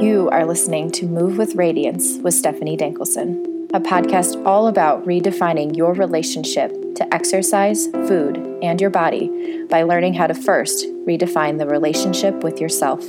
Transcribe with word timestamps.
You 0.00 0.30
are 0.32 0.46
listening 0.46 0.90
to 0.92 1.06
Move 1.06 1.36
with 1.36 1.54
Radiance 1.54 2.18
with 2.18 2.34
Stephanie 2.34 2.76
Dankelson, 2.76 3.68
a 3.74 3.80
podcast 3.80 4.44
all 4.46 4.66
about 4.66 5.04
redefining 5.04 5.76
your 5.76 5.92
relationship 5.92 6.70
to 6.94 7.14
exercise, 7.14 7.86
food, 7.88 8.38
and 8.62 8.80
your 8.80 8.90
body 8.90 9.66
by 9.66 9.82
learning 9.82 10.14
how 10.14 10.26
to 10.26 10.34
first 10.34 10.86
redefine 11.06 11.58
the 11.58 11.66
relationship 11.66 12.42
with 12.42 12.58
yourself. 12.60 13.04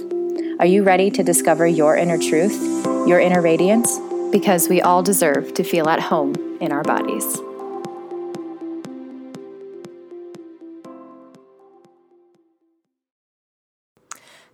Are 0.59 0.65
you 0.65 0.83
ready 0.83 1.09
to 1.11 1.23
discover 1.23 1.65
your 1.65 1.95
inner 1.95 2.17
truth, 2.17 2.61
your 3.07 3.19
inner 3.19 3.41
radiance? 3.41 3.97
Because 4.31 4.67
we 4.67 4.81
all 4.81 5.01
deserve 5.01 5.53
to 5.53 5.63
feel 5.63 5.87
at 5.89 6.01
home 6.01 6.35
in 6.59 6.71
our 6.71 6.83
bodies. 6.83 7.37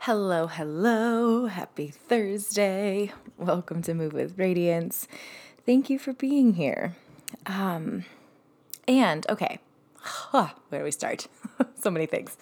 Hello, 0.04 0.47
hello. 0.47 1.47
Happy 1.47 1.89
Thursday. 1.89 3.11
Welcome 3.37 3.82
to 3.82 3.93
Move 3.93 4.14
with 4.14 4.39
Radiance. 4.39 5.10
Thank 5.65 5.89
you 5.89 6.00
for 6.00 6.14
being 6.14 6.54
here. 6.54 6.96
Um, 7.46 8.05
and 8.88 9.29
okay, 9.29 9.60
huh, 9.97 10.51
where 10.69 10.79
do 10.79 10.86
we 10.86 10.91
start? 10.91 11.27
so 11.75 11.91
many 11.91 12.05
things. 12.05 12.38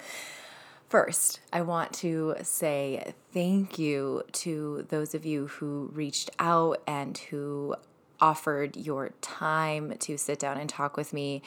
First, 0.87 1.39
I 1.51 1.63
want 1.63 1.93
to 1.93 2.35
say 2.43 3.15
thank 3.33 3.79
you 3.79 4.21
to 4.33 4.85
those 4.89 5.15
of 5.15 5.25
you 5.25 5.47
who 5.47 5.89
reached 5.95 6.29
out 6.37 6.83
and 6.85 7.17
who 7.17 7.75
offered 8.21 8.77
your 8.77 9.13
time 9.21 9.95
to 9.97 10.15
sit 10.15 10.37
down 10.37 10.59
and 10.59 10.69
talk 10.69 10.95
with 10.95 11.11
me 11.11 11.41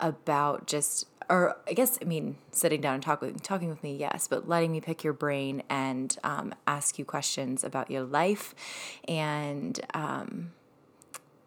about 0.00 0.66
just 0.66 1.06
or 1.30 1.56
I 1.66 1.72
guess 1.72 1.98
I 2.02 2.04
mean 2.04 2.36
sitting 2.52 2.80
down 2.80 2.94
and 2.94 3.02
talk 3.02 3.20
with, 3.20 3.42
talking 3.42 3.68
with 3.68 3.82
me, 3.82 3.96
yes, 3.96 4.28
but 4.28 4.48
letting 4.48 4.72
me 4.72 4.80
pick 4.80 5.02
your 5.04 5.12
brain 5.12 5.62
and 5.70 6.16
um, 6.22 6.54
ask 6.66 6.98
you 6.98 7.04
questions 7.04 7.64
about 7.64 7.90
your 7.90 8.02
life 8.02 8.54
and 9.08 9.80
um, 9.94 10.52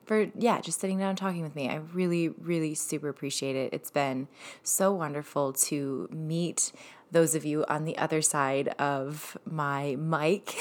for 0.06 0.32
yeah, 0.38 0.62
just 0.62 0.80
sitting 0.80 0.98
down 0.98 1.10
and 1.10 1.18
talking 1.18 1.44
with 1.44 1.56
me. 1.56 1.70
I 1.70 1.76
really, 1.76 2.30
really 2.30 2.74
super 2.74 3.10
appreciate 3.10 3.56
it. 3.56 3.74
It's 3.74 3.92
been 3.92 4.28
so 4.64 4.92
wonderful 4.94 5.54
to 5.54 6.08
meet 6.12 6.72
those 7.12 7.36
of 7.36 7.46
you 7.46 7.66
on 7.68 7.86
the 7.86 7.98
other 7.98 8.22
side 8.22 8.70
of 8.80 9.38
my 9.46 9.96
mic 9.96 10.56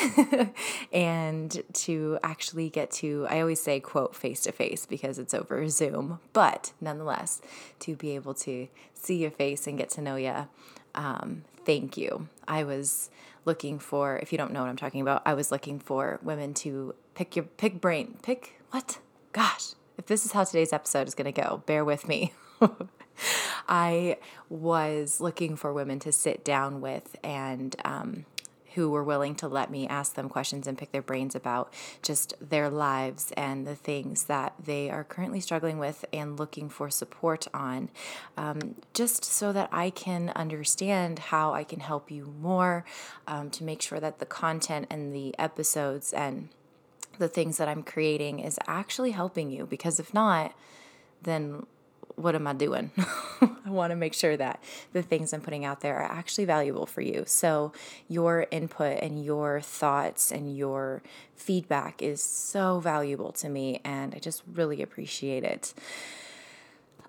and 0.92 1.62
to 1.72 2.18
actually 2.22 2.70
get 2.70 2.90
to, 2.90 3.26
I 3.28 3.40
always 3.40 3.60
say, 3.60 3.80
quote, 3.80 4.14
face 4.14 4.42
to 4.42 4.52
face 4.52 4.86
because 4.86 5.18
it's 5.18 5.34
over 5.34 5.68
Zoom, 5.68 6.20
but 6.32 6.72
nonetheless, 6.80 7.40
to 7.80 7.96
be 7.96 8.14
able 8.14 8.34
to 8.34 8.68
see 8.94 9.16
your 9.16 9.30
face 9.30 9.66
and 9.66 9.76
get 9.76 9.90
to 9.90 10.00
know 10.00 10.16
you. 10.16 10.48
Um, 10.94 11.44
thank 11.64 11.96
you. 11.96 12.28
I 12.46 12.64
was 12.64 13.10
looking 13.44 13.78
for, 13.78 14.18
if 14.18 14.32
you 14.32 14.38
don't 14.38 14.52
know 14.52 14.60
what 14.60 14.68
I'm 14.68 14.76
talking 14.76 15.00
about, 15.00 15.22
I 15.26 15.34
was 15.34 15.50
looking 15.50 15.78
for 15.78 16.20
women 16.22 16.54
to 16.54 16.94
pick 17.14 17.36
your, 17.36 17.44
pick 17.44 17.80
brain, 17.80 18.18
pick 18.22 18.60
what? 18.70 18.98
Gosh, 19.32 19.72
if 19.98 20.06
this 20.06 20.24
is 20.24 20.32
how 20.32 20.44
today's 20.44 20.72
episode 20.72 21.08
is 21.08 21.14
going 21.14 21.32
to 21.32 21.40
go, 21.40 21.62
bear 21.66 21.84
with 21.84 22.08
me. 22.08 22.32
I 23.68 24.18
was 24.48 25.20
looking 25.20 25.56
for 25.56 25.72
women 25.72 25.98
to 26.00 26.12
sit 26.12 26.44
down 26.44 26.80
with 26.80 27.16
and 27.22 27.74
um, 27.84 28.26
who 28.76 28.90
were 28.90 29.02
willing 29.02 29.34
to 29.34 29.48
let 29.48 29.70
me 29.70 29.88
ask 29.88 30.14
them 30.14 30.28
questions 30.28 30.66
and 30.66 30.76
pick 30.76 30.92
their 30.92 31.02
brains 31.02 31.34
about 31.34 31.72
just 32.02 32.34
their 32.40 32.68
lives 32.68 33.32
and 33.34 33.66
the 33.66 33.74
things 33.74 34.24
that 34.24 34.52
they 34.62 34.90
are 34.90 35.02
currently 35.02 35.40
struggling 35.40 35.78
with 35.78 36.04
and 36.12 36.38
looking 36.38 36.68
for 36.68 36.90
support 36.90 37.48
on, 37.54 37.88
um, 38.36 38.74
just 38.92 39.24
so 39.24 39.50
that 39.50 39.70
I 39.72 39.88
can 39.88 40.30
understand 40.36 41.18
how 41.18 41.54
I 41.54 41.64
can 41.64 41.80
help 41.80 42.10
you 42.10 42.34
more 42.38 42.84
um, 43.26 43.48
to 43.50 43.64
make 43.64 43.80
sure 43.80 43.98
that 43.98 44.18
the 44.18 44.26
content 44.26 44.86
and 44.90 45.14
the 45.14 45.34
episodes 45.38 46.12
and 46.12 46.50
the 47.18 47.28
things 47.28 47.56
that 47.56 47.68
I'm 47.68 47.82
creating 47.82 48.40
is 48.40 48.58
actually 48.66 49.12
helping 49.12 49.50
you. 49.50 49.64
Because 49.64 49.98
if 49.98 50.12
not, 50.12 50.54
then 51.22 51.64
what 52.14 52.34
am 52.34 52.46
I 52.46 52.52
doing? 52.52 52.90
I 53.40 53.70
want 53.70 53.90
to 53.90 53.96
make 53.96 54.14
sure 54.14 54.36
that 54.36 54.62
the 54.92 55.02
things 55.02 55.32
I'm 55.32 55.40
putting 55.40 55.64
out 55.64 55.80
there 55.80 55.96
are 55.96 56.10
actually 56.10 56.44
valuable 56.44 56.86
for 56.86 57.00
you. 57.00 57.24
So, 57.26 57.72
your 58.08 58.46
input 58.50 59.02
and 59.02 59.24
your 59.24 59.60
thoughts 59.60 60.30
and 60.30 60.56
your 60.56 61.02
feedback 61.34 62.00
is 62.00 62.22
so 62.22 62.80
valuable 62.80 63.32
to 63.32 63.48
me, 63.48 63.80
and 63.84 64.14
I 64.14 64.18
just 64.18 64.42
really 64.52 64.82
appreciate 64.82 65.44
it. 65.44 65.74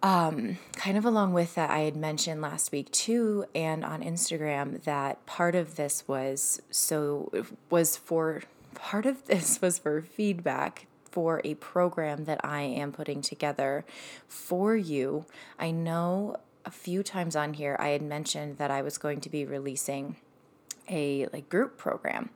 Um, 0.04 0.58
kind 0.74 0.98
of 0.98 1.06
along 1.06 1.34
with 1.34 1.56
that, 1.56 1.70
I 1.70 1.80
had 1.80 1.96
mentioned 1.96 2.42
last 2.42 2.72
week 2.72 2.92
too, 2.92 3.46
and 3.56 3.84
on 3.84 4.04
Instagram, 4.04 4.84
that 4.84 5.26
part 5.26 5.56
of 5.56 5.76
this 5.76 6.08
was 6.08 6.62
so 6.70 7.32
was 7.70 7.98
for 7.98 8.44
part 8.76 9.06
of 9.06 9.26
this 9.26 9.60
was 9.62 9.80
for 9.80 10.02
feedback 10.02 10.86
for 11.18 11.42
a 11.44 11.56
program 11.56 12.26
that 12.26 12.40
I 12.44 12.62
am 12.62 12.92
putting 12.92 13.24
together 13.24 13.86
for 14.28 14.76
you. 14.76 15.26
I 15.58 15.72
know 15.72 16.36
a 16.64 16.70
few 16.70 17.02
times 17.02 17.36
on 17.36 17.56
here 17.56 17.76
I 17.80 17.88
had 17.88 18.04
mentioned 18.04 18.60
that 18.60 18.70
I 18.70 18.84
was 18.84 19.00
going 19.00 19.22
to 19.22 19.30
be 19.32 19.44
releasing 19.44 20.18
a 20.88 21.26
like 21.34 21.50
group 21.50 21.76
program. 21.76 22.30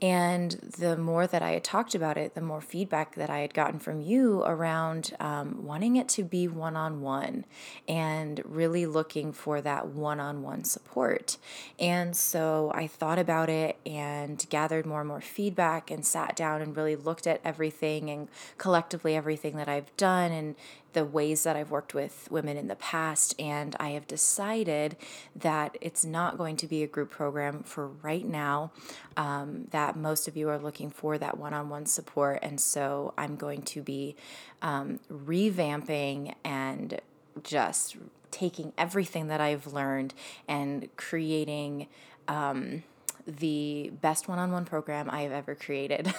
And 0.00 0.52
the 0.52 0.96
more 0.96 1.26
that 1.26 1.42
I 1.42 1.50
had 1.50 1.64
talked 1.64 1.94
about 1.94 2.16
it, 2.16 2.34
the 2.34 2.40
more 2.40 2.60
feedback 2.60 3.16
that 3.16 3.30
I 3.30 3.40
had 3.40 3.52
gotten 3.52 3.80
from 3.80 4.00
you 4.00 4.42
around 4.44 5.14
um, 5.18 5.64
wanting 5.64 5.96
it 5.96 6.08
to 6.10 6.22
be 6.22 6.46
one 6.46 6.76
on 6.76 7.00
one 7.00 7.44
and 7.88 8.40
really 8.44 8.86
looking 8.86 9.32
for 9.32 9.60
that 9.60 9.88
one 9.88 10.20
on 10.20 10.42
one 10.42 10.62
support. 10.62 11.36
And 11.80 12.16
so 12.16 12.70
I 12.74 12.86
thought 12.86 13.18
about 13.18 13.48
it 13.48 13.76
and 13.84 14.44
gathered 14.50 14.86
more 14.86 15.00
and 15.00 15.08
more 15.08 15.20
feedback 15.20 15.90
and 15.90 16.06
sat 16.06 16.36
down 16.36 16.62
and 16.62 16.76
really 16.76 16.94
looked 16.94 17.26
at 17.26 17.40
everything 17.44 18.08
and 18.08 18.28
collectively 18.56 19.16
everything 19.16 19.56
that 19.56 19.68
I've 19.68 19.94
done 19.96 20.30
and 20.30 20.54
the 20.98 21.04
ways 21.04 21.44
that 21.44 21.54
I've 21.54 21.70
worked 21.70 21.94
with 21.94 22.26
women 22.28 22.56
in 22.56 22.66
the 22.66 22.74
past, 22.74 23.32
and 23.38 23.76
I 23.78 23.90
have 23.90 24.08
decided 24.08 24.96
that 25.36 25.78
it's 25.80 26.04
not 26.04 26.36
going 26.36 26.56
to 26.56 26.66
be 26.66 26.82
a 26.82 26.88
group 26.88 27.08
program 27.08 27.62
for 27.62 27.86
right 27.86 28.26
now. 28.26 28.72
Um, 29.16 29.68
that 29.70 29.94
most 29.94 30.26
of 30.26 30.36
you 30.36 30.48
are 30.48 30.58
looking 30.58 30.90
for 30.90 31.16
that 31.16 31.38
one 31.38 31.54
on 31.54 31.68
one 31.68 31.86
support, 31.86 32.40
and 32.42 32.60
so 32.60 33.14
I'm 33.16 33.36
going 33.36 33.62
to 33.62 33.80
be 33.80 34.16
um, 34.60 34.98
revamping 35.08 36.34
and 36.42 37.00
just 37.44 37.96
taking 38.32 38.72
everything 38.76 39.28
that 39.28 39.40
I've 39.40 39.68
learned 39.68 40.14
and 40.48 40.88
creating. 40.96 41.86
Um, 42.26 42.82
the 43.28 43.92
best 44.00 44.26
one 44.26 44.38
on 44.38 44.50
one 44.50 44.64
program 44.64 45.10
I 45.10 45.22
have 45.22 45.32
ever 45.32 45.54
created. 45.54 46.12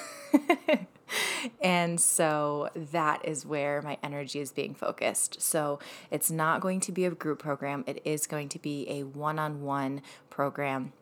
and 1.62 2.00
so 2.00 2.70
that 2.76 3.26
is 3.26 3.46
where 3.46 3.82
my 3.82 3.98
energy 4.04 4.40
is 4.40 4.52
being 4.52 4.76
focused. 4.76 5.42
So 5.42 5.80
it's 6.12 6.30
not 6.30 6.62
going 6.62 6.80
to 6.82 6.92
be 6.92 7.06
a 7.06 7.12
group 7.12 7.40
program, 7.40 7.84
it 7.88 8.02
is 8.06 8.28
going 8.28 8.50
to 8.50 8.60
be 8.60 8.86
a 8.90 9.04
one 9.04 9.40
on 9.40 9.62
one 9.62 10.02
program 10.30 10.94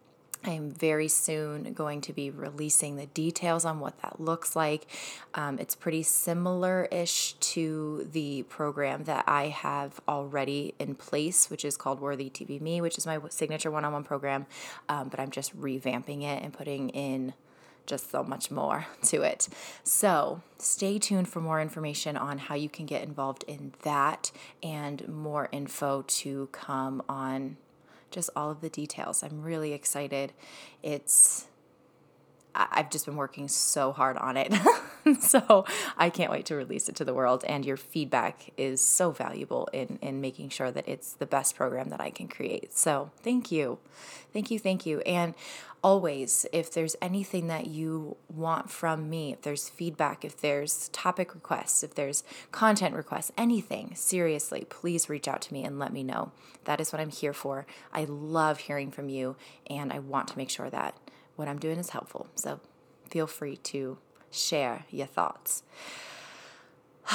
I 0.47 0.52
am 0.52 0.72
very 0.72 1.09
soon 1.09 1.74
going 1.74 2.00
to 2.02 2.13
be 2.13 2.30
releasing 2.30 2.96
the 2.96 3.08
details 3.08 3.66
on 3.66 3.81
what 3.81 4.02
that 4.02 4.22
looks 4.22 4.56
like. 4.56 4.88
Um, 5.34 5.59
it's 5.59 5.75
pretty 5.75 6.03
similar 6.03 6.88
ish 6.90 7.34
to 7.34 8.08
the 8.13 8.44
program 8.44 9.03
that 9.03 9.25
I 9.28 9.47
have 9.47 10.00
already 10.07 10.74
in 10.80 10.96
place, 10.96 11.50
which 11.50 11.66
is 11.66 11.75
called 11.75 12.00
Worthy 12.00 12.30
Be 12.30 12.59
Me, 12.59 12.80
which 12.80 12.97
is 12.97 13.06
my 13.06 13.19
signature 13.30 13.69
one 13.69 13.84
on 13.84 13.91
one 13.91 14.06
program. 14.06 14.46
Um, 14.88 15.09
but 15.09 15.19
I'm 15.19 15.31
just 15.31 15.59
revamping 15.59 16.24
it 16.24 16.41
and 16.41 16.53
putting 16.53 16.90
in 16.90 17.34
just 17.86 18.09
so 18.09 18.24
much 18.24 18.50
more 18.50 18.86
to 19.03 19.24
it. 19.24 19.50
So, 19.84 20.41
stay 20.59 20.97
tuned 20.97 21.28
for 21.28 21.41
more 21.41 21.59
information 21.59 22.16
on 22.16 22.38
how 22.38 22.56
you 22.56 22.69
can 22.69 22.86
get 22.86 23.03
involved 23.03 23.44
in 23.47 23.74
that 23.81 24.31
and 24.63 25.06
more 25.09 25.50
info 25.52 26.03
to 26.07 26.47
come 26.53 27.03
on 27.09 27.57
just 28.12 28.29
all 28.35 28.51
of 28.51 28.62
the 28.62 28.69
details. 28.69 29.23
I'm 29.23 29.41
really 29.41 29.73
excited. 29.73 30.34
It's 30.83 31.48
I've 32.57 32.89
just 32.89 33.06
been 33.06 33.15
working 33.15 33.48
so 33.48 33.92
hard 33.92 34.18
on 34.18 34.38
it. 34.38 34.54
so 35.19 35.65
I 35.98 36.09
can't 36.09 36.31
wait 36.31 36.45
to 36.48 36.56
release 36.56 36.89
it 36.89 36.95
to 36.98 37.06
the 37.06 37.13
world. 37.13 37.44
And 37.48 37.65
your 37.65 37.77
feedback 37.77 38.51
is 38.57 38.81
so 38.81 39.12
valuable 39.12 39.69
in, 39.74 40.00
in 40.01 40.21
making 40.21 40.50
sure 40.50 40.71
that 40.71 40.88
it's 40.88 41.13
the 41.13 41.25
best 41.25 41.56
program 41.56 41.89
that 41.89 42.01
I 42.01 42.09
can 42.09 42.27
create. 42.27 42.74
So 42.77 43.12
thank 43.21 43.51
you. 43.51 43.80
Thank 44.33 44.51
you. 44.51 44.59
Thank 44.59 44.86
you. 44.86 45.00
And 45.01 45.33
always, 45.83 46.45
if 46.51 46.74
there's 46.74 46.95
anything 47.01 47.48
that 47.48 47.68
you 47.68 48.18
want 48.27 48.69
from 48.69 49.09
me, 49.09 49.33
if 49.33 49.42
there's 49.42 49.69
feedback, 49.69 50.25
if 50.25 50.39
there's 50.42 50.89
topic 50.89 51.33
requests, 51.33 51.83
if 51.83 51.95
there's 51.95 52.24
content 52.51 52.95
requests, 52.95 53.31
anything, 53.38 53.94
seriously, 53.95 54.65
please 54.69 55.09
reach 55.09 55.27
out 55.27 55.42
to 55.42 55.54
me 55.54 55.63
and 55.63 55.80
let 55.80 55.94
me 55.94 56.04
know. 56.04 56.31
That 56.65 56.81
is 56.81 56.92
what 56.92 57.00
I'm 57.00 57.09
here 57.09 57.33
for. 57.33 57.65
I 57.94 58.06
love 58.06 58.59
hearing 58.59 58.92
from 58.92 59.09
you, 59.09 59.36
and 59.69 59.94
I 59.94 60.00
want 60.00 60.27
to 60.30 60.38
make 60.38 60.50
sure 60.50 60.69
that 60.69 60.95
what 61.38 61.48
I'm 61.48 61.60
doing 61.60 61.80
is 61.80 61.92
helpful. 61.92 62.28
So 62.36 62.60
feel 63.10 63.28
free 63.28 63.56
to 63.57 63.98
share 64.30 64.86
your 64.92 65.07
thoughts. 65.07 65.63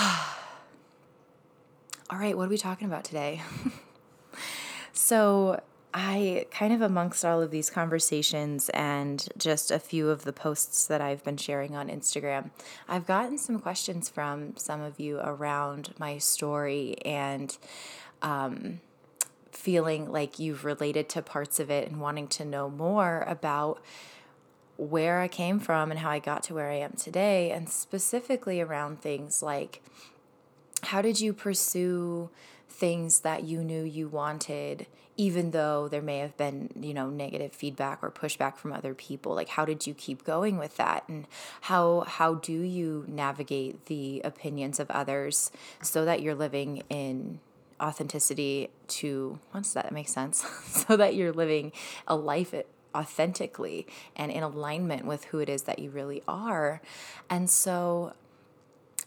All 2.10 2.18
right, 2.18 2.36
what 2.36 2.46
are 2.46 2.50
we 2.50 2.58
talking 2.58 2.86
about 2.86 3.04
today? 3.04 3.42
so, 4.92 5.60
I 5.94 6.46
kind 6.50 6.72
of 6.72 6.80
amongst 6.80 7.22
all 7.24 7.42
of 7.42 7.50
these 7.50 7.68
conversations 7.68 8.70
and 8.70 9.28
just 9.36 9.70
a 9.70 9.78
few 9.78 10.08
of 10.08 10.24
the 10.24 10.32
posts 10.32 10.86
that 10.86 11.02
I've 11.02 11.22
been 11.22 11.36
sharing 11.36 11.76
on 11.76 11.88
Instagram, 11.88 12.50
I've 12.88 13.06
gotten 13.06 13.36
some 13.36 13.58
questions 13.58 14.08
from 14.08 14.56
some 14.56 14.80
of 14.80 14.98
you 14.98 15.18
around 15.18 15.92
my 15.98 16.16
story 16.16 16.96
and 17.04 17.54
um, 18.22 18.80
feeling 19.52 20.10
like 20.10 20.38
you've 20.38 20.64
related 20.64 21.08
to 21.10 21.22
parts 21.22 21.60
of 21.60 21.70
it 21.70 21.88
and 21.88 22.00
wanting 22.00 22.26
to 22.26 22.44
know 22.44 22.68
more 22.68 23.24
about 23.28 23.80
where 24.76 25.20
I 25.20 25.28
came 25.28 25.60
from 25.60 25.90
and 25.90 26.00
how 26.00 26.10
I 26.10 26.18
got 26.18 26.42
to 26.44 26.54
where 26.54 26.70
I 26.70 26.76
am 26.76 26.92
today, 26.92 27.50
and 27.50 27.68
specifically 27.68 28.60
around 28.60 29.00
things 29.00 29.42
like 29.42 29.82
how 30.84 31.00
did 31.00 31.20
you 31.20 31.32
pursue 31.32 32.30
things 32.68 33.20
that 33.20 33.44
you 33.44 33.62
knew 33.62 33.84
you 33.84 34.08
wanted 34.08 34.86
even 35.16 35.50
though 35.50 35.88
there 35.88 36.02
may 36.02 36.18
have 36.18 36.36
been 36.38 36.70
you 36.80 36.94
know 36.94 37.10
negative 37.10 37.52
feedback 37.52 37.98
or 38.02 38.10
pushback 38.10 38.56
from 38.56 38.72
other 38.72 38.94
people? 38.94 39.34
Like 39.34 39.50
how 39.50 39.64
did 39.64 39.86
you 39.86 39.94
keep 39.94 40.24
going 40.24 40.58
with 40.58 40.76
that? 40.78 41.04
And 41.08 41.26
how 41.62 42.04
how 42.06 42.34
do 42.34 42.52
you 42.52 43.04
navigate 43.06 43.86
the 43.86 44.22
opinions 44.24 44.80
of 44.80 44.90
others 44.90 45.52
so 45.82 46.04
that 46.06 46.22
you're 46.22 46.34
living 46.34 46.82
in 46.88 47.40
authenticity 47.82 48.70
to 48.86 49.38
once 49.52 49.72
that 49.74 49.92
makes 49.92 50.12
sense 50.12 50.38
so 50.66 50.96
that 50.96 51.14
you're 51.14 51.32
living 51.32 51.72
a 52.06 52.16
life 52.16 52.54
authentically 52.94 53.86
and 54.16 54.30
in 54.30 54.42
alignment 54.42 55.04
with 55.04 55.24
who 55.26 55.38
it 55.38 55.48
is 55.48 55.62
that 55.62 55.78
you 55.78 55.90
really 55.90 56.22
are. 56.28 56.80
And 57.28 57.48
so 57.48 58.12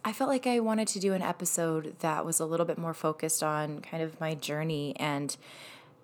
I 0.04 0.14
felt 0.14 0.30
like 0.30 0.46
I 0.46 0.60
wanted 0.60 0.88
to 0.90 1.00
do 1.00 1.14
an 1.14 1.22
episode 1.22 1.96
that 2.00 2.26
was 2.26 2.40
a 2.40 2.46
little 2.46 2.66
bit 2.66 2.78
more 2.78 2.94
focused 2.94 3.42
on 3.42 3.80
kind 3.82 4.04
of 4.04 4.20
my 4.20 4.36
journey 4.36 4.96
and 5.00 5.36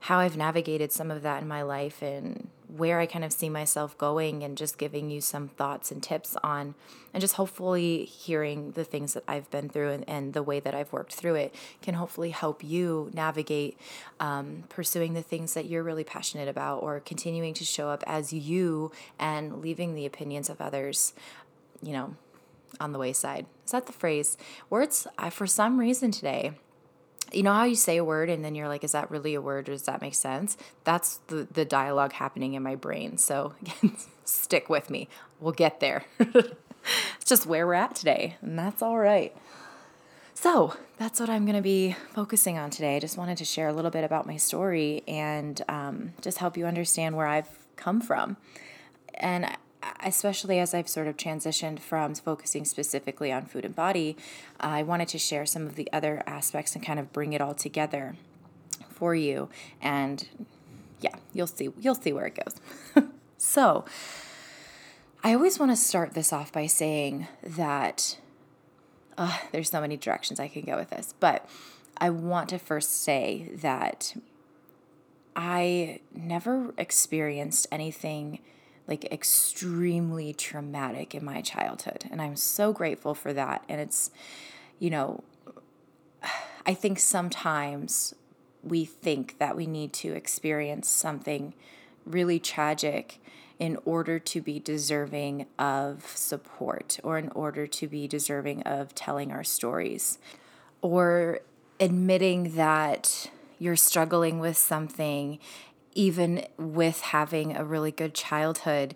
how 0.01 0.19
I've 0.19 0.37
navigated 0.37 0.91
some 0.91 1.11
of 1.11 1.21
that 1.21 1.43
in 1.43 1.47
my 1.47 1.61
life 1.61 2.01
and 2.01 2.49
where 2.75 2.99
I 2.99 3.05
kind 3.05 3.25
of 3.25 3.33
see 3.33 3.49
myself 3.49 3.97
going 3.97 4.43
and 4.43 4.57
just 4.57 4.77
giving 4.77 5.09
you 5.09 5.19
some 5.19 5.49
thoughts 5.49 5.91
and 5.91 6.01
tips 6.01 6.37
on 6.41 6.73
and 7.13 7.19
just 7.19 7.35
hopefully 7.35 8.05
hearing 8.05 8.71
the 8.71 8.85
things 8.85 9.13
that 9.13 9.23
I've 9.27 9.49
been 9.51 9.67
through 9.67 9.91
and, 9.91 10.07
and 10.07 10.33
the 10.33 10.41
way 10.41 10.61
that 10.61 10.73
I've 10.73 10.93
worked 10.93 11.13
through 11.13 11.35
it 11.35 11.55
can 11.81 11.95
hopefully 11.95 12.29
help 12.29 12.63
you 12.63 13.11
navigate 13.13 13.77
um, 14.21 14.63
pursuing 14.69 15.13
the 15.13 15.21
things 15.21 15.53
that 15.53 15.65
you're 15.65 15.83
really 15.83 16.05
passionate 16.05 16.47
about 16.47 16.81
or 16.81 17.01
continuing 17.01 17.53
to 17.55 17.65
show 17.65 17.89
up 17.89 18.03
as 18.07 18.31
you 18.31 18.91
and 19.19 19.61
leaving 19.61 19.93
the 19.93 20.05
opinions 20.05 20.49
of 20.49 20.61
others, 20.61 21.13
you 21.81 21.91
know, 21.91 22.15
on 22.79 22.93
the 22.93 22.99
wayside. 22.99 23.47
Is 23.65 23.71
that 23.71 23.85
the 23.85 23.93
phrase? 23.93 24.37
Words, 24.69 25.07
I, 25.17 25.29
for 25.29 25.45
some 25.45 25.77
reason 25.77 26.11
today, 26.11 26.53
you 27.31 27.43
know 27.43 27.53
how 27.53 27.63
you 27.63 27.75
say 27.75 27.97
a 27.97 28.03
word 28.03 28.29
and 28.29 28.43
then 28.43 28.55
you're 28.55 28.67
like, 28.67 28.83
is 28.83 28.91
that 28.91 29.09
really 29.11 29.33
a 29.33 29.41
word? 29.41 29.69
Or 29.69 29.73
does 29.73 29.83
that 29.83 30.01
make 30.01 30.15
sense? 30.15 30.57
That's 30.83 31.17
the, 31.27 31.47
the 31.51 31.65
dialogue 31.65 32.13
happening 32.13 32.53
in 32.53 32.63
my 32.63 32.75
brain. 32.75 33.17
So 33.17 33.53
again, 33.61 33.97
stick 34.25 34.69
with 34.69 34.89
me. 34.89 35.07
We'll 35.39 35.53
get 35.53 35.79
there. 35.79 36.05
it's 36.19 36.55
just 37.25 37.45
where 37.45 37.65
we're 37.65 37.73
at 37.73 37.95
today, 37.95 38.37
and 38.41 38.57
that's 38.57 38.81
all 38.81 38.97
right. 38.97 39.35
So 40.33 40.75
that's 40.97 41.19
what 41.19 41.29
I'm 41.29 41.45
going 41.45 41.55
to 41.55 41.61
be 41.61 41.95
focusing 42.13 42.57
on 42.57 42.71
today. 42.71 42.95
I 42.95 42.99
just 42.99 43.17
wanted 43.17 43.37
to 43.37 43.45
share 43.45 43.67
a 43.67 43.73
little 43.73 43.91
bit 43.91 44.03
about 44.03 44.25
my 44.25 44.37
story 44.37 45.03
and 45.07 45.61
um, 45.69 46.13
just 46.21 46.39
help 46.39 46.57
you 46.57 46.65
understand 46.65 47.15
where 47.15 47.27
I've 47.27 47.49
come 47.75 48.01
from. 48.01 48.37
And 49.13 49.45
especially 50.01 50.59
as 50.59 50.73
I've 50.73 50.89
sort 50.89 51.07
of 51.07 51.17
transitioned 51.17 51.79
from 51.79 52.15
focusing 52.15 52.65
specifically 52.65 53.31
on 53.31 53.45
food 53.45 53.65
and 53.65 53.75
body, 53.75 54.17
I 54.59 54.83
wanted 54.83 55.07
to 55.09 55.17
share 55.17 55.45
some 55.45 55.65
of 55.65 55.75
the 55.75 55.91
other 55.91 56.23
aspects 56.25 56.75
and 56.75 56.85
kind 56.85 56.99
of 56.99 57.11
bring 57.13 57.33
it 57.33 57.41
all 57.41 57.53
together 57.53 58.15
for 58.89 59.15
you. 59.15 59.49
And 59.81 60.27
yeah, 60.99 61.15
you'll 61.33 61.47
see 61.47 61.69
you'll 61.79 61.95
see 61.95 62.13
where 62.13 62.27
it 62.27 62.35
goes. 62.35 63.07
so, 63.37 63.85
I 65.23 65.33
always 65.33 65.59
want 65.59 65.71
to 65.71 65.75
start 65.75 66.13
this 66.13 66.33
off 66.33 66.51
by 66.51 66.67
saying 66.67 67.27
that 67.43 68.17
uh, 69.17 69.37
there's 69.51 69.69
so 69.69 69.81
many 69.81 69.97
directions 69.97 70.39
I 70.39 70.47
can 70.47 70.63
go 70.63 70.77
with 70.77 70.89
this, 70.89 71.13
but 71.19 71.47
I 71.97 72.09
want 72.09 72.49
to 72.49 72.57
first 72.57 73.03
say 73.03 73.51
that 73.55 74.15
I 75.35 75.99
never 76.13 76.73
experienced 76.77 77.67
anything 77.71 78.39
like 78.87 79.05
extremely 79.11 80.33
traumatic 80.33 81.15
in 81.15 81.23
my 81.23 81.41
childhood. 81.41 82.05
And 82.11 82.21
I'm 82.21 82.35
so 82.35 82.73
grateful 82.73 83.13
for 83.13 83.33
that. 83.33 83.63
And 83.69 83.79
it's, 83.79 84.11
you 84.79 84.89
know, 84.89 85.23
I 86.65 86.73
think 86.73 86.99
sometimes 86.99 88.15
we 88.63 88.85
think 88.85 89.37
that 89.39 89.55
we 89.55 89.65
need 89.65 89.93
to 89.93 90.13
experience 90.13 90.87
something 90.87 91.53
really 92.05 92.39
tragic 92.39 93.19
in 93.59 93.77
order 93.85 94.17
to 94.17 94.41
be 94.41 94.59
deserving 94.59 95.45
of 95.59 96.05
support 96.15 96.99
or 97.03 97.17
in 97.17 97.29
order 97.29 97.67
to 97.67 97.87
be 97.87 98.07
deserving 98.07 98.63
of 98.63 98.93
telling 98.95 99.31
our 99.31 99.43
stories 99.43 100.17
or 100.81 101.39
admitting 101.79 102.55
that 102.55 103.29
you're 103.59 103.75
struggling 103.75 104.39
with 104.39 104.57
something 104.57 105.37
even 105.93 106.45
with 106.57 107.01
having 107.01 107.55
a 107.55 107.63
really 107.63 107.91
good 107.91 108.13
childhood, 108.13 108.95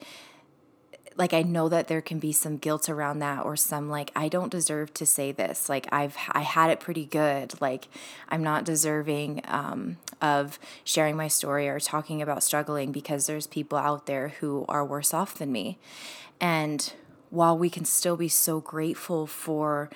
like 1.18 1.34
I 1.34 1.44
know 1.44 1.70
that 1.70 1.88
there 1.88 2.02
can 2.02 2.20
be 2.20 2.32
some 2.32 2.58
guilt 2.58 2.90
around 2.90 3.20
that 3.20 3.46
or 3.46 3.56
some 3.56 3.90
like 3.90 4.12
I 4.16 4.28
don't 4.28 4.52
deserve 4.52 4.94
to 4.96 5.06
say 5.06 5.32
this. 5.32 5.70
Like 5.70 5.88
I've 5.92 6.18
I 6.32 6.42
had 6.42 6.70
it 6.70 6.80
pretty 6.80 7.06
good. 7.06 7.60
Like 7.62 7.88
I'm 8.30 8.44
not 8.44 8.66
deserving 8.66 9.42
um, 9.46 9.98
of 10.22 10.60
sharing 10.84 11.16
my 11.16 11.28
story 11.28 11.70
or 11.70 11.80
talking 11.80 12.22
about 12.22 12.44
struggling 12.44 12.92
because 12.92 13.28
there's 13.28 13.48
people 13.48 13.78
out 13.78 14.06
there 14.08 14.30
who 14.40 14.66
are 14.68 14.86
worse 14.86 15.14
off 15.14 15.38
than 15.38 15.52
me. 15.52 15.78
And 16.42 16.94
while 17.30 17.58
we 17.58 17.70
can 17.70 17.86
still 17.86 18.18
be 18.18 18.30
so 18.30 18.60
grateful 18.60 19.26
for 19.26 19.90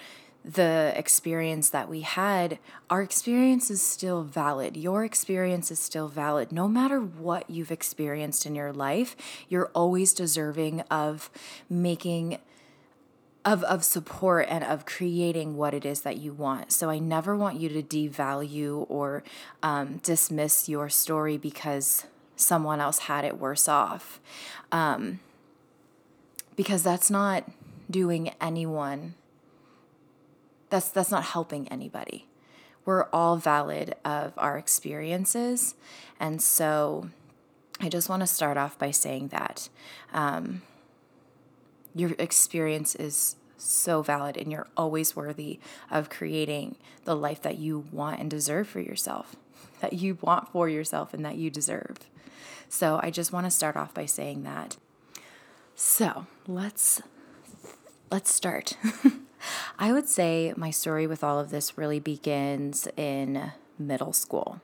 the 0.44 0.94
experience 0.96 1.70
that 1.70 1.90
we 1.90 2.02
had, 2.02 2.60
our 2.90 3.02
experience 3.02 3.70
is 3.70 3.82
still 3.82 4.24
valid. 4.24 4.78
Your 4.78 5.04
experience 5.04 5.70
is 5.70 5.80
still 5.80 6.08
valid. 6.08 6.52
No 6.52 6.68
matter 6.68 7.00
what 7.00 7.50
you've 7.50 7.72
experienced 7.72 8.46
in 8.46 8.56
your 8.56 8.72
life, 8.72 9.16
you're 9.50 9.70
always 9.76 10.14
deserving 10.14 10.82
of 10.90 11.30
making 11.70 12.40
of 13.46 13.64
of 13.64 13.84
support 13.84 14.46
and 14.50 14.64
of 14.64 14.86
creating 14.86 15.56
what 15.56 15.74
it 15.74 15.86
is 15.86 16.02
that 16.02 16.18
you 16.18 16.34
want. 16.34 16.72
So 16.72 16.90
I 16.90 17.00
never 17.00 17.36
want 17.36 17.60
you 17.60 17.70
to 17.70 17.82
devalue 17.82 18.86
or 18.90 19.24
um, 19.64 19.98
dismiss 20.04 20.68
your 20.68 20.90
story 20.90 21.38
because 21.38 22.06
someone 22.36 22.80
else 22.80 23.00
had 23.00 23.26
it 23.26 23.38
worse 23.38 23.68
off, 23.68 24.20
um, 24.72 25.20
because 26.56 26.84
that's 26.84 27.10
not 27.10 27.50
doing 27.90 28.32
anyone 28.42 29.16
that's 30.70 30.90
that's 30.90 31.12
not 31.12 31.24
helping 31.24 31.68
anybody. 31.70 32.28
We're 32.86 33.06
all 33.14 33.38
valid 33.38 33.96
of 34.04 34.34
our 34.38 34.58
experiences. 34.58 35.76
And 36.20 36.42
so 36.42 37.10
i 37.82 37.88
just 37.88 38.10
want 38.10 38.22
to 38.22 38.28
start 38.28 38.58
off 38.58 38.78
by 38.78 38.92
saying 38.92 39.30
that 39.30 39.70
um, 40.14 40.62
your 41.96 42.12
experience 42.20 42.96
is 42.96 43.36
so 43.58 44.02
valid 44.02 44.38
and 44.38 44.52
you're 44.52 44.68
always 44.78 45.16
worthy 45.16 45.60
of 45.92 46.10
creating 46.10 46.76
the 47.06 47.16
life 47.16 47.42
that 47.42 47.58
you 47.58 47.86
want 47.92 48.20
and 48.20 48.30
deserve 48.30 48.68
for 48.68 48.80
yourself 48.80 49.36
that 49.82 49.94
you 49.94 50.18
want 50.22 50.50
for 50.50 50.70
yourself 50.70 51.14
and 51.14 51.26
that 51.26 51.38
you 51.38 51.50
deserve. 51.50 51.98
So 52.68 53.00
i 53.02 53.10
just 53.10 53.32
want 53.32 53.46
to 53.46 53.52
start 53.52 53.76
off 53.76 53.94
by 53.94 54.06
saying 54.06 54.44
that. 54.44 54.78
So 55.76 56.28
let's 56.48 57.02
let's 58.12 58.34
start 58.34 58.76
I 59.78 59.92
would 59.92 60.08
say 60.08 60.54
my 60.56 60.72
story 60.72 61.08
with 61.08 61.24
all 61.24 61.40
of 61.40 61.50
this 61.50 61.78
really 61.78 62.00
begins 62.00 62.88
in 62.98 63.52
middle 63.78 64.14
school. 64.14 64.62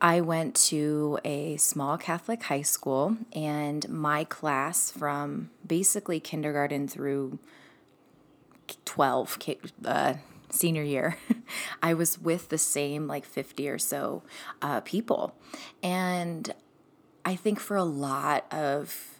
I 0.00 0.20
went 0.20 0.54
to 0.66 1.18
a 1.24 1.56
small 1.56 1.96
Catholic 1.96 2.42
high 2.44 2.62
school, 2.62 3.16
and 3.32 3.88
my 3.88 4.24
class 4.24 4.90
from 4.90 5.50
basically 5.66 6.20
kindergarten 6.20 6.88
through 6.88 7.38
12, 8.84 9.38
uh, 9.84 10.14
senior 10.50 10.82
year, 10.82 11.16
I 11.82 11.94
was 11.94 12.18
with 12.18 12.48
the 12.48 12.58
same 12.58 13.06
like 13.06 13.24
50 13.24 13.68
or 13.68 13.78
so 13.78 14.22
uh, 14.62 14.80
people. 14.80 15.34
And 15.82 16.54
I 17.24 17.36
think 17.36 17.58
for 17.58 17.76
a 17.76 17.84
lot 17.84 18.44
of 18.52 19.13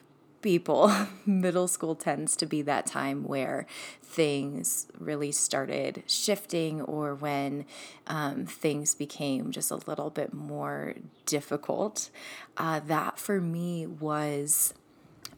people, 0.44 0.94
middle 1.26 1.66
school 1.66 1.96
tends 1.96 2.36
to 2.36 2.46
be 2.46 2.62
that 2.62 2.86
time 2.86 3.24
where 3.24 3.66
things 4.02 4.86
really 4.98 5.32
started 5.32 6.04
shifting 6.06 6.82
or 6.82 7.14
when 7.14 7.64
um, 8.06 8.44
things 8.44 8.94
became 8.94 9.50
just 9.50 9.70
a 9.72 9.76
little 9.88 10.10
bit 10.10 10.32
more 10.34 10.94
difficult. 11.26 12.10
Uh, 12.58 12.78
that 12.78 13.18
for 13.18 13.40
me 13.40 13.86
was, 13.86 14.74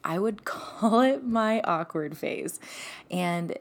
I 0.05 0.19
would 0.19 0.45
call 0.45 1.01
it 1.01 1.25
my 1.25 1.61
awkward 1.63 2.19
phase. 2.19 2.61
And 3.09 3.57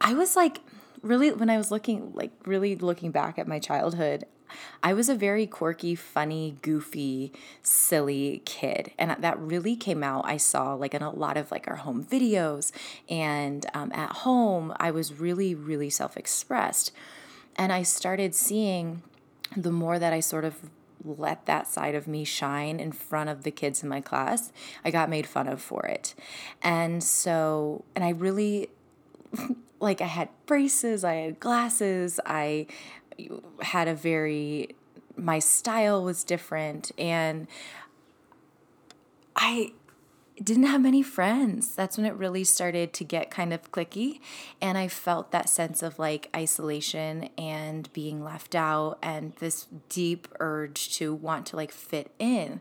I 0.00 0.12
was 0.12 0.36
like, 0.36 0.60
really, 1.00 1.32
when 1.32 1.48
I 1.48 1.56
was 1.56 1.70
looking, 1.70 2.12
like, 2.14 2.32
really 2.44 2.76
looking 2.76 3.10
back 3.10 3.38
at 3.38 3.48
my 3.48 3.58
childhood, 3.58 4.26
I 4.82 4.92
was 4.92 5.08
a 5.08 5.14
very 5.14 5.46
quirky, 5.46 5.94
funny, 5.94 6.56
goofy, 6.62 7.32
silly 7.62 8.42
kid. 8.44 8.92
And 8.98 9.16
that 9.18 9.38
really 9.38 9.76
came 9.76 10.02
out, 10.02 10.24
I 10.26 10.36
saw 10.36 10.74
like 10.74 10.94
in 10.94 11.02
a 11.02 11.10
lot 11.10 11.36
of 11.36 11.50
like 11.50 11.68
our 11.68 11.76
home 11.76 12.04
videos. 12.04 12.72
And 13.08 13.66
um, 13.74 13.92
at 13.92 14.10
home, 14.10 14.72
I 14.78 14.90
was 14.90 15.14
really, 15.14 15.54
really 15.54 15.90
self 15.90 16.16
expressed. 16.16 16.92
And 17.56 17.72
I 17.72 17.82
started 17.82 18.34
seeing 18.34 19.02
the 19.56 19.72
more 19.72 19.98
that 19.98 20.12
I 20.12 20.20
sort 20.20 20.44
of 20.44 20.56
let 21.04 21.46
that 21.46 21.66
side 21.66 21.94
of 21.94 22.08
me 22.08 22.24
shine 22.24 22.80
in 22.80 22.92
front 22.92 23.30
of 23.30 23.42
the 23.42 23.50
kids 23.50 23.82
in 23.82 23.88
my 23.88 24.00
class, 24.00 24.52
I 24.84 24.90
got 24.90 25.08
made 25.08 25.26
fun 25.26 25.48
of 25.48 25.60
for 25.60 25.86
it. 25.86 26.14
And 26.62 27.02
so, 27.02 27.84
and 27.94 28.04
I 28.04 28.10
really, 28.10 28.70
like, 29.80 30.00
I 30.00 30.06
had 30.06 30.28
braces, 30.46 31.04
I 31.04 31.14
had 31.14 31.40
glasses, 31.40 32.18
I 32.26 32.66
had 33.62 33.88
a 33.88 33.94
very, 33.94 34.74
my 35.16 35.38
style 35.38 36.02
was 36.02 36.24
different. 36.24 36.92
And 36.98 37.46
I, 39.34 39.72
didn't 40.42 40.64
have 40.64 40.82
many 40.82 41.02
friends. 41.02 41.74
That's 41.74 41.96
when 41.96 42.04
it 42.04 42.14
really 42.14 42.44
started 42.44 42.92
to 42.94 43.04
get 43.04 43.30
kind 43.30 43.54
of 43.54 43.70
clicky. 43.72 44.20
And 44.60 44.76
I 44.76 44.86
felt 44.86 45.30
that 45.30 45.48
sense 45.48 45.82
of 45.82 45.98
like 45.98 46.28
isolation 46.36 47.30
and 47.38 47.90
being 47.94 48.22
left 48.22 48.54
out 48.54 48.98
and 49.02 49.32
this 49.36 49.66
deep 49.88 50.28
urge 50.38 50.94
to 50.96 51.14
want 51.14 51.46
to 51.46 51.56
like 51.56 51.72
fit 51.72 52.10
in. 52.18 52.60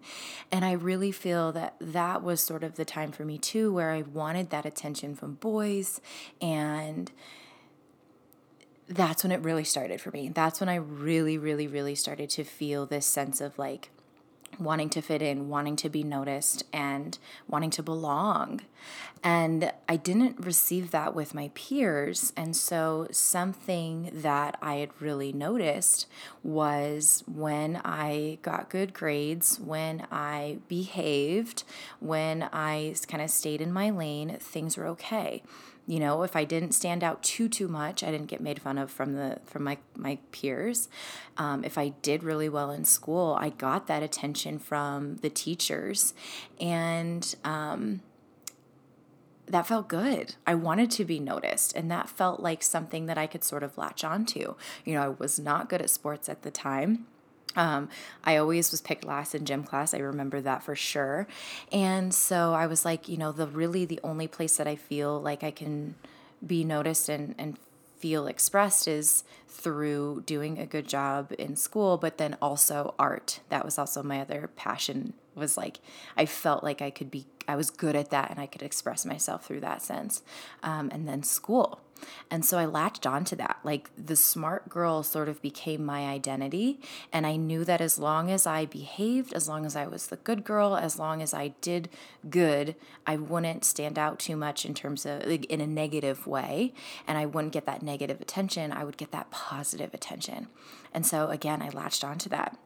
And 0.52 0.64
I 0.64 0.72
really 0.72 1.12
feel 1.12 1.52
that 1.52 1.76
that 1.82 2.24
was 2.24 2.40
sort 2.40 2.64
of 2.64 2.76
the 2.76 2.86
time 2.86 3.12
for 3.12 3.26
me 3.26 3.38
too, 3.38 3.74
where 3.74 3.92
I 3.92 4.04
wanted 4.04 4.52
that 4.52 4.66
attention 4.66 5.16
from 5.16 5.34
boys. 5.36 6.00
And 6.42 7.12
that's 8.88 9.24
when 9.24 9.32
it 9.32 9.42
really 9.42 9.64
started 9.64 10.00
for 10.02 10.12
me. 10.12 10.30
That's 10.30 10.60
when 10.60 10.70
I 10.70 10.76
really, 10.76 11.38
really, 11.38 11.68
really 11.68 11.96
started 11.96 12.30
to 12.32 12.44
feel 12.44 12.86
this 12.86 13.06
sense 13.06 13.42
of 13.42 13.58
like, 13.58 13.90
wanting 14.60 14.90
to 14.90 15.02
fit 15.02 15.22
in, 15.22 15.50
wanting 15.50 15.76
to 15.78 15.90
be 15.90 16.04
noticed, 16.04 16.64
and 16.72 17.18
wanting 17.48 17.70
to 17.72 17.84
belong. 17.84 18.62
And 19.24 19.72
I 19.90 19.96
didn't 19.96 20.40
receive 20.46 20.92
that 20.92 21.16
with 21.16 21.34
my 21.34 21.50
peers. 21.56 22.32
And 22.38 22.56
so, 22.56 23.08
something 23.12 24.12
that 24.14 24.58
I 24.62 24.76
had 24.76 24.90
really 25.00 25.34
noticed 25.34 26.08
was 26.44 27.24
when 27.28 27.82
I 27.84 28.38
got 28.42 28.70
good 28.70 28.94
grades, 28.94 29.60
when 29.60 30.06
I 30.12 30.60
behaved, 30.68 31.64
when 32.00 32.44
I 32.54 32.96
kind 33.08 33.24
of 33.24 33.30
stayed 33.30 33.62
in 33.62 33.74
my 33.74 33.90
lane, 33.90 34.38
things 34.40 34.78
were 34.78 34.88
okay 34.88 35.42
you 35.88 36.00
know 36.00 36.24
if 36.24 36.36
i 36.36 36.44
didn't 36.44 36.72
stand 36.72 37.04
out 37.04 37.22
too 37.24 37.48
too 37.48 37.68
much 37.68 38.04
i 38.04 38.12
didn't 38.12 38.28
get 38.28 38.42
made 38.42 38.62
fun 38.62 38.78
of 38.78 38.90
from 38.90 39.14
the 39.14 39.40
from 39.46 39.64
my 39.64 39.78
my 39.96 40.18
peers 40.32 40.90
um, 41.38 41.64
if 41.64 41.78
i 41.78 41.90
did 42.02 42.24
really 42.24 42.50
well 42.50 42.72
in 42.72 42.84
school 42.86 43.38
i 43.40 43.50
got 43.50 43.88
that 43.88 44.04
attention 44.04 44.58
from 44.60 45.18
the 45.18 45.30
teachers 45.30 46.14
and 46.60 47.36
um, 47.44 48.02
that 49.48 49.68
felt 49.68 49.88
good. 49.88 50.36
I 50.48 50.56
wanted 50.56 50.90
to 50.92 51.06
be 51.06 51.20
noticed, 51.20 51.76
and 51.76 51.90
that 51.92 52.10
felt 52.10 52.40
like 52.40 52.64
something 52.64 53.06
that 53.06 53.18
I 53.18 53.28
could 53.28 53.44
sort 53.44 53.64
of 53.64 53.78
latch 53.78 54.04
onto. 54.04 54.56
You 54.84 54.94
know, 54.96 55.02
I 55.04 55.10
was 55.10 55.40
not 55.40 55.70
good 55.70 55.82
at 55.82 55.90
sports 55.90 56.28
at 56.30 56.42
the 56.42 56.52
time. 56.52 57.06
Um, 57.56 57.90
I 58.24 58.38
always 58.38 58.72
was 58.72 58.82
picked 58.82 59.06
last 59.06 59.36
in 59.36 59.46
gym 59.46 59.64
class. 59.64 59.94
I 59.94 60.00
remember 60.00 60.42
that 60.42 60.64
for 60.64 60.76
sure. 60.76 61.28
And 61.72 62.14
so 62.14 62.54
I 62.54 62.68
was 62.68 62.86
like, 62.86 63.08
you 63.08 63.18
know, 63.18 63.32
the 63.32 63.48
really 63.48 63.86
the 63.86 64.00
only 64.04 64.28
place 64.28 64.58
that 64.58 64.68
I 64.68 64.76
feel 64.76 65.22
like 65.22 65.44
I 65.44 65.52
can 65.52 65.96
be 66.46 66.64
noticed 66.64 67.10
and, 67.10 67.36
and 67.38 67.58
feel 67.98 68.28
expressed 68.28 68.88
is 68.88 69.24
through 69.48 70.24
doing 70.26 70.60
a 70.60 70.66
good 70.66 70.88
job 70.88 71.34
in 71.40 71.56
school, 71.56 71.98
but 71.98 72.18
then 72.18 72.38
also 72.42 72.94
art. 73.00 73.40
That 73.50 73.64
was 73.64 73.80
also 73.80 74.04
my 74.04 74.20
other 74.22 74.50
passion 74.56 75.14
was 75.34 75.58
like 75.58 75.80
I 76.16 76.26
felt 76.26 76.64
like 76.64 76.82
I 76.82 76.90
could 76.90 77.12
be 77.12 77.26
I 77.48 77.56
was 77.56 77.70
good 77.70 77.96
at 77.96 78.10
that 78.10 78.32
and 78.32 78.40
I 78.40 78.48
could 78.48 78.64
express 78.64 79.06
myself 79.06 79.46
through 79.46 79.60
that 79.62 79.82
sense. 79.82 80.24
Um, 80.64 80.90
and 80.92 81.08
then 81.08 81.24
school. 81.24 81.80
And 82.30 82.44
so 82.44 82.58
I 82.58 82.66
latched 82.66 83.06
onto 83.06 83.36
that. 83.38 83.60
Like 83.64 83.90
the 83.98 84.16
smart 84.16 84.70
girl 84.70 85.04
sort 85.04 85.30
of 85.30 85.42
became 85.42 85.86
my 85.86 86.06
identity. 86.08 86.80
And 87.12 87.26
I 87.26 87.36
knew 87.36 87.64
that 87.66 87.82
as 87.82 88.00
long 88.00 88.32
as 88.32 88.46
I 88.46 88.66
behaved, 88.66 89.34
as 89.34 89.48
long 89.48 89.66
as 89.66 89.76
I 89.76 89.88
was 89.88 90.08
the 90.08 90.18
good 90.18 90.44
girl, 90.44 90.76
as 90.76 91.00
long 91.00 91.22
as 91.22 91.34
I 91.34 91.50
did 91.62 91.90
good, 92.30 92.76
I 93.06 93.18
wouldn't 93.18 93.66
stand 93.66 93.98
out 93.98 94.20
too 94.20 94.36
much 94.36 94.66
in 94.66 94.74
terms 94.74 95.06
of 95.06 95.26
like, 95.26 95.46
in 95.46 95.62
a 95.62 95.68
negative 95.68 96.28
way. 96.28 96.74
And 97.08 97.18
I 97.18 97.26
wouldn't 97.26 97.54
get 97.54 97.66
that 97.66 97.82
negative 97.82 98.22
attention. 98.22 98.72
I 98.72 98.84
would 98.84 98.98
get 98.98 99.12
that 99.12 99.32
positive 99.32 99.94
attention. 99.94 100.48
And 100.94 101.06
so 101.06 101.30
again, 101.30 101.62
I 101.62 101.70
latched 101.70 102.04
onto 102.04 102.30
that 102.30 102.58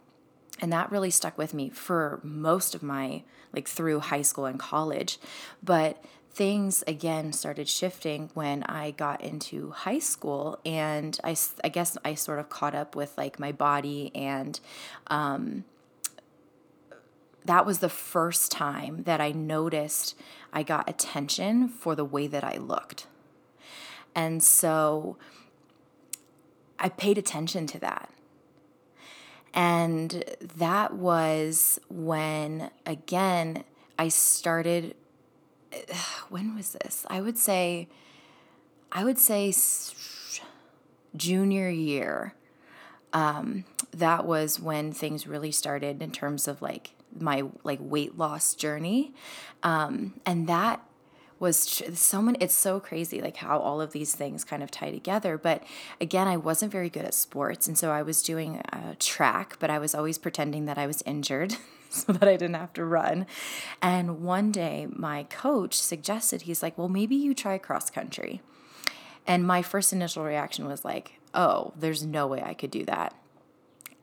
and 0.61 0.71
that 0.73 0.91
really 0.91 1.09
stuck 1.09 1.37
with 1.37 1.53
me 1.53 1.69
for 1.69 2.19
most 2.23 2.75
of 2.75 2.83
my 2.83 3.23
like 3.53 3.67
through 3.67 3.99
high 3.99 4.21
school 4.21 4.45
and 4.45 4.59
college 4.59 5.17
but 5.63 6.03
things 6.31 6.83
again 6.87 7.33
started 7.33 7.67
shifting 7.67 8.29
when 8.33 8.63
i 8.63 8.91
got 8.91 9.21
into 9.21 9.71
high 9.71 9.99
school 9.99 10.59
and 10.65 11.19
i, 11.23 11.35
I 11.63 11.69
guess 11.69 11.97
i 12.05 12.13
sort 12.13 12.39
of 12.39 12.49
caught 12.49 12.75
up 12.75 12.95
with 12.95 13.17
like 13.17 13.39
my 13.39 13.51
body 13.51 14.11
and 14.15 14.59
um, 15.07 15.65
that 17.45 17.65
was 17.65 17.79
the 17.79 17.89
first 17.89 18.51
time 18.51 19.03
that 19.03 19.19
i 19.19 19.31
noticed 19.31 20.15
i 20.53 20.63
got 20.63 20.89
attention 20.89 21.67
for 21.67 21.95
the 21.95 22.05
way 22.05 22.27
that 22.27 22.43
i 22.43 22.57
looked 22.57 23.07
and 24.15 24.43
so 24.43 25.17
i 26.77 26.89
paid 26.89 27.17
attention 27.17 27.67
to 27.67 27.79
that 27.79 28.09
and 29.53 30.23
that 30.57 30.93
was 30.93 31.79
when, 31.89 32.71
again, 32.85 33.63
I 33.97 34.09
started. 34.09 34.95
When 36.29 36.55
was 36.55 36.73
this? 36.73 37.05
I 37.09 37.21
would 37.21 37.37
say, 37.37 37.87
I 38.91 39.03
would 39.03 39.17
say 39.17 39.51
junior 41.15 41.69
year. 41.69 42.35
Um, 43.11 43.65
that 43.91 44.25
was 44.25 44.59
when 44.59 44.91
things 44.91 45.25
really 45.25 45.51
started 45.51 46.01
in 46.03 46.11
terms 46.11 46.47
of 46.47 46.61
like 46.61 46.91
my 47.17 47.43
like 47.63 47.79
weight 47.81 48.17
loss 48.17 48.53
journey. 48.53 49.13
Um, 49.63 50.19
and 50.25 50.47
that 50.47 50.81
was 51.39 51.65
tr- 51.77 51.95
so 51.95 52.21
many 52.21 52.37
it's 52.41 52.53
so 52.53 52.79
crazy 52.79 53.21
like 53.21 53.37
how 53.37 53.57
all 53.59 53.79
of 53.79 53.93
these 53.93 54.13
things 54.13 54.43
kind 54.43 54.61
of 54.61 54.69
tie 54.69 54.91
together 54.91 55.37
but 55.37 55.63
again 56.01 56.27
i 56.27 56.35
wasn't 56.35 56.69
very 56.69 56.89
good 56.89 57.05
at 57.05 57.13
sports 57.13 57.65
and 57.65 57.77
so 57.77 57.91
i 57.91 58.01
was 58.01 58.21
doing 58.21 58.61
a 58.73 58.95
track 58.95 59.55
but 59.59 59.69
i 59.69 59.79
was 59.79 59.95
always 59.95 60.17
pretending 60.17 60.65
that 60.65 60.77
i 60.77 60.85
was 60.85 61.01
injured 61.05 61.55
so 61.91 62.13
that 62.13 62.27
i 62.27 62.33
didn't 62.33 62.55
have 62.55 62.73
to 62.73 62.85
run 62.85 63.25
and 63.81 64.21
one 64.21 64.51
day 64.51 64.87
my 64.91 65.23
coach 65.23 65.73
suggested 65.73 66.43
he's 66.43 66.63
like 66.63 66.77
well 66.77 66.89
maybe 66.89 67.15
you 67.15 67.33
try 67.33 67.57
cross 67.57 67.89
country 67.89 68.41
and 69.27 69.45
my 69.45 69.61
first 69.61 69.91
initial 69.91 70.23
reaction 70.23 70.65
was 70.65 70.85
like 70.85 71.19
oh 71.33 71.73
there's 71.75 72.05
no 72.05 72.27
way 72.27 72.41
i 72.43 72.53
could 72.53 72.71
do 72.71 72.85
that 72.85 73.13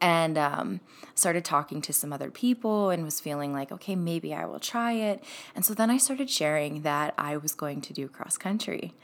and 0.00 0.36
um, 0.36 0.80
started 1.14 1.44
talking 1.44 1.80
to 1.82 1.92
some 1.92 2.12
other 2.12 2.30
people 2.30 2.90
and 2.90 3.04
was 3.04 3.20
feeling 3.20 3.52
like, 3.52 3.72
okay, 3.72 3.96
maybe 3.96 4.34
I 4.34 4.44
will 4.44 4.60
try 4.60 4.92
it. 4.92 5.24
And 5.54 5.64
so 5.64 5.74
then 5.74 5.90
I 5.90 5.96
started 5.96 6.28
sharing 6.28 6.82
that 6.82 7.14
I 7.16 7.36
was 7.36 7.54
going 7.54 7.80
to 7.82 7.92
do 7.92 8.08
cross 8.08 8.36
country. 8.36 8.94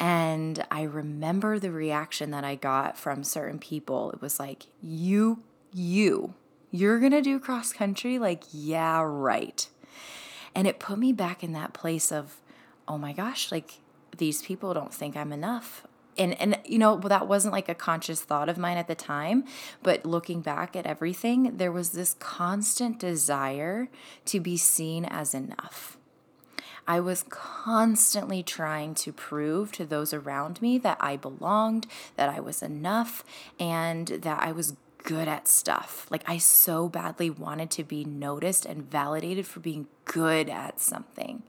And 0.00 0.64
I 0.70 0.82
remember 0.82 1.58
the 1.58 1.70
reaction 1.70 2.32
that 2.32 2.44
I 2.44 2.56
got 2.56 2.98
from 2.98 3.22
certain 3.22 3.58
people. 3.58 4.10
It 4.10 4.20
was 4.20 4.40
like, 4.40 4.64
you, 4.82 5.42
you, 5.72 6.34
you're 6.72 6.98
going 6.98 7.12
to 7.12 7.22
do 7.22 7.38
cross 7.38 7.72
country? 7.72 8.18
Like, 8.18 8.42
yeah, 8.52 9.00
right. 9.04 9.68
And 10.54 10.66
it 10.66 10.80
put 10.80 10.98
me 10.98 11.12
back 11.12 11.44
in 11.44 11.52
that 11.52 11.72
place 11.72 12.10
of, 12.10 12.40
oh 12.88 12.98
my 12.98 13.12
gosh, 13.12 13.52
like 13.52 13.74
these 14.16 14.42
people 14.42 14.74
don't 14.74 14.92
think 14.92 15.16
I'm 15.16 15.32
enough 15.32 15.86
and 16.18 16.38
and 16.40 16.58
you 16.64 16.78
know 16.78 16.98
that 16.98 17.26
wasn't 17.26 17.52
like 17.52 17.68
a 17.68 17.74
conscious 17.74 18.20
thought 18.20 18.48
of 18.48 18.58
mine 18.58 18.76
at 18.76 18.86
the 18.86 18.94
time 18.94 19.44
but 19.82 20.04
looking 20.04 20.40
back 20.40 20.76
at 20.76 20.86
everything 20.86 21.56
there 21.56 21.72
was 21.72 21.90
this 21.90 22.14
constant 22.14 22.98
desire 22.98 23.88
to 24.24 24.40
be 24.40 24.56
seen 24.56 25.04
as 25.04 25.34
enough 25.34 25.96
I 26.86 26.98
was 26.98 27.24
constantly 27.28 28.42
trying 28.42 28.94
to 28.96 29.12
prove 29.12 29.70
to 29.72 29.86
those 29.86 30.12
around 30.12 30.60
me 30.60 30.78
that 30.78 30.96
I 30.98 31.16
belonged, 31.16 31.86
that 32.16 32.28
I 32.28 32.40
was 32.40 32.60
enough, 32.60 33.24
and 33.60 34.08
that 34.08 34.42
I 34.42 34.50
was 34.50 34.74
good 35.04 35.28
at 35.28 35.48
stuff. 35.48 36.06
Like, 36.10 36.24
I 36.26 36.38
so 36.38 36.88
badly 36.88 37.30
wanted 37.30 37.70
to 37.72 37.84
be 37.84 38.04
noticed 38.04 38.64
and 38.64 38.88
validated 38.90 39.46
for 39.46 39.60
being 39.60 39.86
good 40.04 40.48
at 40.48 40.80
something. 40.80 41.42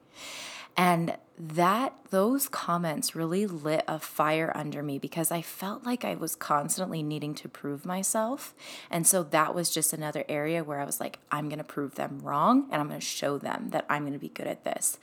And 0.75 1.17
that 1.37 1.93
those 2.09 2.47
comments 2.47 3.15
really 3.15 3.45
lit 3.45 3.83
a 3.87 3.99
fire 3.99 4.51
under 4.55 4.83
me 4.83 4.99
because 4.99 5.31
I 5.31 5.41
felt 5.41 5.83
like 5.83 6.05
I 6.05 6.15
was 6.15 6.35
constantly 6.35 7.01
needing 7.03 7.33
to 7.35 7.49
prove 7.49 7.85
myself. 7.85 8.53
And 8.89 9.05
so 9.05 9.23
that 9.23 9.55
was 9.55 9.69
just 9.69 9.93
another 9.93 10.23
area 10.29 10.63
where 10.63 10.79
I 10.79 10.85
was 10.85 10.99
like, 10.99 11.19
I'm 11.31 11.49
going 11.49 11.57
to 11.57 11.63
prove 11.63 11.95
them 11.95 12.19
wrong 12.21 12.67
and 12.71 12.81
I'm 12.81 12.87
going 12.87 12.99
to 12.99 13.05
show 13.05 13.37
them 13.37 13.69
that 13.69 13.85
I'm 13.89 14.03
going 14.03 14.13
to 14.13 14.19
be 14.19 14.29
good 14.29 14.47
at 14.47 14.63
this. 14.63 14.99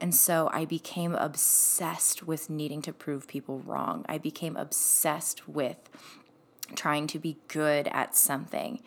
And 0.00 0.14
so 0.14 0.48
I 0.52 0.64
became 0.64 1.14
obsessed 1.14 2.24
with 2.24 2.50
needing 2.50 2.82
to 2.82 2.92
prove 2.92 3.26
people 3.26 3.60
wrong. 3.60 4.04
I 4.08 4.18
became 4.18 4.56
obsessed 4.56 5.48
with 5.48 5.88
trying 6.74 7.06
to 7.08 7.18
be 7.18 7.38
good 7.48 7.88
at 7.88 8.16
something. 8.16 8.80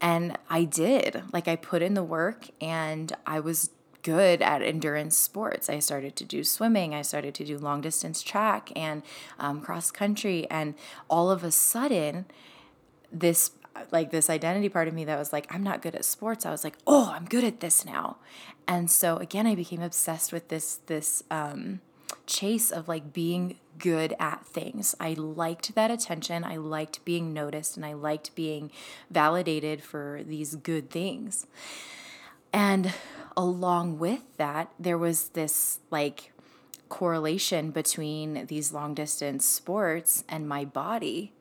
And 0.00 0.38
I 0.48 0.64
did. 0.64 1.22
Like 1.32 1.48
I 1.48 1.56
put 1.56 1.82
in 1.82 1.94
the 1.94 2.02
work 2.02 2.48
and 2.60 3.12
I 3.26 3.40
was 3.40 3.70
good 4.02 4.42
at 4.42 4.62
endurance 4.62 5.16
sports. 5.16 5.70
I 5.70 5.78
started 5.78 6.14
to 6.16 6.24
do 6.24 6.44
swimming, 6.44 6.94
I 6.94 7.02
started 7.02 7.34
to 7.36 7.44
do 7.44 7.58
long 7.58 7.80
distance 7.80 8.22
track 8.22 8.70
and 8.76 9.02
um, 9.38 9.60
cross 9.60 9.90
country. 9.90 10.46
And 10.50 10.74
all 11.08 11.30
of 11.30 11.42
a 11.42 11.50
sudden, 11.50 12.26
this 13.10 13.52
like 13.90 14.10
this 14.10 14.30
identity 14.30 14.68
part 14.68 14.86
of 14.86 14.94
me 14.94 15.04
that 15.04 15.18
was 15.18 15.32
like 15.32 15.52
i'm 15.52 15.62
not 15.62 15.82
good 15.82 15.96
at 15.96 16.04
sports 16.04 16.46
i 16.46 16.50
was 16.50 16.62
like 16.62 16.76
oh 16.86 17.12
i'm 17.14 17.24
good 17.24 17.42
at 17.42 17.58
this 17.58 17.84
now 17.84 18.16
and 18.68 18.88
so 18.90 19.16
again 19.16 19.48
i 19.48 19.54
became 19.54 19.82
obsessed 19.82 20.32
with 20.32 20.48
this 20.48 20.76
this 20.86 21.24
um, 21.30 21.80
chase 22.26 22.70
of 22.70 22.88
like 22.88 23.12
being 23.12 23.56
good 23.78 24.14
at 24.18 24.46
things. 24.46 24.94
I 25.00 25.14
liked 25.14 25.74
that 25.74 25.90
attention. 25.90 26.44
I 26.44 26.56
liked 26.56 27.04
being 27.04 27.32
noticed 27.32 27.76
and 27.76 27.84
I 27.84 27.92
liked 27.94 28.34
being 28.34 28.70
validated 29.10 29.82
for 29.82 30.20
these 30.24 30.56
good 30.56 30.90
things. 30.90 31.46
And 32.52 32.92
along 33.36 33.98
with 33.98 34.22
that, 34.36 34.70
there 34.78 34.98
was 34.98 35.30
this 35.30 35.80
like 35.90 36.32
correlation 36.88 37.70
between 37.70 38.46
these 38.46 38.72
long 38.72 38.94
distance 38.94 39.44
sports 39.44 40.22
and 40.28 40.48
my 40.48 40.64
body 40.64 41.32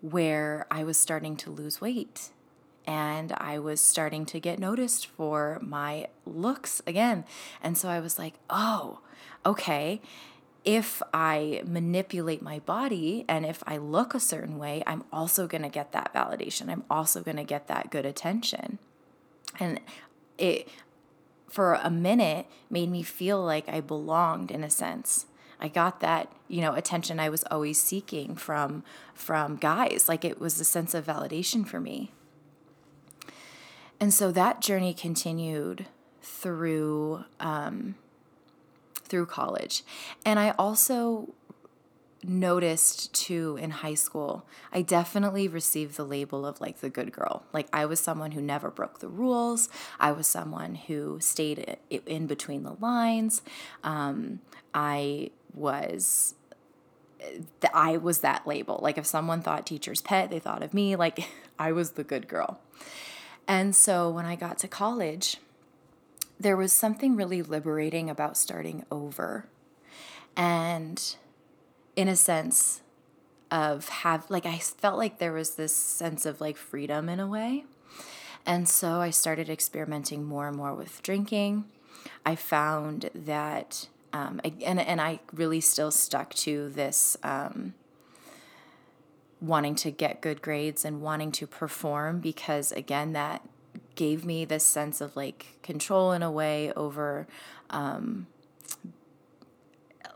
where 0.00 0.66
I 0.70 0.84
was 0.84 0.98
starting 0.98 1.36
to 1.38 1.50
lose 1.50 1.80
weight 1.80 2.30
and 2.86 3.32
I 3.32 3.58
was 3.58 3.80
starting 3.80 4.24
to 4.26 4.40
get 4.40 4.58
noticed 4.58 5.06
for 5.06 5.58
my 5.60 6.08
looks 6.24 6.80
again. 6.86 7.24
And 7.62 7.76
so 7.76 7.88
I 7.88 8.00
was 8.00 8.18
like, 8.18 8.34
oh, 8.48 9.00
okay 9.44 10.00
if 10.64 11.02
I 11.14 11.62
manipulate 11.64 12.42
my 12.42 12.58
body 12.60 13.24
and 13.28 13.46
if 13.46 13.62
I 13.66 13.78
look 13.78 14.14
a 14.14 14.20
certain 14.20 14.58
way, 14.58 14.82
I'm 14.86 15.04
also 15.12 15.46
going 15.46 15.62
to 15.62 15.68
get 15.68 15.92
that 15.92 16.12
validation. 16.14 16.68
I'm 16.68 16.84
also 16.90 17.22
going 17.22 17.38
to 17.38 17.44
get 17.44 17.66
that 17.68 17.90
good 17.90 18.04
attention. 18.04 18.78
And 19.58 19.80
it, 20.36 20.68
for 21.48 21.74
a 21.74 21.90
minute, 21.90 22.46
made 22.68 22.90
me 22.90 23.02
feel 23.02 23.42
like 23.42 23.68
I 23.68 23.80
belonged 23.80 24.50
in 24.50 24.62
a 24.62 24.70
sense. 24.70 25.26
I 25.60 25.68
got 25.68 26.00
that, 26.00 26.32
you 26.48 26.60
know, 26.60 26.74
attention 26.74 27.20
I 27.20 27.28
was 27.28 27.44
always 27.50 27.82
seeking 27.82 28.34
from 28.34 28.82
from 29.14 29.56
guys. 29.56 30.08
Like 30.08 30.24
it 30.24 30.40
was 30.40 30.58
a 30.58 30.64
sense 30.64 30.94
of 30.94 31.06
validation 31.06 31.66
for 31.66 31.80
me. 31.80 32.12
And 33.98 34.14
so 34.14 34.32
that 34.32 34.62
journey 34.62 34.94
continued 34.94 35.86
through 36.22 37.24
um, 37.38 37.96
through 39.10 39.26
college. 39.26 39.82
And 40.24 40.38
I 40.38 40.54
also 40.58 41.34
noticed 42.22 43.14
too 43.14 43.58
in 43.60 43.70
high 43.70 43.94
school, 43.94 44.46
I 44.72 44.82
definitely 44.82 45.48
received 45.48 45.96
the 45.96 46.04
label 46.04 46.46
of 46.46 46.60
like 46.60 46.80
the 46.80 46.90
good 46.90 47.12
girl. 47.12 47.44
Like 47.52 47.68
I 47.72 47.86
was 47.86 48.00
someone 48.00 48.32
who 48.32 48.42
never 48.42 48.70
broke 48.70 49.00
the 49.00 49.08
rules. 49.08 49.68
I 49.98 50.12
was 50.12 50.26
someone 50.26 50.74
who 50.74 51.18
stayed 51.20 51.78
in 51.90 52.26
between 52.26 52.62
the 52.62 52.76
lines. 52.80 53.42
Um, 53.82 54.40
I 54.74 55.30
was 55.54 56.34
I 57.74 57.96
was 57.96 58.20
that 58.20 58.46
label. 58.46 58.80
Like 58.82 58.98
if 58.98 59.06
someone 59.06 59.42
thought 59.42 59.66
teacher's 59.66 60.00
pet, 60.00 60.30
they 60.30 60.38
thought 60.38 60.62
of 60.62 60.74
me. 60.74 60.96
Like 60.96 61.28
I 61.58 61.72
was 61.72 61.92
the 61.92 62.04
good 62.04 62.28
girl. 62.28 62.60
And 63.48 63.74
so 63.74 64.08
when 64.10 64.26
I 64.26 64.36
got 64.36 64.58
to 64.58 64.68
college, 64.68 65.38
there 66.40 66.56
was 66.56 66.72
something 66.72 67.16
really 67.16 67.42
liberating 67.42 68.08
about 68.08 68.36
starting 68.36 68.86
over. 68.90 69.44
And 70.36 71.16
in 71.94 72.08
a 72.08 72.16
sense 72.16 72.80
of 73.50 73.88
have 73.88 74.30
like 74.30 74.46
I 74.46 74.58
felt 74.58 74.96
like 74.96 75.18
there 75.18 75.32
was 75.32 75.56
this 75.56 75.74
sense 75.74 76.24
of 76.24 76.40
like 76.40 76.56
freedom 76.56 77.08
in 77.08 77.20
a 77.20 77.26
way. 77.26 77.64
And 78.46 78.66
so 78.66 79.00
I 79.00 79.10
started 79.10 79.50
experimenting 79.50 80.24
more 80.24 80.48
and 80.48 80.56
more 80.56 80.74
with 80.74 81.02
drinking. 81.02 81.64
I 82.24 82.36
found 82.36 83.10
that 83.14 83.88
um, 84.14 84.40
and 84.44 84.80
and 84.80 85.00
I 85.00 85.20
really 85.34 85.60
still 85.60 85.90
stuck 85.90 86.32
to 86.34 86.70
this 86.70 87.18
um, 87.22 87.74
wanting 89.42 89.74
to 89.74 89.90
get 89.90 90.22
good 90.22 90.40
grades 90.40 90.86
and 90.86 91.02
wanting 91.02 91.32
to 91.32 91.46
perform 91.46 92.20
because 92.20 92.72
again 92.72 93.12
that 93.12 93.42
gave 94.00 94.24
me 94.24 94.46
this 94.46 94.64
sense 94.64 95.02
of 95.02 95.14
like 95.14 95.58
control 95.62 96.12
in 96.12 96.22
a 96.22 96.30
way 96.30 96.72
over 96.72 97.26
um, 97.68 98.26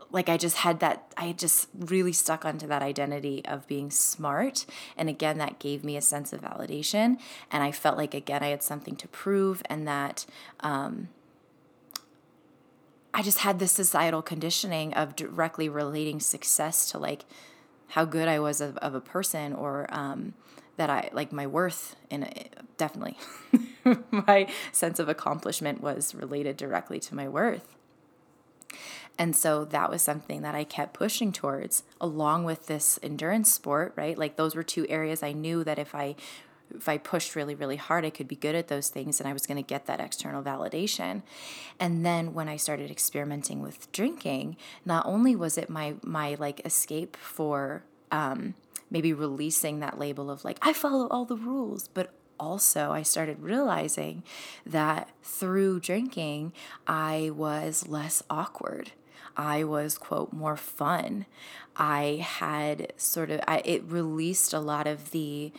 like 0.09 0.27
I 0.27 0.37
just 0.37 0.57
had 0.57 0.79
that 0.79 1.13
I 1.15 1.33
just 1.33 1.67
really 1.77 2.11
stuck 2.11 2.45
onto 2.45 2.65
that 2.65 2.81
identity 2.81 3.45
of 3.45 3.67
being 3.67 3.91
smart. 3.91 4.65
And 4.97 5.07
again 5.07 5.37
that 5.37 5.59
gave 5.59 5.83
me 5.83 5.97
a 5.97 6.01
sense 6.01 6.33
of 6.33 6.41
validation. 6.41 7.19
And 7.51 7.61
I 7.61 7.71
felt 7.71 7.95
like 7.95 8.15
again 8.15 8.41
I 8.41 8.47
had 8.47 8.63
something 8.63 8.95
to 8.95 9.07
prove 9.07 9.61
and 9.65 9.87
that 9.87 10.25
um, 10.61 11.09
I 13.13 13.21
just 13.21 13.39
had 13.39 13.59
this 13.59 13.73
societal 13.73 14.23
conditioning 14.23 14.95
of 14.95 15.15
directly 15.15 15.69
relating 15.69 16.19
success 16.19 16.89
to 16.89 16.97
like 16.97 17.25
how 17.89 18.03
good 18.03 18.27
I 18.27 18.39
was 18.39 18.61
of, 18.61 18.77
of 18.77 18.95
a 18.95 18.99
person 18.99 19.53
or 19.53 19.85
um, 19.89 20.33
that 20.77 20.89
I 20.89 21.09
like 21.13 21.31
my 21.31 21.47
worth 21.47 21.95
in 22.09 22.23
it, 22.23 22.57
definitely 22.77 23.17
my 24.11 24.47
sense 24.71 24.99
of 24.99 25.09
accomplishment 25.09 25.81
was 25.81 26.13
related 26.15 26.57
directly 26.57 26.99
to 27.01 27.15
my 27.15 27.27
worth. 27.27 27.75
And 29.17 29.35
so 29.35 29.63
that 29.65 29.89
was 29.89 30.01
something 30.01 30.41
that 30.41 30.55
I 30.55 30.63
kept 30.63 30.93
pushing 30.93 31.31
towards 31.31 31.83
along 32.01 32.43
with 32.43 32.67
this 32.67 32.99
endurance 33.01 33.51
sport, 33.51 33.93
right? 33.95 34.17
Like 34.17 34.35
those 34.35 34.55
were 34.55 34.63
two 34.63 34.85
areas 34.89 35.23
I 35.23 35.31
knew 35.31 35.63
that 35.63 35.79
if 35.79 35.95
I 35.95 36.15
if 36.73 36.89
I 36.89 36.97
pushed 36.97 37.35
really 37.35 37.55
really 37.55 37.77
hard, 37.77 38.03
I 38.03 38.09
could 38.09 38.27
be 38.27 38.35
good 38.35 38.55
at 38.55 38.67
those 38.67 38.89
things 38.89 39.19
and 39.21 39.29
I 39.29 39.33
was 39.33 39.45
going 39.45 39.57
to 39.57 39.67
get 39.67 39.85
that 39.85 40.01
external 40.01 40.43
validation. 40.43 41.21
And 41.79 42.05
then 42.05 42.33
when 42.33 42.49
I 42.49 42.57
started 42.57 42.91
experimenting 42.91 43.61
with 43.61 43.89
drinking, 43.91 44.57
not 44.83 45.05
only 45.05 45.35
was 45.35 45.57
it 45.57 45.69
my 45.69 45.95
my 46.01 46.35
like 46.37 46.65
escape 46.65 47.15
for 47.15 47.83
um 48.11 48.55
maybe 48.89 49.13
releasing 49.13 49.79
that 49.79 49.99
label 49.99 50.29
of 50.29 50.43
like, 50.45 50.57
I 50.61 50.73
follow 50.73 51.07
all 51.07 51.25
the 51.25 51.35
rules, 51.35 51.87
but 51.87 52.13
also 52.39 52.91
I 52.91 53.01
started 53.01 53.39
realizing 53.41 54.23
that 54.65 55.09
through 55.23 55.79
drinking, 55.79 56.53
I 56.87 57.31
was 57.33 57.87
less 57.87 58.23
awkward. 58.29 58.91
I 59.37 59.63
was, 59.63 59.97
quote, 59.97 60.31
more 60.31 60.55
fun. 60.55 61.25
I 61.75 62.25
had 62.25 62.93
sort 62.95 63.29
of, 63.31 63.41
I, 63.47 63.61
it 63.65 63.83
released 63.85 64.53
a 64.53 64.59
lot 64.59 64.87
of 64.87 65.11
the 65.11 65.51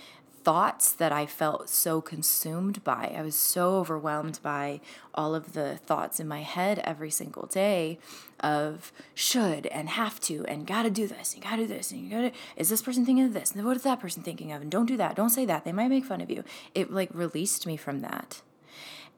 thoughts 0.47 0.93
that 0.93 1.11
I 1.11 1.27
felt 1.27 1.69
so 1.69 2.01
consumed 2.01 2.85
by. 2.85 3.13
I 3.19 3.23
was 3.23 3.35
so 3.35 3.79
overwhelmed 3.79 4.39
by 4.45 4.81
all 5.13 5.35
of 5.35 5.55
the 5.55 5.77
thoughts 5.79 6.21
in 6.21 6.29
my 6.29 6.43
head 6.43 6.79
every 6.85 7.11
single 7.11 7.47
day 7.47 7.99
of 8.39 8.93
should 9.13 9.67
and 9.67 9.89
have 9.89 10.21
to 10.21 10.45
and 10.47 10.65
gotta 10.65 10.89
do 10.89 11.09
this 11.09 11.35
and 11.35 11.43
gotta 11.43 11.63
do 11.63 11.67
this 11.67 11.91
and 11.91 12.01
you 12.01 12.11
gotta 12.11 12.31
is 12.55 12.69
this 12.69 12.81
person 12.81 13.05
thinking 13.05 13.25
of 13.25 13.33
this? 13.33 13.57
And 13.57 13.65
what 13.65 13.77
is 13.77 13.83
that 13.83 13.99
person 13.99 14.23
thinking 14.23 14.53
of? 14.53 14.63
And 14.63 14.71
don't 14.71 14.87
do 14.87 14.97
that. 14.99 15.17
Don't 15.17 15.31
say 15.31 15.47
that. 15.47 15.65
They 15.65 15.73
might 15.73 15.89
make 15.89 16.05
fun 16.05 16.21
of 16.21 16.31
you. 16.31 16.45
It 16.77 16.93
like 16.93 17.11
released 17.13 17.67
me 17.67 17.77
from 17.77 18.03
that. 18.03 18.41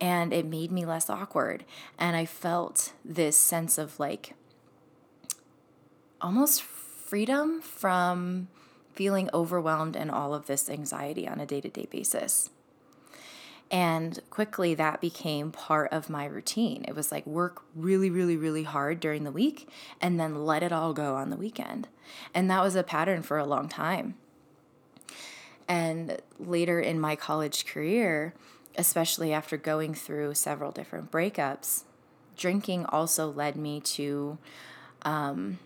And 0.01 0.33
it 0.33 0.47
made 0.47 0.73
me 0.73 0.87
less 0.87 1.11
awkward. 1.11 1.67
And 1.99 2.17
I 2.17 2.25
felt 2.25 2.95
this 3.05 3.37
sense 3.37 3.77
of 3.77 4.01
like 4.01 4.33
almost 6.23 6.63
freedom 6.63 7.61
from 7.61 8.49
feeling 8.99 9.31
overwhelmed 9.33 9.95
and 9.95 10.11
all 10.11 10.35
of 10.35 10.47
this 10.47 10.69
anxiety 10.69 11.29
on 11.29 11.39
a 11.39 11.47
day 11.47 11.61
to 11.61 11.69
day 11.69 11.87
basis. 11.89 12.51
And 13.71 14.19
quickly 14.29 14.75
that 14.75 15.01
became 15.01 15.53
part 15.53 15.93
of 15.93 16.11
my 16.11 16.25
routine. 16.25 16.85
It 16.89 16.97
was 16.97 17.13
like 17.13 17.25
work 17.25 17.63
really, 17.77 18.11
really, 18.11 18.37
really 18.37 18.65
hard 18.65 18.99
during 18.99 19.23
the 19.23 19.31
week 19.31 19.69
and 20.01 20.19
then 20.19 20.45
let 20.45 20.65
it 20.65 20.73
all 20.73 20.93
go 20.95 21.15
on 21.15 21.31
the 21.31 21.37
weekend. 21.37 21.87
And 22.35 22.51
that 22.51 22.61
was 22.61 22.75
a 22.75 22.83
pattern 22.83 23.23
for 23.23 23.39
a 23.39 23.45
long 23.45 23.69
time. 23.69 24.17
And 25.69 26.21
later 26.41 26.81
in 26.81 26.99
my 26.99 27.15
college 27.15 27.67
career, 27.67 28.35
especially 28.77 29.33
after 29.33 29.57
going 29.57 29.95
through 29.95 30.35
several 30.35 30.73
different 30.73 31.13
breakups, 31.13 31.85
drinking 32.37 32.85
also 32.87 33.31
led 33.31 33.55
me 33.55 33.79
to 33.81 34.39
um, 35.03 35.61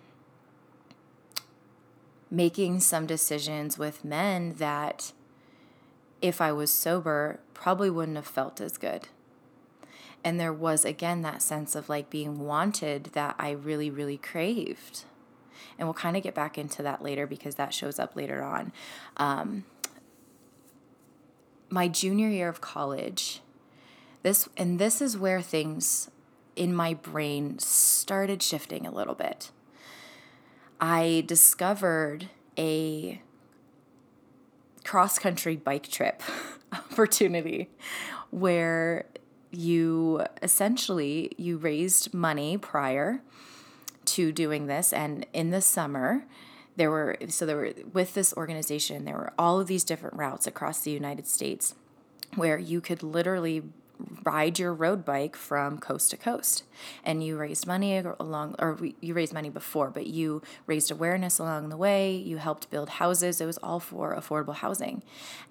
making 2.33 2.81
some 2.81 3.05
decisions 3.05 3.77
with 3.77 4.07
men 4.07 4.55
that 4.55 5.13
if 6.23 6.41
I 6.41 6.51
was 6.51 6.73
sober, 6.73 7.41
probably 7.53 7.91
wouldn't 7.91 8.17
have 8.17 8.27
felt 8.27 8.59
as 8.59 8.79
good. 8.79 9.09
And 10.25 10.41
there 10.41 10.53
was 10.53 10.87
again 10.87 11.21
that 11.23 11.43
sense 11.43 11.75
of 11.75 11.91
like 11.91 12.09
being 12.09 12.39
wanted 12.39 13.11
that 13.13 13.35
I 13.39 13.51
really, 13.51 13.91
really 13.91 14.17
craved. 14.17 15.05
And 15.79 15.87
we'll 15.87 15.95
kind 15.95 16.17
of 16.17 16.23
get 16.23 16.35
back 16.35 16.57
into 16.57 16.83
that 16.83 17.03
later 17.03 17.27
because 17.27 17.57
that 17.57 17.75
shows 17.75 17.99
up 17.99 18.17
later 18.17 18.43
on. 18.43 18.73
Um, 19.19 19.65
my 21.69 21.87
junior 21.87 22.29
year 22.29 22.49
of 22.49 22.63
college, 22.63 23.43
this 24.23 24.49
and 24.57 24.79
this 24.79 25.03
is 25.03 25.19
where 25.19 25.43
things 25.43 26.11
in 26.57 26.75
my 26.75 26.95
brain 26.95 27.59
started 27.59 28.43
shifting 28.43 28.87
a 28.87 28.91
little 28.91 29.15
bit. 29.15 29.51
I 30.83 31.23
discovered 31.29 32.29
a 32.59 33.23
cross 34.83 35.17
country 35.17 35.55
bike 35.55 35.89
trip 35.89 36.21
opportunity 36.73 37.71
where 38.31 39.07
you 39.53 40.25
essentially 40.43 41.31
you 41.39 41.57
raised 41.57 42.13
money 42.13 42.59
prior 42.59 43.23
to 44.07 44.33
doing 44.33 44.67
this. 44.67 44.93
And 44.93 45.25
in 45.33 45.51
the 45.51 45.61
summer 45.61 46.25
there 46.75 46.91
were 46.91 47.17
so 47.29 47.47
there 47.47 47.59
were 47.59 47.73
with 47.93 48.15
this 48.15 48.35
organization 48.37 49.05
there 49.05 49.15
were 49.15 49.33
all 49.39 49.61
of 49.61 49.69
these 49.69 49.85
different 49.85 50.17
routes 50.17 50.49
across 50.49 50.81
the 50.81 50.91
United 50.91 51.29
States 51.29 51.77
where 52.35 52.59
you 52.59 52.81
could 52.81 53.05
literally 53.05 53.63
ride 54.25 54.59
your 54.59 54.73
road 54.73 55.05
bike 55.05 55.37
from 55.37 55.79
coast 55.79 56.11
to 56.11 56.17
coast. 56.17 56.65
And 57.05 57.23
you 57.23 57.37
raised 57.37 57.67
money 57.67 57.97
along 57.99 58.57
or 58.59 58.79
you 59.01 59.15
raised 59.15 59.33
money 59.33 59.51
before 59.51 59.91
but 59.91 60.07
you 60.07 60.43
raised 60.67 60.91
awareness 60.91 61.39
along 61.39 61.69
the 61.69 61.77
way. 61.77 62.15
You 62.15 62.39
helped 62.39 62.71
build 62.71 62.89
houses. 62.89 63.41
It 63.41 63.47
was 63.47 63.59
all 63.59 63.81
for 63.81 64.15
affordable 64.15 64.55
housing. 64.55 65.03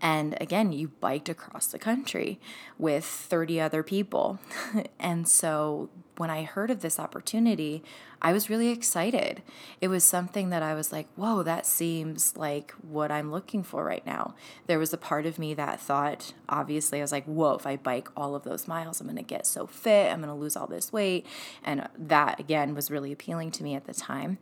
And 0.02 0.38
again 0.42 0.72
you 0.72 0.90
biked 1.00 1.30
across 1.30 1.68
the 1.68 1.80
country 1.80 2.40
with 2.78 3.06
30 3.06 3.60
other 3.60 3.84
people. 3.84 4.40
And 5.00 5.28
so 5.28 5.90
when 6.22 6.30
I 6.30 6.44
heard 6.44 6.70
of 6.70 6.82
this 6.82 7.00
opportunity, 7.00 7.84
I 8.22 8.32
was 8.32 8.48
really 8.48 8.70
excited. 8.70 9.42
It 9.82 9.88
was 9.88 10.04
something 10.04 10.52
that 10.52 10.62
I 10.62 10.76
was 10.76 10.92
like, 10.92 11.08
whoa, 11.16 11.42
that 11.42 11.66
seems 11.66 12.38
like 12.38 12.72
what 12.82 13.12
I'm 13.12 13.32
looking 13.32 13.64
for 13.64 13.84
right 13.84 14.06
now. 14.06 14.36
There 14.68 14.78
was 14.78 14.94
a 14.94 14.98
part 14.98 15.26
of 15.26 15.40
me 15.40 15.56
that 15.56 15.82
thought, 15.82 16.34
obviously, 16.48 17.00
I 17.00 17.02
was 17.02 17.12
like, 17.12 17.26
whoa, 17.26 17.56
if 17.56 17.66
I 17.66 17.76
bike 17.76 18.10
all 18.16 18.36
of 18.36 18.44
those 18.44 18.68
miles, 18.68 19.02
I'm 19.02 19.08
going 19.08 19.18
to 19.18 19.24
get 19.24 19.48
so 19.48 19.66
fit, 19.66 20.12
I'm 20.12 20.22
going 20.22 20.30
to 20.30 20.40
lose 20.40 20.56
all 20.56 20.68
this 20.68 20.94
weight. 20.94 21.26
And 21.64 21.90
that, 21.98 22.40
again, 22.40 22.76
was 22.76 22.92
really 22.92 23.12
appealing 23.12 23.50
to 23.52 23.64
me 23.64 23.74
at 23.74 23.86
the 23.86 23.94
time. 23.96 24.38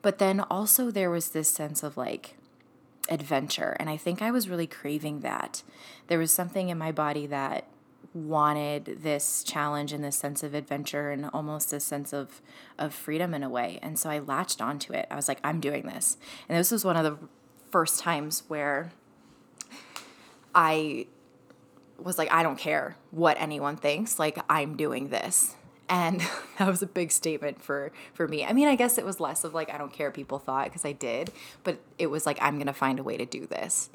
But 0.00 0.16
then 0.16 0.40
also, 0.40 0.90
there 0.90 1.10
was 1.10 1.28
this 1.28 1.50
sense 1.50 1.82
of 1.82 1.98
like, 1.98 2.36
adventure. 3.10 3.76
And 3.78 3.90
I 3.90 3.96
think 3.96 4.22
I 4.22 4.30
was 4.30 4.48
really 4.48 4.66
craving 4.66 5.20
that. 5.20 5.62
There 6.06 6.18
was 6.18 6.32
something 6.32 6.68
in 6.68 6.78
my 6.78 6.92
body 6.92 7.26
that 7.26 7.66
wanted 8.14 9.02
this 9.02 9.44
challenge 9.44 9.92
and 9.92 10.02
this 10.02 10.16
sense 10.16 10.42
of 10.42 10.54
adventure 10.54 11.10
and 11.10 11.28
almost 11.32 11.72
a 11.72 11.80
sense 11.80 12.12
of 12.12 12.40
of 12.78 12.94
freedom 12.94 13.34
in 13.34 13.42
a 13.42 13.48
way. 13.48 13.78
And 13.82 13.98
so 13.98 14.10
I 14.10 14.18
latched 14.18 14.60
onto 14.60 14.92
it. 14.92 15.06
I 15.10 15.16
was 15.16 15.28
like, 15.28 15.40
I'm 15.44 15.60
doing 15.60 15.86
this. 15.86 16.16
And 16.48 16.58
this 16.58 16.70
was 16.70 16.84
one 16.84 16.96
of 16.96 17.04
the 17.04 17.18
first 17.70 18.00
times 18.00 18.44
where 18.48 18.90
I 20.54 21.06
was 21.98 22.18
like, 22.18 22.32
I 22.32 22.42
don't 22.42 22.58
care 22.58 22.96
what 23.10 23.36
anyone 23.40 23.76
thinks. 23.76 24.18
Like 24.18 24.38
I'm 24.48 24.76
doing 24.76 25.08
this. 25.08 25.54
And 25.88 26.20
that 26.58 26.68
was 26.68 26.82
a 26.82 26.86
big 26.86 27.12
statement 27.12 27.62
for 27.62 27.92
for 28.14 28.26
me. 28.26 28.44
I 28.44 28.52
mean, 28.52 28.68
I 28.68 28.76
guess 28.76 28.98
it 28.98 29.04
was 29.04 29.20
less 29.20 29.44
of 29.44 29.54
like 29.54 29.72
I 29.72 29.78
don't 29.78 29.92
care 29.92 30.08
what 30.08 30.14
people 30.14 30.38
thought 30.38 30.64
because 30.64 30.84
I 30.84 30.92
did, 30.92 31.30
but 31.64 31.78
it 31.98 32.06
was 32.06 32.26
like 32.26 32.38
I'm 32.40 32.54
going 32.54 32.66
to 32.66 32.72
find 32.72 32.98
a 32.98 33.02
way 33.02 33.16
to 33.16 33.26
do 33.26 33.46
this. 33.46 33.90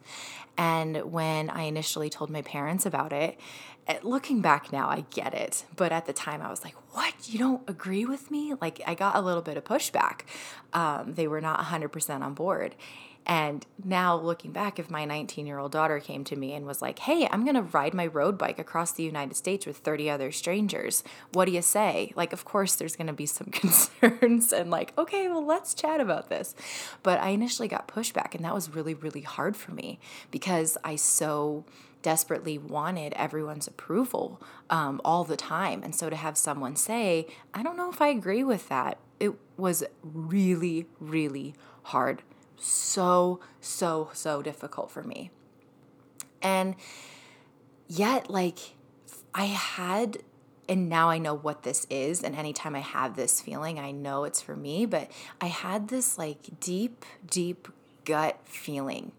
And 0.57 1.11
when 1.11 1.49
I 1.49 1.63
initially 1.63 2.09
told 2.09 2.29
my 2.29 2.43
parents 2.43 2.85
about 2.85 3.11
it, 3.11 3.39
looking 4.03 4.41
back 4.41 4.71
now, 4.71 4.89
I 4.89 5.05
get 5.11 5.33
it. 5.33 5.65
But 5.75 5.91
at 5.91 6.05
the 6.05 6.13
time, 6.13 6.41
I 6.41 6.49
was 6.49 6.63
like, 6.63 6.75
what? 6.91 7.13
You 7.27 7.39
don't 7.39 7.67
agree 7.69 8.05
with 8.05 8.31
me? 8.31 8.53
Like, 8.59 8.81
I 8.85 8.95
got 8.95 9.15
a 9.15 9.21
little 9.21 9.41
bit 9.41 9.57
of 9.57 9.63
pushback. 9.63 10.21
Um, 10.73 11.13
they 11.13 11.27
were 11.27 11.41
not 11.41 11.59
100% 11.59 12.21
on 12.21 12.33
board. 12.33 12.75
And 13.25 13.65
now 13.83 14.15
looking 14.15 14.51
back, 14.51 14.79
if 14.79 14.89
my 14.89 15.05
19 15.05 15.47
year 15.47 15.57
old 15.57 15.71
daughter 15.71 15.99
came 15.99 16.23
to 16.25 16.35
me 16.35 16.53
and 16.53 16.65
was 16.65 16.81
like, 16.81 16.99
hey, 16.99 17.27
I'm 17.31 17.43
going 17.43 17.55
to 17.55 17.61
ride 17.61 17.93
my 17.93 18.07
road 18.07 18.37
bike 18.37 18.59
across 18.59 18.91
the 18.91 19.03
United 19.03 19.35
States 19.35 19.65
with 19.65 19.77
30 19.77 20.09
other 20.09 20.31
strangers, 20.31 21.03
what 21.31 21.45
do 21.45 21.51
you 21.51 21.61
say? 21.61 22.11
Like, 22.15 22.33
of 22.33 22.43
course, 22.43 22.75
there's 22.75 22.95
going 22.95 23.07
to 23.07 23.13
be 23.13 23.25
some 23.25 23.47
concerns 23.51 24.51
and 24.51 24.69
like, 24.69 24.93
okay, 24.97 25.27
well, 25.29 25.45
let's 25.45 25.73
chat 25.73 26.01
about 26.01 26.29
this. 26.29 26.53
But 27.01 27.19
I 27.21 27.29
initially 27.29 27.67
got 27.67 27.87
pushback, 27.87 28.35
and 28.35 28.43
that 28.43 28.53
was 28.53 28.69
really, 28.69 28.93
really 28.93 29.21
hard 29.21 29.55
for 29.55 29.71
me 29.71 29.99
because 30.31 30.77
I 30.83 30.97
so 30.97 31.63
desperately 32.03 32.59
wanted 32.59 33.13
everyone's 33.13 33.65
approval 33.65 34.39
um, 34.69 35.01
all 35.03 35.23
the 35.23 35.37
time. 35.37 35.81
And 35.81 35.95
so 35.95 36.09
to 36.09 36.15
have 36.15 36.37
someone 36.37 36.75
say, 36.75 37.25
I 37.53 37.63
don't 37.63 37.77
know 37.77 37.89
if 37.89 38.01
I 38.01 38.09
agree 38.09 38.43
with 38.43 38.69
that, 38.69 38.99
it 39.19 39.33
was 39.57 39.83
really, 40.03 40.85
really 40.99 41.55
hard 41.83 42.21
so, 42.57 43.39
so, 43.59 44.09
so 44.13 44.41
difficult 44.41 44.91
for 44.91 45.01
me. 45.03 45.31
And 46.41 46.75
yet, 47.87 48.29
like, 48.29 48.75
I 49.33 49.45
had, 49.45 50.19
and 50.69 50.89
now 50.89 51.09
I 51.09 51.17
know 51.17 51.33
what 51.33 51.63
this 51.63 51.87
is. 51.89 52.21
And 52.21 52.35
anytime 52.35 52.75
I 52.75 52.79
have 52.81 53.15
this 53.15 53.41
feeling, 53.41 53.79
I 53.79 53.91
know 53.91 54.25
it's 54.25 54.41
for 54.41 54.55
me. 54.55 54.85
But 54.85 55.09
I 55.41 55.47
had 55.47 55.87
this, 55.87 56.17
like, 56.17 56.59
deep, 56.59 57.05
deep 57.25 57.69
gut 58.05 58.39
feeling 58.43 59.13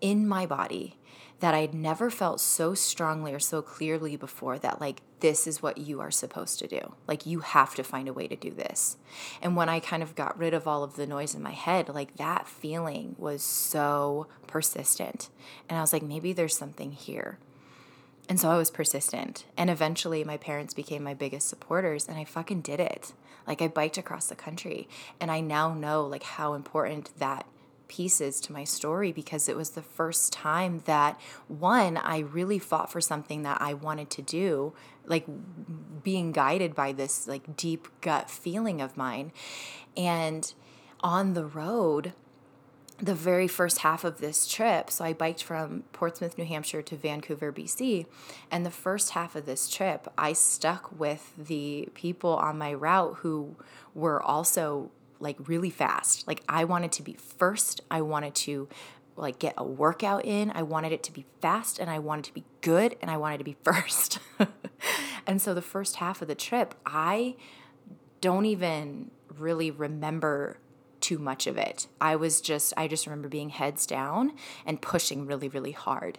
in 0.00 0.28
my 0.28 0.44
body 0.44 0.96
that 1.42 1.54
I'd 1.54 1.74
never 1.74 2.08
felt 2.08 2.40
so 2.40 2.72
strongly 2.72 3.34
or 3.34 3.40
so 3.40 3.62
clearly 3.62 4.14
before 4.14 4.60
that, 4.60 4.80
like, 4.80 5.02
this 5.18 5.48
is 5.48 5.60
what 5.60 5.76
you 5.76 6.00
are 6.00 6.12
supposed 6.12 6.60
to 6.60 6.68
do. 6.68 6.94
Like, 7.08 7.26
you 7.26 7.40
have 7.40 7.74
to 7.74 7.82
find 7.82 8.06
a 8.06 8.12
way 8.12 8.28
to 8.28 8.36
do 8.36 8.52
this. 8.52 8.96
And 9.42 9.56
when 9.56 9.68
I 9.68 9.80
kind 9.80 10.04
of 10.04 10.14
got 10.14 10.38
rid 10.38 10.54
of 10.54 10.68
all 10.68 10.84
of 10.84 10.94
the 10.94 11.04
noise 11.04 11.34
in 11.34 11.42
my 11.42 11.50
head, 11.50 11.88
like, 11.88 12.16
that 12.16 12.46
feeling 12.46 13.16
was 13.18 13.42
so 13.42 14.28
persistent. 14.46 15.30
And 15.68 15.76
I 15.76 15.80
was 15.80 15.92
like, 15.92 16.04
maybe 16.04 16.32
there's 16.32 16.56
something 16.56 16.92
here. 16.92 17.40
And 18.28 18.38
so 18.38 18.48
I 18.48 18.56
was 18.56 18.70
persistent. 18.70 19.44
And 19.56 19.68
eventually, 19.68 20.22
my 20.22 20.36
parents 20.36 20.74
became 20.74 21.02
my 21.02 21.14
biggest 21.14 21.48
supporters, 21.48 22.06
and 22.06 22.16
I 22.16 22.24
fucking 22.24 22.60
did 22.60 22.78
it. 22.78 23.14
Like, 23.48 23.60
I 23.60 23.66
biked 23.66 23.98
across 23.98 24.28
the 24.28 24.36
country. 24.36 24.88
And 25.18 25.28
I 25.28 25.40
now 25.40 25.74
know, 25.74 26.06
like, 26.06 26.22
how 26.22 26.54
important 26.54 27.10
that 27.18 27.46
pieces 27.92 28.40
to 28.40 28.54
my 28.54 28.64
story 28.64 29.12
because 29.12 29.50
it 29.50 29.56
was 29.56 29.70
the 29.70 29.82
first 29.82 30.32
time 30.32 30.80
that 30.86 31.20
one 31.46 31.98
I 31.98 32.20
really 32.20 32.58
fought 32.58 32.90
for 32.90 33.02
something 33.02 33.42
that 33.42 33.60
I 33.60 33.74
wanted 33.74 34.08
to 34.10 34.22
do 34.22 34.72
like 35.04 35.26
being 36.02 36.32
guided 36.32 36.74
by 36.74 36.92
this 36.92 37.28
like 37.28 37.54
deep 37.54 37.88
gut 38.00 38.30
feeling 38.30 38.80
of 38.80 38.96
mine 38.96 39.30
and 39.94 40.54
on 41.00 41.34
the 41.34 41.44
road 41.44 42.14
the 42.96 43.14
very 43.14 43.48
first 43.48 43.78
half 43.78 44.04
of 44.04 44.20
this 44.20 44.46
trip, 44.46 44.88
so 44.88 45.04
I 45.04 45.12
biked 45.12 45.42
from 45.42 45.82
Portsmouth, 45.92 46.38
New 46.38 46.44
Hampshire 46.44 46.82
to 46.82 46.96
Vancouver, 46.96 47.52
BC. 47.52 48.06
And 48.48 48.64
the 48.64 48.70
first 48.70 49.10
half 49.10 49.34
of 49.34 49.44
this 49.44 49.68
trip, 49.68 50.06
I 50.16 50.34
stuck 50.34 50.96
with 50.96 51.32
the 51.36 51.88
people 51.94 52.36
on 52.36 52.58
my 52.58 52.72
route 52.72 53.16
who 53.16 53.56
were 53.92 54.22
also 54.22 54.92
like 55.22 55.48
really 55.48 55.70
fast. 55.70 56.26
Like 56.26 56.42
I 56.48 56.64
wanted 56.64 56.92
to 56.92 57.02
be 57.02 57.14
first. 57.14 57.80
I 57.90 58.02
wanted 58.02 58.34
to 58.34 58.68
like 59.16 59.38
get 59.38 59.54
a 59.56 59.64
workout 59.64 60.24
in. 60.24 60.50
I 60.50 60.62
wanted 60.62 60.92
it 60.92 61.02
to 61.04 61.12
be 61.12 61.24
fast 61.40 61.78
and 61.78 61.88
I 61.88 61.98
wanted 61.98 62.24
to 62.26 62.34
be 62.34 62.44
good 62.60 62.96
and 63.00 63.10
I 63.10 63.16
wanted 63.16 63.38
to 63.38 63.44
be 63.44 63.56
first. 63.64 64.18
and 65.26 65.40
so 65.40 65.54
the 65.54 65.62
first 65.62 65.96
half 65.96 66.20
of 66.20 66.28
the 66.28 66.34
trip, 66.34 66.74
I 66.84 67.36
don't 68.20 68.46
even 68.46 69.10
really 69.38 69.70
remember 69.70 70.58
too 71.00 71.18
much 71.18 71.46
of 71.46 71.56
it. 71.56 71.86
I 72.00 72.16
was 72.16 72.40
just 72.40 72.72
I 72.76 72.88
just 72.88 73.06
remember 73.06 73.28
being 73.28 73.50
heads 73.50 73.86
down 73.86 74.32
and 74.66 74.80
pushing 74.80 75.26
really 75.26 75.48
really 75.48 75.72
hard. 75.72 76.18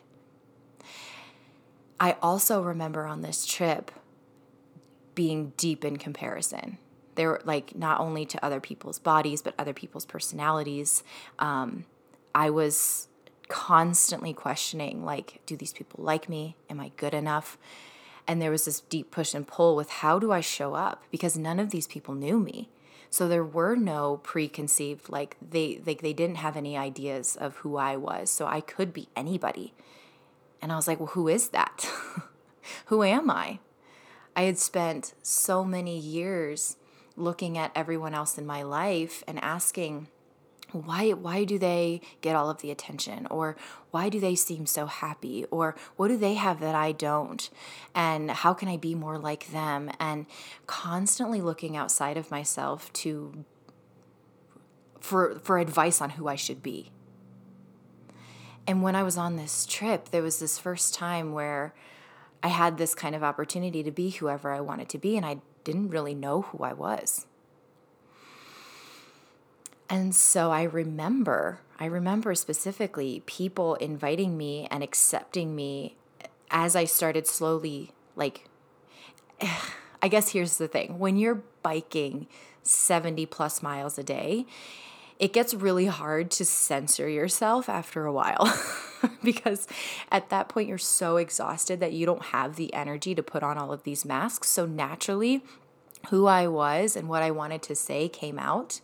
I 1.99 2.17
also 2.21 2.61
remember 2.61 3.05
on 3.05 3.21
this 3.21 3.45
trip 3.45 3.91
being 5.15 5.53
deep 5.55 5.85
in 5.85 5.97
comparison 5.97 6.79
they 7.15 7.25
were 7.25 7.41
like 7.45 7.75
not 7.75 7.99
only 7.99 8.25
to 8.25 8.45
other 8.45 8.59
people's 8.59 8.99
bodies 8.99 9.41
but 9.41 9.53
other 9.57 9.73
people's 9.73 10.05
personalities. 10.05 11.03
Um, 11.39 11.85
i 12.35 12.49
was 12.49 13.07
constantly 13.47 14.33
questioning 14.33 15.05
like 15.05 15.41
do 15.45 15.55
these 15.55 15.73
people 15.73 16.03
like 16.03 16.27
me? 16.29 16.55
Am 16.69 16.79
i 16.79 16.91
good 16.97 17.13
enough? 17.13 17.57
And 18.27 18.41
there 18.41 18.51
was 18.51 18.65
this 18.65 18.79
deep 18.79 19.11
push 19.11 19.33
and 19.33 19.47
pull 19.47 19.75
with 19.75 19.89
how 19.89 20.19
do 20.19 20.31
i 20.31 20.41
show 20.41 20.73
up? 20.73 21.03
Because 21.11 21.37
none 21.37 21.59
of 21.59 21.71
these 21.71 21.87
people 21.87 22.15
knew 22.15 22.39
me. 22.39 22.69
So 23.09 23.27
there 23.27 23.43
were 23.43 23.75
no 23.75 24.17
preconceived 24.23 25.09
like 25.09 25.37
they 25.41 25.81
like 25.85 26.01
they 26.01 26.13
didn't 26.13 26.37
have 26.37 26.57
any 26.57 26.77
ideas 26.77 27.35
of 27.35 27.57
who 27.57 27.77
i 27.77 27.95
was. 27.95 28.29
So 28.29 28.47
i 28.47 28.61
could 28.61 28.93
be 28.93 29.09
anybody. 29.15 29.73
And 30.61 30.71
i 30.71 30.75
was 30.75 30.87
like 30.87 30.99
well 30.99 31.07
who 31.07 31.27
is 31.27 31.49
that? 31.49 31.87
Who 32.85 33.03
am 33.03 33.29
i? 33.29 33.59
I 34.35 34.43
had 34.43 34.57
spent 34.57 35.13
so 35.21 35.63
many 35.63 35.97
years 35.97 36.77
looking 37.15 37.57
at 37.57 37.71
everyone 37.75 38.13
else 38.13 38.37
in 38.37 38.45
my 38.45 38.63
life 38.63 39.23
and 39.27 39.43
asking, 39.43 40.07
why 40.73 41.11
why 41.11 41.43
do 41.43 41.59
they 41.59 42.01
get 42.21 42.35
all 42.35 42.49
of 42.49 42.61
the 42.61 42.71
attention? 42.71 43.27
Or 43.29 43.55
why 43.91 44.09
do 44.09 44.19
they 44.19 44.35
seem 44.35 44.65
so 44.65 44.87
happy? 44.87 45.45
Or 45.51 45.75
what 45.95 46.07
do 46.07 46.17
they 46.17 46.33
have 46.33 46.59
that 46.61 46.75
I 46.75 46.91
don't? 46.91 47.49
And 47.93 48.31
how 48.31 48.53
can 48.53 48.67
I 48.67 48.77
be 48.77 48.95
more 48.95 49.17
like 49.17 49.51
them? 49.51 49.91
And 49.99 50.25
constantly 50.65 51.41
looking 51.41 51.77
outside 51.77 52.17
of 52.17 52.31
myself 52.31 52.91
to 52.93 53.45
for 54.99 55.39
for 55.39 55.59
advice 55.59 56.01
on 56.01 56.11
who 56.11 56.27
I 56.27 56.35
should 56.35 56.63
be. 56.63 56.91
And 58.65 58.81
when 58.81 58.95
I 58.95 59.03
was 59.03 59.17
on 59.17 59.35
this 59.35 59.65
trip, 59.65 60.09
there 60.09 60.23
was 60.23 60.39
this 60.39 60.57
first 60.57 60.93
time 60.93 61.33
where 61.33 61.73
I 62.41 62.47
had 62.47 62.77
this 62.77 62.95
kind 62.95 63.13
of 63.13 63.21
opportunity 63.21 63.83
to 63.83 63.91
be 63.91 64.09
whoever 64.09 64.51
I 64.51 64.61
wanted 64.61 64.89
to 64.89 64.97
be 64.97 65.15
and 65.17 65.25
I 65.25 65.37
didn't 65.63 65.89
really 65.89 66.15
know 66.15 66.41
who 66.41 66.63
I 66.63 66.73
was. 66.73 67.25
And 69.89 70.15
so 70.15 70.51
I 70.51 70.63
remember 70.63 71.59
I 71.79 71.85
remember 71.85 72.33
specifically 72.35 73.23
people 73.25 73.75
inviting 73.75 74.37
me 74.37 74.67
and 74.71 74.83
accepting 74.83 75.55
me 75.55 75.97
as 76.49 76.75
I 76.75 76.85
started 76.85 77.27
slowly, 77.27 77.91
like, 78.15 78.47
I 80.01 80.07
guess 80.07 80.29
here's 80.29 80.57
the 80.57 80.67
thing 80.67 80.99
when 80.99 81.17
you're 81.17 81.43
biking 81.61 82.27
70 82.61 83.25
plus 83.25 83.61
miles 83.61 83.97
a 83.97 84.03
day, 84.03 84.45
it 85.19 85.33
gets 85.33 85.53
really 85.53 85.87
hard 85.87 86.31
to 86.31 86.45
censor 86.45 87.09
yourself 87.09 87.67
after 87.67 88.05
a 88.05 88.13
while 88.13 88.45
because 89.23 89.67
at 90.11 90.29
that 90.29 90.49
point 90.49 90.67
you're 90.67 90.77
so 90.77 91.17
exhausted 91.17 91.79
that 91.79 91.93
you 91.93 92.05
don't 92.05 92.25
have 92.25 92.55
the 92.55 92.73
energy 92.73 93.15
to 93.15 93.23
put 93.23 93.43
on 93.43 93.57
all 93.57 93.71
of 93.71 93.83
these 93.83 94.05
masks. 94.05 94.49
So 94.49 94.65
naturally, 94.65 95.43
who 96.09 96.27
I 96.27 96.47
was 96.47 96.95
and 96.95 97.07
what 97.07 97.23
I 97.23 97.31
wanted 97.31 97.61
to 97.63 97.75
say 97.75 98.09
came 98.09 98.37
out. 98.37 98.81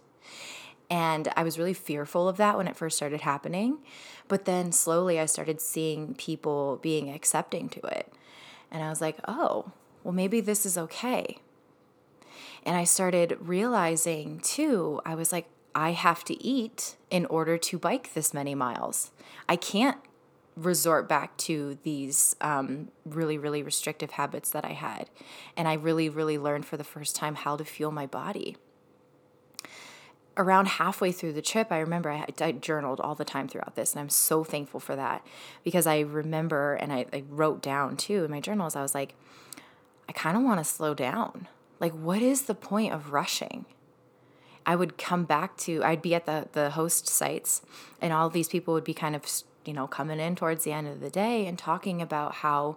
And 0.90 1.32
I 1.36 1.44
was 1.44 1.60
really 1.60 1.74
fearful 1.74 2.28
of 2.28 2.38
that 2.38 2.58
when 2.58 2.68
it 2.68 2.76
first 2.76 2.98
started 2.98 3.22
happening. 3.22 3.80
But 4.28 4.46
then 4.46 4.72
slowly 4.72 5.20
I 5.20 5.26
started 5.26 5.62
seeing 5.62 6.16
people 6.16 6.80
being 6.82 7.10
accepting 7.10 7.70
to 7.70 7.80
it. 7.88 8.12
And 8.72 8.84
I 8.84 8.90
was 8.90 9.02
like, 9.02 9.18
oh, 9.28 9.72
well, 10.04 10.14
maybe 10.14 10.42
this 10.42 10.66
is 10.66 10.78
okay. 10.78 11.38
And 12.66 12.76
I 12.76 12.84
started 12.84 13.38
realizing 13.40 14.40
too, 14.40 15.02
I 15.06 15.16
was 15.16 15.32
like, 15.32 15.48
I 15.76 15.92
have 15.92 16.24
to 16.26 16.44
eat 16.44 16.96
in 17.10 17.26
order 17.28 17.58
to 17.58 17.78
bike 17.78 18.14
this 18.14 18.34
many 18.34 18.56
miles. 18.56 19.12
I 19.48 19.56
can't 19.56 19.98
resort 20.60 21.08
back 21.08 21.38
to 21.38 21.78
these 21.84 22.36
um, 22.42 22.90
really, 23.06 23.38
really 23.38 23.64
restrictive 23.64 24.12
habits 24.12 24.50
that 24.52 24.66
I 24.66 24.74
had. 24.74 25.10
And 25.56 25.68
I 25.68 25.74
really, 25.74 26.10
really 26.10 26.38
learned 26.38 26.66
for 26.66 26.78
the 26.78 26.84
first 26.84 27.16
time 27.16 27.36
how 27.36 27.56
to 27.58 27.66
fuel 27.66 27.92
my 27.92 28.06
body. 28.06 28.58
Around 30.38 30.68
halfway 30.68 31.12
through 31.12 31.34
the 31.34 31.42
trip, 31.42 31.72
I 31.72 31.80
remember 31.80 32.10
I, 32.12 32.26
I 32.40 32.52
journaled 32.54 33.02
all 33.02 33.16
the 33.16 33.26
time 33.26 33.48
throughout 33.48 33.76
this, 33.76 33.94
and 33.94 34.00
I'm 34.00 34.10
so 34.10 34.44
thankful 34.44 34.80
for 34.80 34.96
that 34.96 35.26
because 35.64 35.86
I 35.86 36.00
remember 36.00 36.76
and 36.76 36.94
I, 36.94 37.06
I 37.12 37.24
wrote 37.30 37.62
down 37.62 37.98
too 37.98 38.24
in 38.24 38.32
my 38.32 38.40
journals, 38.40 38.76
I 38.76 38.82
was 38.82 38.96
like, 38.96 39.16
I 40.08 40.12
kind 40.12 40.38
of 40.38 40.44
want 40.44 40.60
to 40.60 40.64
slow 40.64 40.94
down. 40.94 41.48
Like, 41.80 41.94
what 41.94 42.22
is 42.22 42.44
the 42.44 42.56
point 42.56 42.94
of 42.94 43.12
rushing? 43.12 43.66
I 44.66 44.76
would 44.76 44.98
come 44.98 45.26
back 45.26 45.58
to, 45.58 45.84
I'd 45.84 46.02
be 46.02 46.16
at 46.16 46.26
the, 46.26 46.48
the 46.52 46.72
host 46.72 47.08
sites, 47.08 47.62
and 48.02 48.14
all 48.14 48.30
these 48.30 48.48
people 48.48 48.74
would 48.74 48.84
be 48.84 48.94
kind 48.94 49.16
of 49.16 49.24
you 49.70 49.76
know, 49.76 49.86
coming 49.86 50.20
in 50.20 50.36
towards 50.36 50.64
the 50.64 50.72
end 50.72 50.88
of 50.88 51.00
the 51.00 51.12
day 51.12 51.46
and 51.46 51.56
talking 51.56 52.02
about 52.02 52.34
how 52.34 52.76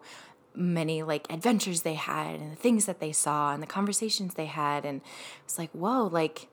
many 0.55 1.03
like 1.03 1.27
adventures 1.33 1.81
they 1.81 1.95
had 1.95 2.39
and 2.39 2.53
the 2.53 2.57
things 2.57 2.85
that 2.85 3.01
they 3.01 3.13
saw 3.13 3.55
and 3.55 3.63
the 3.63 3.67
conversations 3.67 4.35
they 4.35 4.45
had. 4.45 4.85
And 4.85 5.01
it's 5.43 5.59
like, 5.59 5.71
whoa, 5.71 6.07
like 6.07 6.49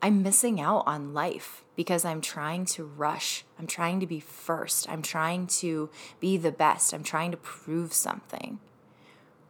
I'm 0.00 0.22
missing 0.22 0.60
out 0.60 0.84
on 0.86 1.12
life 1.12 1.64
because 1.74 2.04
I'm 2.04 2.20
trying 2.20 2.64
to 2.66 2.84
rush. 2.84 3.44
I'm 3.58 3.66
trying 3.66 3.98
to 3.98 4.06
be 4.06 4.20
first. 4.20 4.88
I'm 4.88 5.02
trying 5.02 5.48
to 5.48 5.90
be 6.20 6.36
the 6.36 6.52
best. 6.52 6.94
I'm 6.94 7.02
trying 7.02 7.32
to 7.32 7.36
prove 7.36 7.92
something. 7.92 8.60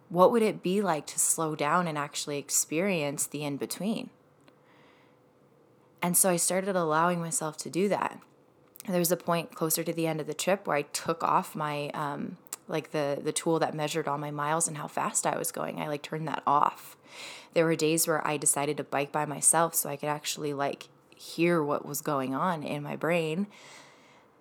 What 0.08 0.32
would 0.32 0.42
it 0.42 0.62
be 0.62 0.80
like 0.80 1.06
to 1.08 1.18
slow 1.18 1.54
down 1.54 1.86
and 1.86 1.98
actually 1.98 2.38
experience 2.38 3.26
the 3.26 3.44
in 3.44 3.58
between? 3.58 4.08
And 6.00 6.16
so 6.16 6.30
I 6.30 6.36
started 6.36 6.74
allowing 6.74 7.20
myself 7.20 7.58
to 7.58 7.68
do 7.68 7.90
that 7.90 8.18
there 8.88 8.98
was 8.98 9.12
a 9.12 9.16
point 9.16 9.54
closer 9.54 9.84
to 9.84 9.92
the 9.92 10.06
end 10.06 10.20
of 10.20 10.26
the 10.26 10.34
trip 10.34 10.66
where 10.66 10.76
I 10.76 10.82
took 10.82 11.22
off 11.22 11.54
my 11.54 11.88
um, 11.90 12.36
like 12.68 12.90
the 12.90 13.20
the 13.22 13.32
tool 13.32 13.58
that 13.60 13.74
measured 13.74 14.08
all 14.08 14.18
my 14.18 14.30
miles 14.30 14.66
and 14.66 14.76
how 14.76 14.88
fast 14.88 15.26
I 15.26 15.36
was 15.36 15.52
going. 15.52 15.80
I 15.80 15.88
like 15.88 16.02
turned 16.02 16.26
that 16.28 16.42
off. 16.46 16.96
There 17.54 17.64
were 17.64 17.76
days 17.76 18.08
where 18.08 18.26
I 18.26 18.36
decided 18.36 18.76
to 18.78 18.84
bike 18.84 19.12
by 19.12 19.24
myself 19.24 19.74
so 19.74 19.88
I 19.88 19.96
could 19.96 20.08
actually 20.08 20.52
like 20.52 20.88
hear 21.14 21.62
what 21.62 21.86
was 21.86 22.00
going 22.00 22.34
on 22.34 22.62
in 22.62 22.82
my 22.82 22.96
brain. 22.96 23.46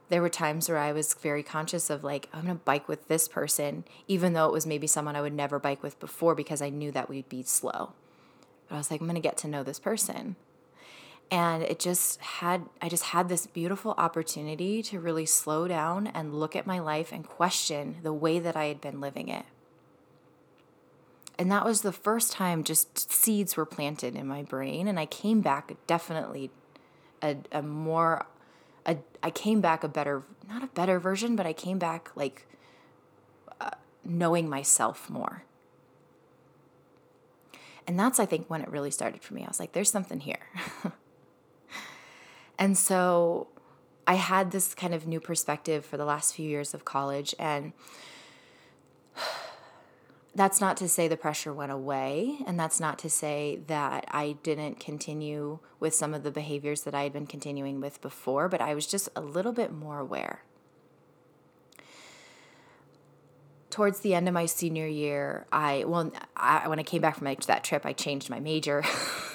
There 0.10 0.22
were 0.22 0.30
times 0.30 0.68
where 0.68 0.78
I 0.78 0.92
was 0.92 1.14
very 1.14 1.44
conscious 1.44 1.90
of 1.90 2.04
like 2.04 2.28
I'm 2.34 2.46
going 2.46 2.58
to 2.58 2.64
bike 2.64 2.88
with 2.88 3.08
this 3.08 3.28
person 3.28 3.84
even 4.08 4.34
though 4.34 4.48
it 4.48 4.54
was 4.54 4.66
maybe 4.66 4.88
someone 4.88 5.16
I 5.16 5.22
would 5.22 5.34
never 5.34 5.60
bike 5.60 5.84
with 5.84 6.00
before 6.00 6.36
because 6.36 6.62
I 6.62 6.70
knew 6.70 6.92
that 6.92 7.10
we'd 7.10 7.30
be 7.30 7.44
slow. 7.44 7.94
But 8.68 8.76
I 8.76 8.78
was 8.78 8.90
like 8.90 9.02
I'm 9.02 9.08
going 9.08 9.16
to 9.16 9.22
get 9.22 9.38
to 9.38 9.48
know 9.48 9.62
this 9.62 9.80
person 9.80 10.36
and 11.32 11.64
it 11.64 11.80
just 11.80 12.20
had 12.20 12.66
i 12.82 12.90
just 12.90 13.06
had 13.06 13.30
this 13.30 13.48
beautiful 13.48 13.96
opportunity 13.98 14.84
to 14.84 15.00
really 15.00 15.26
slow 15.26 15.68
down 15.68 16.08
and 16.08 16.38
look 16.38 16.56
at 16.56 16.68
my 16.68 16.78
life 16.78 17.12
and 17.12 17.26
question 17.26 17.96
the 18.04 18.14
way 18.14 18.38
that 18.38 18.56
i 18.58 18.66
had 18.66 18.82
been 18.82 19.00
living 19.00 19.30
it. 19.30 19.46
And 21.40 21.52
that 21.52 21.66
was 21.66 21.82
the 21.82 21.94
first 21.94 22.34
time 22.34 22.64
just 22.64 23.12
seeds 23.12 23.58
were 23.58 23.66
planted 23.66 24.16
in 24.16 24.28
my 24.28 24.44
brain 24.44 24.88
and 24.88 25.00
i 25.00 25.06
came 25.06 25.42
back 25.42 25.72
definitely 25.88 26.52
a, 27.24 27.38
a 27.52 27.62
more 27.62 28.28
a, 28.86 28.98
i 29.24 29.32
came 29.32 29.62
back 29.62 29.84
a 29.84 29.88
better 29.88 30.24
not 30.48 30.64
a 30.64 30.68
better 30.68 31.00
version 31.00 31.36
but 31.36 31.46
i 31.48 31.54
came 31.54 31.80
back 31.80 32.12
like 32.16 32.46
uh, 33.62 33.72
knowing 34.04 34.50
myself 34.50 35.10
more. 35.10 35.44
And 37.88 37.98
that's 38.00 38.20
i 38.20 38.26
think 38.26 38.48
when 38.50 38.62
it 38.62 38.70
really 38.70 38.92
started 38.92 39.24
for 39.24 39.34
me. 39.34 39.44
I 39.44 39.48
was 39.48 39.60
like 39.60 39.72
there's 39.72 39.90
something 39.90 40.20
here 40.20 40.46
And 42.62 42.78
so 42.78 43.48
I 44.06 44.14
had 44.14 44.52
this 44.52 44.76
kind 44.76 44.94
of 44.94 45.08
new 45.08 45.20
perspective 45.20 45.84
for 45.84 45.98
the 45.98 46.06
last 46.06 46.36
few 46.36 46.48
years 46.48 46.76
of 46.76 46.86
college. 46.86 47.34
And 47.40 47.74
that's 50.36 50.62
not 50.62 50.78
to 50.78 50.88
say 50.88 51.08
the 51.08 51.18
pressure 51.18 51.52
went 51.52 51.72
away. 51.72 52.38
And 52.46 52.60
that's 52.60 52.80
not 52.80 53.00
to 53.00 53.10
say 53.10 53.62
that 53.66 54.06
I 54.12 54.38
didn't 54.44 54.80
continue 54.80 55.58
with 55.80 55.96
some 55.96 56.14
of 56.14 56.22
the 56.22 56.30
behaviors 56.30 56.84
that 56.84 56.94
I 56.94 57.02
had 57.02 57.14
been 57.14 57.26
continuing 57.26 57.82
with 57.82 58.00
before, 58.00 58.48
but 58.48 58.62
I 58.62 58.76
was 58.76 58.86
just 58.86 59.10
a 59.16 59.22
little 59.22 59.54
bit 59.54 59.74
more 59.74 59.98
aware. 59.98 60.44
Towards 63.72 64.02
the 64.02 64.14
end 64.14 64.28
of 64.28 64.36
my 64.36 64.46
senior 64.46 64.86
year, 64.86 65.48
I, 65.52 65.84
well, 65.88 66.12
I, 66.38 66.68
when 66.68 66.78
I 66.78 66.84
came 66.84 67.02
back 67.02 67.16
from 67.16 67.26
my, 67.26 67.36
that 67.48 67.64
trip, 67.64 67.88
I 67.88 67.94
changed 67.94 68.30
my 68.30 68.40
major. 68.40 68.84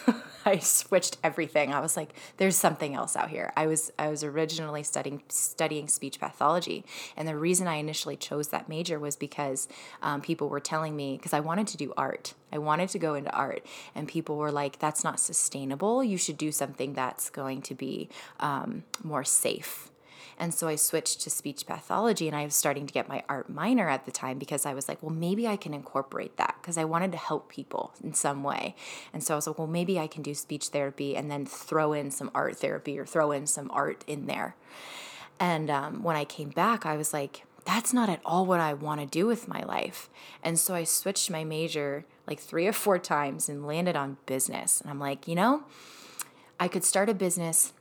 I 0.47 0.59
switched 0.59 1.19
everything. 1.25 1.75
I 1.75 1.81
was 1.81 1.97
like, 1.97 2.15
there's 2.37 2.57
something 2.57 2.95
else 2.95 3.17
out 3.17 3.31
here. 3.31 3.53
I 3.57 3.67
was 3.67 3.93
I 3.99 4.09
was 4.09 4.23
originally 4.23 4.85
studying 4.85 5.23
studying 5.29 5.89
speech 5.89 6.21
pathology, 6.21 6.85
and 7.17 7.27
the 7.27 7.37
reason 7.37 7.67
I 7.67 7.75
initially 7.75 8.17
chose 8.17 8.49
that 8.49 8.69
major 8.69 8.99
was 9.01 9.17
because 9.17 9.67
um, 10.03 10.21
people 10.21 10.49
were 10.49 10.61
telling 10.61 10.95
me 10.95 11.17
because 11.17 11.33
I 11.33 11.41
wanted 11.41 11.67
to 11.69 11.77
do 11.77 11.93
art. 11.97 12.35
I 12.53 12.59
wanted 12.59 12.89
to 12.91 12.99
go 13.01 13.15
into 13.15 13.31
art, 13.33 13.67
and 13.95 14.07
people 14.07 14.37
were 14.37 14.53
like, 14.53 14.79
"That's 14.79 15.03
not 15.03 15.19
sustainable. 15.19 16.05
You 16.05 16.17
should 16.17 16.39
do 16.39 16.53
something 16.53 16.95
that's 16.95 17.29
going 17.29 17.63
to 17.63 17.75
be 17.75 18.09
um, 18.39 18.85
more 19.03 19.25
safe." 19.25 19.91
And 20.39 20.53
so 20.53 20.69
I 20.69 20.77
switched 20.77 21.21
to 21.23 21.31
speech 21.31 21.67
pathology 21.67 22.27
and 22.29 22.37
I 22.37 22.45
was 22.45 22.55
starting 22.55 22.87
to 22.87 22.93
get 22.93 23.09
my 23.09 23.23
art 23.29 23.49
minor 23.49 23.89
at 23.89 24.05
the 24.05 24.13
time 24.13 24.39
because 24.39 24.67
I 24.67 24.75
was 24.75 24.89
like, 24.89 25.03
well, 25.03 25.15
maybe 25.15 25.49
I 25.49 25.57
can 25.57 25.73
incorporate 25.73 26.37
that 26.37 26.57
because 26.61 26.77
I 26.77 26.85
wanted 26.85 27.13
to 27.13 27.19
help 27.19 27.49
people 27.49 27.95
in 28.03 28.13
some 28.13 28.43
way. 28.43 28.75
And 29.13 29.25
so 29.25 29.35
I 29.35 29.37
was 29.37 29.47
like, 29.47 29.59
well, 29.59 29.67
maybe 29.67 29.99
I 29.99 30.07
can 30.07 30.23
do 30.23 30.35
speech 30.35 30.69
therapy 30.69 31.17
and 31.17 31.31
then 31.31 31.47
throw 31.47 31.93
in 31.93 32.11
some 32.11 32.31
art 32.35 32.57
therapy 32.57 32.99
or 32.99 33.07
throw 33.07 33.33
in 33.33 33.47
some 33.47 33.71
art 33.73 34.05
in 34.07 34.27
there. 34.27 34.57
And 35.41 35.71
um, 35.71 36.03
when 36.03 36.17
I 36.17 36.25
came 36.25 36.51
back, 36.51 36.87
I 36.87 36.97
was 36.97 37.13
like, 37.13 37.45
that's 37.65 37.93
not 37.93 38.09
at 38.09 38.21
all 38.25 38.47
what 38.47 38.61
I 38.61 38.75
want 38.75 39.01
to 39.01 39.07
do 39.07 39.27
with 39.27 39.49
my 39.49 39.63
life. 39.63 40.09
And 40.43 40.59
so 40.59 40.75
I 40.75 40.85
switched 40.85 41.31
my 41.31 41.45
major 41.45 42.05
like 42.27 42.41
three 42.41 42.67
or 42.67 42.73
four 42.73 42.99
times 42.99 43.49
and 43.49 43.67
landed 43.67 43.97
on 43.97 44.19
business. 44.27 44.81
And 44.81 44.91
I'm 44.91 45.01
like, 45.01 45.27
you 45.27 45.35
know, 45.35 45.65
I 46.59 46.69
could 46.69 46.85
start 46.85 47.09
a 47.09 47.15
business 47.15 47.73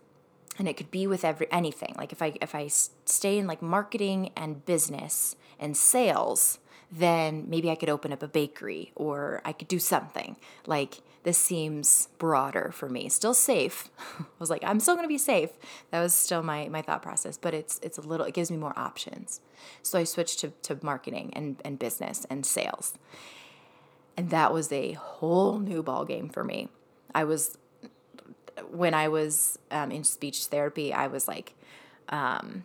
and 0.58 0.68
it 0.68 0.78
could 0.78 0.92
be 0.92 1.08
with 1.08 1.26
every 1.26 1.48
anything. 1.52 1.94
Like 1.98 2.12
if 2.12 2.22
i 2.22 2.34
if 2.42 2.56
i 2.56 2.68
stay 2.68 3.38
in 3.38 3.48
like 3.48 3.62
marketing 3.62 4.32
and 4.36 4.66
business 4.66 5.36
and 5.60 5.76
sales 5.76 6.60
then 6.92 7.46
maybe 7.48 7.70
i 7.70 7.76
could 7.76 7.90
open 7.90 8.14
up 8.14 8.22
a 8.22 8.28
bakery 8.28 8.92
or 8.96 9.42
i 9.46 9.52
could 9.52 9.68
do 9.68 9.80
something. 9.80 10.36
Like 10.66 11.02
this 11.24 11.38
seems 11.40 12.10
broader 12.20 12.72
for 12.72 12.88
me. 12.88 13.10
Still 13.10 13.34
safe. 13.34 13.90
I 14.20 14.26
was 14.40 14.50
like 14.50 14.64
i'm 14.64 14.80
still 14.80 14.96
going 14.96 15.06
to 15.06 15.10
be 15.10 15.18
safe. 15.18 15.52
That 15.92 16.02
was 16.02 16.14
still 16.14 16.44
my 16.44 16.70
my 16.70 16.82
thought 16.82 17.02
process 17.02 17.38
but 17.38 17.54
it's 17.54 17.80
it's 17.84 17.98
a 17.98 18.02
little 18.02 18.26
it 18.26 18.34
gives 18.34 18.52
me 18.52 18.58
more 18.58 18.78
options. 18.78 19.42
So 19.82 20.00
i 20.00 20.04
switched 20.04 20.40
to, 20.40 20.50
to 20.64 20.78
marketing 20.82 21.32
and, 21.34 21.62
and 21.66 21.80
business 21.80 22.26
and 22.30 22.46
sales. 22.46 22.94
And 24.18 24.30
that 24.30 24.54
was 24.54 24.72
a 24.72 24.94
whole 24.94 25.60
new 25.60 25.84
ball 25.84 26.06
game 26.06 26.30
for 26.30 26.44
me. 26.44 26.70
I 27.14 27.26
was 27.26 27.58
when 28.72 28.94
I 28.94 29.08
was 29.08 29.60
um, 29.72 29.92
in 29.92 30.04
speech 30.04 30.46
therapy, 30.46 30.94
I 30.94 31.08
was 31.08 31.28
like, 31.28 31.54
um, 32.10 32.64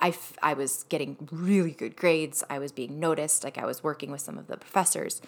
I, 0.00 0.08
f- 0.08 0.38
I 0.42 0.54
was 0.54 0.84
getting 0.88 1.16
really 1.30 1.72
good 1.72 1.96
grades. 1.96 2.44
I 2.48 2.58
was 2.58 2.72
being 2.72 3.00
noticed. 3.00 3.42
Like 3.44 3.58
I 3.58 3.66
was 3.66 3.82
working 3.82 4.10
with 4.10 4.20
some 4.20 4.38
of 4.38 4.46
the 4.46 4.56
professors. 4.56 5.20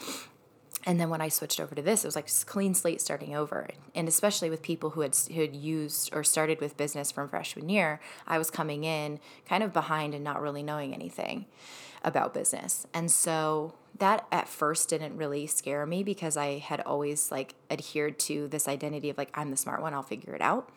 And 0.87 0.99
then 0.99 1.11
when 1.11 1.20
I 1.20 1.29
switched 1.29 1.61
over 1.61 1.75
to 1.75 1.83
this, 1.83 2.05
it 2.05 2.07
was 2.07 2.16
like 2.16 2.29
clean 2.46 2.75
slate 2.75 3.01
starting 3.01 3.35
over. 3.35 3.68
And 3.94 4.09
especially 4.09 4.49
with 4.49 4.62
people 4.62 4.90
who 4.90 5.03
had, 5.03 5.14
who 5.14 5.40
had 5.42 5.55
used 5.55 6.14
or 6.14 6.25
started 6.25 6.61
with 6.61 6.77
business 6.77 7.11
from 7.11 7.29
freshman 7.29 7.68
year, 7.68 8.01
I 8.27 8.38
was 8.38 8.51
coming 8.51 8.85
in 8.85 9.20
kind 9.46 9.62
of 9.62 9.73
behind 9.73 10.14
and 10.14 10.25
not 10.25 10.40
really 10.40 10.62
knowing 10.62 10.94
anything 10.94 11.46
about 12.03 12.33
business. 12.33 12.87
And 12.94 13.11
so 13.11 13.75
that 13.98 14.26
at 14.33 14.48
first 14.48 14.88
didn't 14.88 15.16
really 15.16 15.46
scare 15.46 15.85
me 15.85 16.03
because 16.03 16.37
I 16.37 16.59
had 16.59 16.81
always 16.81 17.31
like 17.31 17.55
adhered 17.70 18.18
to 18.20 18.48
this 18.48 18.68
identity 18.68 19.11
of 19.11 19.18
like 19.18 19.31
I'm 19.35 19.50
the 19.50 19.57
smart 19.57 19.83
one, 19.83 19.94
I'll 19.94 20.03
figure 20.03 20.35
it 20.35 20.40
out. 20.40 20.70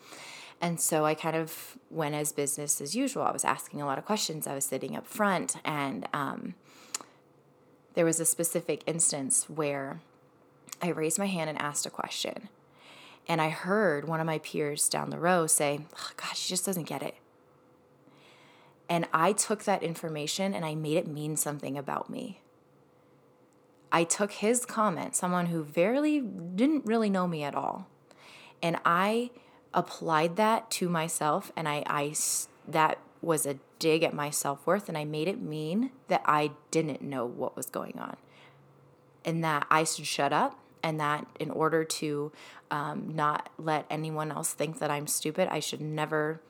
And 0.60 0.80
so 0.80 1.04
I 1.04 1.14
kind 1.14 1.36
of 1.36 1.76
went 1.90 2.14
as 2.14 2.32
business 2.32 2.80
as 2.80 2.94
usual. 2.94 3.22
I 3.22 3.32
was 3.32 3.44
asking 3.44 3.82
a 3.82 3.86
lot 3.86 3.98
of 3.98 4.04
questions. 4.04 4.46
I 4.46 4.54
was 4.54 4.64
sitting 4.64 4.96
up 4.96 5.06
front, 5.06 5.56
and 5.64 6.08
um, 6.12 6.54
there 7.94 8.04
was 8.04 8.20
a 8.20 8.24
specific 8.24 8.82
instance 8.86 9.48
where 9.50 10.00
I 10.80 10.88
raised 10.88 11.18
my 11.18 11.26
hand 11.26 11.50
and 11.50 11.60
asked 11.60 11.86
a 11.86 11.90
question. 11.90 12.48
And 13.26 13.40
I 13.40 13.48
heard 13.48 14.06
one 14.06 14.20
of 14.20 14.26
my 14.26 14.38
peers 14.38 14.88
down 14.88 15.10
the 15.10 15.18
row 15.18 15.46
say, 15.46 15.80
oh, 15.96 16.10
Gosh, 16.16 16.38
she 16.38 16.50
just 16.50 16.66
doesn't 16.66 16.84
get 16.84 17.02
it. 17.02 17.14
And 18.88 19.08
I 19.12 19.32
took 19.32 19.64
that 19.64 19.82
information 19.82 20.52
and 20.52 20.64
I 20.64 20.74
made 20.74 20.98
it 20.98 21.06
mean 21.06 21.36
something 21.36 21.78
about 21.78 22.10
me. 22.10 22.40
I 23.94 24.02
took 24.02 24.32
his 24.32 24.66
comment, 24.66 25.14
someone 25.14 25.46
who 25.46 25.62
very 25.62 26.20
didn't 26.20 26.84
really 26.84 27.08
know 27.08 27.28
me 27.28 27.44
at 27.44 27.54
all, 27.54 27.86
and 28.60 28.76
I 28.84 29.30
applied 29.72 30.34
that 30.34 30.68
to 30.72 30.88
myself 30.88 31.52
and 31.56 31.68
I, 31.68 31.84
I 31.86 32.14
that 32.66 32.98
was 33.22 33.46
a 33.46 33.58
dig 33.78 34.02
at 34.02 34.12
my 34.12 34.30
self-worth 34.30 34.88
and 34.88 34.98
I 34.98 35.04
made 35.04 35.28
it 35.28 35.40
mean 35.40 35.90
that 36.08 36.22
I 36.24 36.50
didn't 36.72 37.02
know 37.02 37.24
what 37.24 37.56
was 37.56 37.66
going 37.66 37.98
on. 37.98 38.16
And 39.24 39.44
that 39.44 39.66
I 39.70 39.84
should 39.84 40.06
shut 40.06 40.32
up 40.32 40.58
and 40.82 40.98
that 40.98 41.26
in 41.38 41.50
order 41.50 41.84
to 41.84 42.32
um, 42.72 43.12
not 43.14 43.48
let 43.58 43.86
anyone 43.88 44.32
else 44.32 44.52
think 44.54 44.80
that 44.80 44.90
I'm 44.90 45.06
stupid, 45.06 45.48
I 45.50 45.60
should 45.60 45.80
never 45.80 46.40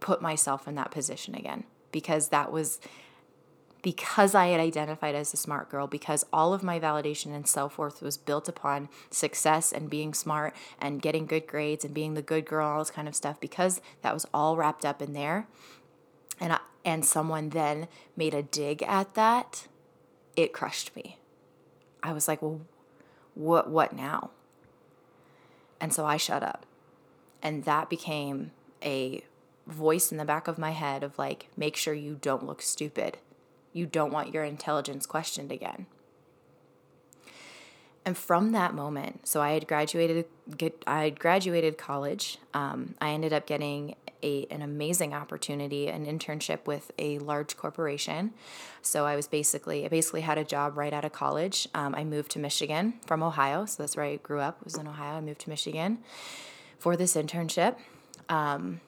put 0.00 0.20
myself 0.20 0.66
in 0.66 0.74
that 0.74 0.90
position 0.90 1.36
again 1.36 1.62
because 1.92 2.28
that 2.28 2.50
was 2.50 2.80
because 3.82 4.34
I 4.34 4.48
had 4.48 4.60
identified 4.60 5.14
as 5.14 5.32
a 5.32 5.36
smart 5.36 5.70
girl, 5.70 5.86
because 5.86 6.24
all 6.32 6.52
of 6.52 6.62
my 6.62 6.80
validation 6.80 7.34
and 7.34 7.46
self 7.46 7.78
worth 7.78 8.02
was 8.02 8.16
built 8.16 8.48
upon 8.48 8.88
success 9.10 9.72
and 9.72 9.90
being 9.90 10.14
smart 10.14 10.54
and 10.80 11.02
getting 11.02 11.26
good 11.26 11.46
grades 11.46 11.84
and 11.84 11.94
being 11.94 12.14
the 12.14 12.22
good 12.22 12.44
girl, 12.44 12.66
all 12.66 12.78
this 12.80 12.90
kind 12.90 13.08
of 13.08 13.14
stuff, 13.14 13.40
because 13.40 13.80
that 14.02 14.14
was 14.14 14.26
all 14.34 14.56
wrapped 14.56 14.84
up 14.84 15.00
in 15.00 15.12
there. 15.12 15.46
And, 16.40 16.52
I, 16.52 16.58
and 16.84 17.04
someone 17.04 17.50
then 17.50 17.88
made 18.16 18.34
a 18.34 18.42
dig 18.42 18.82
at 18.82 19.14
that, 19.14 19.66
it 20.36 20.52
crushed 20.52 20.94
me. 20.96 21.18
I 22.02 22.12
was 22.12 22.28
like, 22.28 22.42
well, 22.42 22.60
what, 23.34 23.70
what 23.70 23.92
now? 23.92 24.30
And 25.80 25.92
so 25.92 26.04
I 26.04 26.16
shut 26.16 26.42
up. 26.42 26.64
And 27.42 27.64
that 27.64 27.88
became 27.88 28.50
a 28.82 29.22
voice 29.66 30.10
in 30.10 30.18
the 30.18 30.24
back 30.24 30.48
of 30.48 30.58
my 30.58 30.70
head 30.70 31.02
of 31.02 31.18
like, 31.18 31.48
make 31.56 31.76
sure 31.76 31.94
you 31.94 32.18
don't 32.20 32.46
look 32.46 32.62
stupid. 32.62 33.18
You 33.78 33.86
don't 33.86 34.12
want 34.12 34.34
your 34.34 34.42
intelligence 34.42 35.06
questioned 35.06 35.52
again. 35.52 35.86
And 38.04 38.16
from 38.16 38.52
that 38.52 38.74
moment, 38.74 39.28
so 39.28 39.40
I 39.40 39.52
had 39.52 39.68
graduated, 39.68 40.24
I 40.86 41.04
had 41.04 41.20
graduated 41.20 41.78
college. 41.78 42.38
Um, 42.54 42.94
I 43.00 43.10
ended 43.10 43.32
up 43.32 43.46
getting 43.46 43.94
a, 44.22 44.46
an 44.50 44.62
amazing 44.62 45.14
opportunity, 45.14 45.86
an 45.88 46.06
internship 46.06 46.66
with 46.66 46.90
a 46.98 47.18
large 47.18 47.56
corporation. 47.56 48.32
So 48.82 49.06
I 49.06 49.14
was 49.14 49.28
basically, 49.28 49.84
I 49.84 49.88
basically 49.88 50.22
had 50.22 50.38
a 50.38 50.44
job 50.44 50.76
right 50.76 50.92
out 50.92 51.04
of 51.04 51.12
college. 51.12 51.68
Um, 51.72 51.94
I 51.94 52.02
moved 52.02 52.32
to 52.32 52.40
Michigan 52.40 52.94
from 53.06 53.22
Ohio, 53.22 53.64
so 53.66 53.82
that's 53.82 53.96
where 53.96 54.06
I 54.06 54.16
grew 54.16 54.40
up. 54.40 54.64
Was 54.64 54.76
in 54.76 54.88
Ohio. 54.88 55.18
I 55.18 55.20
moved 55.20 55.42
to 55.42 55.50
Michigan 55.50 55.98
for 56.78 56.96
this 56.96 57.14
internship. 57.14 57.76
Um, 58.28 58.80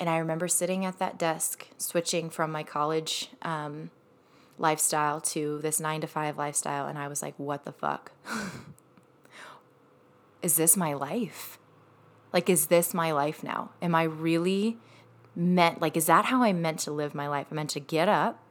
and 0.00 0.08
I 0.08 0.16
remember 0.16 0.48
sitting 0.48 0.86
at 0.86 0.98
that 0.98 1.18
desk, 1.18 1.68
switching 1.76 2.30
from 2.30 2.50
my 2.50 2.62
college 2.62 3.28
um, 3.42 3.90
lifestyle 4.58 5.20
to 5.20 5.58
this 5.58 5.78
nine 5.78 6.00
to 6.00 6.06
five 6.06 6.38
lifestyle, 6.38 6.86
and 6.86 6.98
I 6.98 7.06
was 7.06 7.20
like, 7.20 7.34
what 7.36 7.66
the 7.66 7.72
fuck? 7.72 8.12
is 10.42 10.56
this 10.56 10.74
my 10.74 10.94
life? 10.94 11.58
Like, 12.32 12.48
is 12.48 12.66
this 12.66 12.94
my 12.94 13.12
life 13.12 13.42
now? 13.42 13.72
Am 13.82 13.94
I 13.94 14.04
really 14.04 14.78
meant, 15.36 15.82
like, 15.82 15.98
is 15.98 16.06
that 16.06 16.26
how 16.26 16.42
I 16.42 16.54
meant 16.54 16.78
to 16.80 16.90
live 16.90 17.14
my 17.14 17.28
life? 17.28 17.48
I 17.50 17.54
meant 17.54 17.70
to 17.70 17.80
get 17.80 18.08
up, 18.08 18.42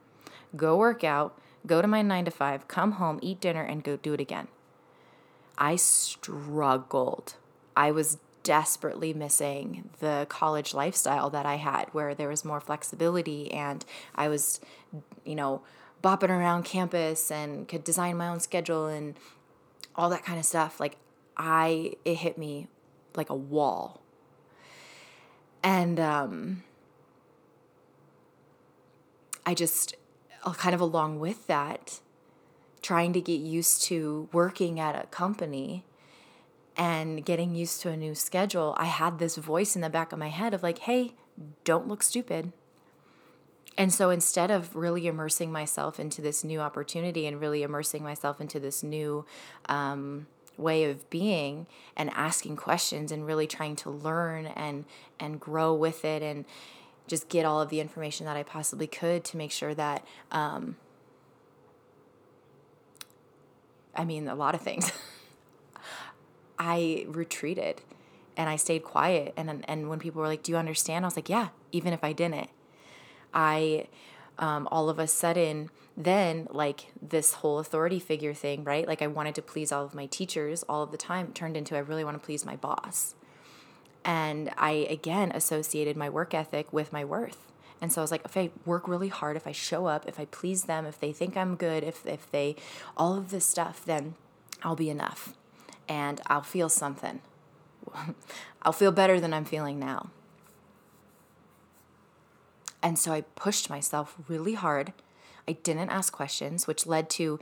go 0.54 0.76
work 0.76 1.02
out, 1.02 1.36
go 1.66 1.82
to 1.82 1.88
my 1.88 2.00
nine 2.00 2.26
to 2.26 2.30
five, 2.30 2.68
come 2.68 2.92
home, 2.92 3.18
eat 3.22 3.40
dinner, 3.40 3.62
and 3.62 3.82
go 3.82 3.96
do 3.96 4.14
it 4.14 4.20
again. 4.20 4.46
I 5.58 5.74
struggled. 5.74 7.34
I 7.76 7.90
was 7.90 8.18
desperately 8.50 9.14
missing 9.14 9.88
the 10.00 10.26
college 10.28 10.74
lifestyle 10.74 11.30
that 11.30 11.46
I 11.46 11.54
had, 11.54 11.84
where 11.92 12.16
there 12.16 12.28
was 12.28 12.44
more 12.44 12.60
flexibility 12.60 13.48
and 13.52 13.84
I 14.16 14.26
was, 14.26 14.58
you 15.24 15.36
know, 15.36 15.62
bopping 16.02 16.30
around 16.30 16.64
campus 16.64 17.30
and 17.30 17.68
could 17.68 17.84
design 17.84 18.16
my 18.16 18.26
own 18.26 18.40
schedule 18.40 18.88
and 18.88 19.14
all 19.94 20.10
that 20.10 20.24
kind 20.24 20.40
of 20.40 20.44
stuff. 20.44 20.80
Like, 20.80 20.96
I, 21.36 21.92
it 22.04 22.16
hit 22.16 22.38
me 22.38 22.66
like 23.14 23.30
a 23.30 23.36
wall. 23.36 24.00
And 25.62 26.00
um, 26.00 26.64
I 29.46 29.54
just, 29.54 29.94
uh, 30.42 30.54
kind 30.54 30.74
of 30.74 30.80
along 30.80 31.20
with 31.20 31.46
that, 31.46 32.00
trying 32.82 33.12
to 33.12 33.20
get 33.20 33.38
used 33.38 33.82
to 33.82 34.28
working 34.32 34.80
at 34.80 34.96
a 34.96 35.06
company 35.06 35.84
and 36.80 37.26
getting 37.26 37.54
used 37.54 37.82
to 37.82 37.90
a 37.90 37.96
new 37.96 38.14
schedule, 38.14 38.74
I 38.78 38.86
had 38.86 39.18
this 39.18 39.36
voice 39.36 39.76
in 39.76 39.82
the 39.82 39.90
back 39.90 40.12
of 40.12 40.18
my 40.18 40.30
head 40.30 40.54
of 40.54 40.62
like, 40.62 40.78
hey, 40.78 41.12
don't 41.62 41.86
look 41.86 42.02
stupid. 42.02 42.54
And 43.76 43.92
so 43.92 44.08
instead 44.08 44.50
of 44.50 44.74
really 44.74 45.06
immersing 45.06 45.52
myself 45.52 46.00
into 46.00 46.22
this 46.22 46.42
new 46.42 46.58
opportunity 46.58 47.26
and 47.26 47.38
really 47.38 47.62
immersing 47.62 48.02
myself 48.02 48.40
into 48.40 48.58
this 48.58 48.82
new 48.82 49.26
um, 49.66 50.26
way 50.56 50.84
of 50.84 51.08
being 51.10 51.66
and 51.98 52.08
asking 52.14 52.56
questions 52.56 53.12
and 53.12 53.26
really 53.26 53.46
trying 53.46 53.76
to 53.76 53.90
learn 53.90 54.46
and 54.46 54.86
and 55.18 55.38
grow 55.38 55.74
with 55.74 56.02
it 56.06 56.22
and 56.22 56.46
just 57.06 57.28
get 57.28 57.44
all 57.44 57.60
of 57.60 57.68
the 57.68 57.80
information 57.80 58.24
that 58.24 58.38
I 58.38 58.42
possibly 58.42 58.86
could 58.86 59.22
to 59.24 59.36
make 59.36 59.52
sure 59.52 59.74
that 59.74 60.02
um, 60.32 60.76
I 63.94 64.06
mean 64.06 64.28
a 64.28 64.34
lot 64.34 64.54
of 64.54 64.62
things. 64.62 64.90
I 66.60 67.06
retreated 67.08 67.80
and 68.36 68.50
I 68.50 68.56
stayed 68.56 68.84
quiet. 68.84 69.32
And, 69.36 69.64
and 69.66 69.88
when 69.88 69.98
people 69.98 70.20
were 70.20 70.28
like, 70.28 70.44
Do 70.44 70.52
you 70.52 70.58
understand? 70.58 71.04
I 71.04 71.08
was 71.08 71.16
like, 71.16 71.30
Yeah, 71.30 71.48
even 71.72 71.92
if 71.92 72.04
I 72.04 72.12
didn't. 72.12 72.50
I, 73.32 73.88
um, 74.38 74.68
all 74.70 74.88
of 74.88 74.98
a 74.98 75.06
sudden, 75.06 75.70
then 75.96 76.46
like 76.50 76.92
this 77.00 77.34
whole 77.34 77.58
authority 77.58 77.98
figure 77.98 78.34
thing, 78.34 78.62
right? 78.62 78.86
Like 78.86 79.00
I 79.02 79.06
wanted 79.06 79.34
to 79.36 79.42
please 79.42 79.72
all 79.72 79.84
of 79.84 79.94
my 79.94 80.06
teachers 80.06 80.62
all 80.68 80.82
of 80.82 80.92
the 80.92 80.96
time 80.96 81.32
turned 81.32 81.56
into 81.56 81.76
I 81.76 81.80
really 81.80 82.04
want 82.04 82.20
to 82.20 82.24
please 82.24 82.44
my 82.44 82.56
boss. 82.56 83.14
And 84.04 84.50
I 84.58 84.86
again 84.90 85.32
associated 85.32 85.96
my 85.96 86.10
work 86.10 86.34
ethic 86.34 86.72
with 86.72 86.92
my 86.92 87.04
worth. 87.04 87.46
And 87.80 87.90
so 87.90 88.02
I 88.02 88.04
was 88.04 88.10
like, 88.10 88.24
if 88.26 88.36
I 88.36 88.50
work 88.66 88.86
really 88.86 89.08
hard, 89.08 89.36
if 89.36 89.46
I 89.46 89.52
show 89.52 89.86
up, 89.86 90.06
if 90.06 90.20
I 90.20 90.26
please 90.26 90.64
them, 90.64 90.84
if 90.84 91.00
they 91.00 91.12
think 91.12 91.38
I'm 91.38 91.56
good, 91.56 91.82
if, 91.82 92.04
if 92.04 92.30
they, 92.30 92.56
all 92.94 93.16
of 93.16 93.30
this 93.30 93.46
stuff, 93.46 93.82
then 93.86 94.14
I'll 94.62 94.76
be 94.76 94.90
enough 94.90 95.34
and 95.90 96.20
I'll 96.28 96.40
feel 96.40 96.68
something. 96.68 97.20
I'll 98.62 98.72
feel 98.72 98.92
better 98.92 99.18
than 99.18 99.34
I'm 99.34 99.44
feeling 99.44 99.80
now. 99.80 100.10
And 102.80 102.96
so 102.96 103.12
I 103.12 103.22
pushed 103.22 103.68
myself 103.68 104.16
really 104.28 104.54
hard. 104.54 104.92
I 105.48 105.52
didn't 105.52 105.90
ask 105.90 106.12
questions, 106.12 106.68
which 106.68 106.86
led 106.86 107.10
to 107.10 107.40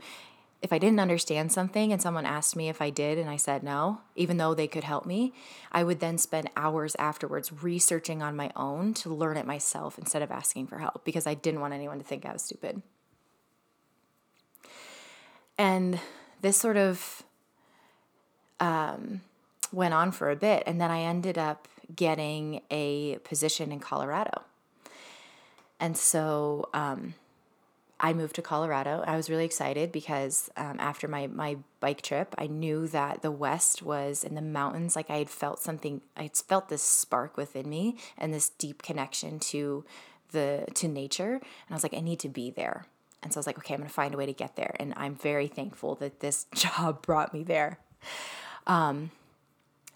if 0.61 0.73
I 0.73 0.77
didn't 0.79 0.99
understand 0.99 1.53
something 1.53 1.93
and 1.93 2.01
someone 2.01 2.25
asked 2.25 2.55
me 2.55 2.67
if 2.67 2.81
I 2.81 2.89
did 2.89 3.17
and 3.17 3.29
I 3.29 3.37
said 3.37 3.63
no, 3.63 4.01
even 4.15 4.35
though 4.35 4.53
they 4.53 4.67
could 4.67 4.83
help 4.83 5.05
me, 5.05 5.31
I 5.71 5.83
would 5.83 6.01
then 6.01 6.17
spend 6.17 6.49
hours 6.57 6.95
afterwards 6.99 7.63
researching 7.63 8.21
on 8.21 8.35
my 8.35 8.51
own 8.57 8.93
to 8.95 9.13
learn 9.13 9.37
it 9.37 9.45
myself 9.45 9.97
instead 9.97 10.21
of 10.21 10.31
asking 10.31 10.67
for 10.67 10.79
help 10.79 11.05
because 11.05 11.25
I 11.25 11.33
didn't 11.33 11.61
want 11.61 11.73
anyone 11.73 11.99
to 11.99 12.03
think 12.03 12.25
I 12.25 12.33
was 12.33 12.41
stupid. 12.41 12.81
And 15.57 15.99
this 16.41 16.57
sort 16.57 16.75
of 16.75 17.23
um, 18.59 19.21
went 19.71 19.93
on 19.93 20.11
for 20.11 20.29
a 20.29 20.35
bit. 20.35 20.63
And 20.65 20.79
then 20.79 20.91
I 20.91 21.01
ended 21.01 21.37
up 21.37 21.67
getting 21.95 22.61
a 22.69 23.17
position 23.23 23.71
in 23.71 23.79
Colorado. 23.79 24.43
And 25.79 25.97
so 25.97 26.69
um, 26.73 27.13
I 27.99 28.13
moved 28.13 28.35
to 28.35 28.41
Colorado. 28.41 29.03
I 29.05 29.15
was 29.15 29.29
really 29.29 29.45
excited 29.45 29.91
because 29.91 30.49
um, 30.55 30.77
after 30.79 31.07
my, 31.07 31.27
my 31.27 31.57
bike 31.79 32.01
trip, 32.01 32.35
I 32.37 32.47
knew 32.47 32.87
that 32.87 33.21
the 33.21 33.31
West 33.31 33.81
was 33.81 34.23
in 34.23 34.35
the 34.35 34.41
mountains. 34.41 34.95
Like 34.95 35.09
I 35.09 35.17
had 35.17 35.29
felt 35.29 35.59
something, 35.59 36.01
I 36.15 36.23
had 36.23 36.35
felt 36.35 36.69
this 36.69 36.81
spark 36.81 37.37
within 37.37 37.69
me 37.69 37.97
and 38.17 38.33
this 38.33 38.49
deep 38.49 38.83
connection 38.83 39.39
to 39.39 39.85
the 40.31 40.65
to 40.75 40.87
nature. 40.87 41.33
And 41.33 41.69
I 41.69 41.73
was 41.73 41.83
like, 41.83 41.93
I 41.93 42.01
need 42.01 42.19
to 42.19 42.29
be 42.29 42.51
there. 42.51 42.85
And 43.21 43.33
so 43.33 43.37
I 43.37 43.39
was 43.39 43.47
like, 43.47 43.57
okay, 43.57 43.73
I'm 43.73 43.81
gonna 43.81 43.89
find 43.89 44.13
a 44.13 44.17
way 44.17 44.25
to 44.25 44.33
get 44.33 44.55
there. 44.55 44.75
And 44.79 44.93
I'm 44.95 45.15
very 45.15 45.47
thankful 45.47 45.95
that 45.95 46.19
this 46.19 46.45
job 46.53 47.01
brought 47.01 47.33
me 47.33 47.43
there. 47.43 47.79
Um, 48.69 49.11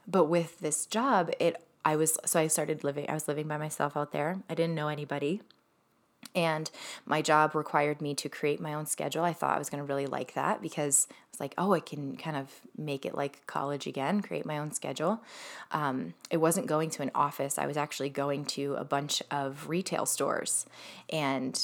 but 0.06 0.26
with 0.26 0.60
this 0.60 0.86
job, 0.86 1.32
it 1.40 1.56
I 1.86 1.96
was 1.96 2.18
so 2.26 2.40
I 2.40 2.48
started 2.48 2.84
living. 2.84 3.10
I 3.10 3.14
was 3.14 3.28
living 3.28 3.48
by 3.48 3.58
myself 3.58 3.96
out 3.96 4.12
there. 4.12 4.40
I 4.50 4.56
didn't 4.56 4.76
know 4.76 4.88
anybody, 4.90 5.42
And 6.36 6.70
my 7.06 7.22
job 7.22 7.56
required 7.56 8.02
me 8.02 8.16
to 8.16 8.30
create 8.30 8.60
my 8.60 8.74
own 8.74 8.86
schedule. 8.86 9.24
I 9.24 9.34
thought 9.34 9.56
I 9.56 9.60
was 9.60 9.70
going 9.70 9.84
to 9.84 9.88
really 9.88 10.08
like 10.08 10.34
that 10.34 10.62
because 10.62 11.08
it's 11.30 11.40
like, 11.40 11.54
oh, 11.58 11.74
I 11.74 11.80
can 11.80 12.16
kind 12.18 12.36
of 12.36 12.50
make 12.78 13.06
it 13.06 13.16
like 13.16 13.46
college 13.46 13.86
again, 13.88 14.22
create 14.22 14.46
my 14.46 14.58
own 14.58 14.72
schedule. 14.72 15.22
Um, 15.72 16.14
it 16.32 16.38
wasn't 16.38 16.68
going 16.68 16.90
to 16.92 17.04
an 17.04 17.12
office, 17.14 17.60
I 17.60 17.68
was 17.68 17.78
actually 17.78 18.10
going 18.10 18.46
to 18.46 18.76
a 18.76 18.84
bunch 18.84 19.22
of 19.30 19.70
retail 19.70 20.06
stores 20.06 20.66
and 21.10 21.60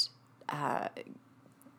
uh, 0.50 0.90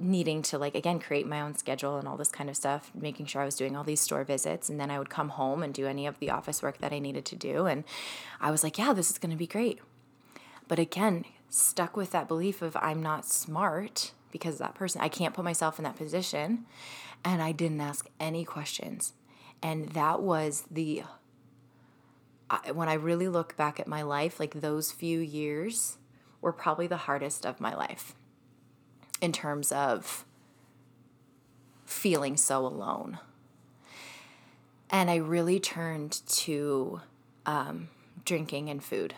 needing 0.01 0.43
to, 0.43 0.59
like, 0.59 0.75
again, 0.75 0.99
create 0.99 1.27
my 1.27 1.41
own 1.41 1.55
schedule 1.55 1.99
and 1.99 2.09
all 2.09 2.17
this 2.17 2.31
kind 2.31 2.49
of 2.49 2.57
stuff, 2.57 2.91
making 2.95 3.27
sure 3.27 3.43
I 3.43 3.45
was 3.45 3.57
doing 3.57 3.77
all 3.77 3.85
these 3.85 4.01
store 4.01 4.25
visits. 4.25 4.69
And 4.69 4.81
then 4.81 4.91
I 4.91 4.99
would 4.99 5.11
come 5.11 5.31
home 5.31 5.63
and 5.63 5.75
do 5.75 5.87
any 5.87 6.07
of 6.07 6.19
the 6.19 6.31
office 6.31 6.63
work 6.63 6.79
that 6.79 6.93
I 6.93 6.99
needed 6.99 7.25
to 7.27 7.37
do. 7.37 7.67
And 7.67 7.85
I 8.41 8.51
was 8.51 8.65
like, 8.65 8.79
yeah, 8.79 8.93
this 8.93 9.11
is 9.11 9.19
going 9.19 9.31
to 9.31 9.37
be 9.37 9.47
great. 9.47 9.81
But 10.67 10.79
again, 10.79 11.25
stuck 11.49 11.97
with 11.97 12.13
that 12.13 12.29
belief 12.29 12.63
of 12.63 12.77
I'm 12.77 13.03
not 13.03 13.27
smart 13.27 14.13
because 14.33 14.59
that 14.59 14.75
person, 14.75 15.01
I 15.01 15.09
can't 15.09 15.35
put 15.35 15.45
myself 15.45 15.79
in 15.79 15.85
that 15.85 15.97
position. 15.97 16.67
And 17.25 17.43
I 17.43 17.53
didn't 17.53 17.81
ask 17.81 18.09
any 18.19 18.45
questions. 18.45 19.13
And 19.63 19.91
that 19.91 20.23
was 20.23 20.65
the, 20.71 21.03
when 22.73 22.89
I 22.89 22.95
really 22.95 23.29
look 23.29 23.57
back 23.57 23.79
at 23.79 23.87
my 23.87 24.03
life, 24.03 24.41
like 24.41 24.61
those 24.61 24.91
few 24.93 25.19
years 25.19 25.99
were 26.41 26.53
probably 26.53 26.87
the 26.87 26.97
hardest 26.97 27.45
of 27.45 27.61
my 27.61 27.75
life 27.75 28.15
in 29.21 29.33
terms 29.33 29.73
of 29.73 30.25
feeling 31.85 32.37
so 32.37 32.65
alone. 32.65 33.19
And 34.91 35.11
I 35.11 35.17
really 35.17 35.61
turned 35.61 36.21
to 36.27 37.01
um, 37.47 37.89
drinking 38.25 38.69
and 38.69 38.83
food 38.83 39.15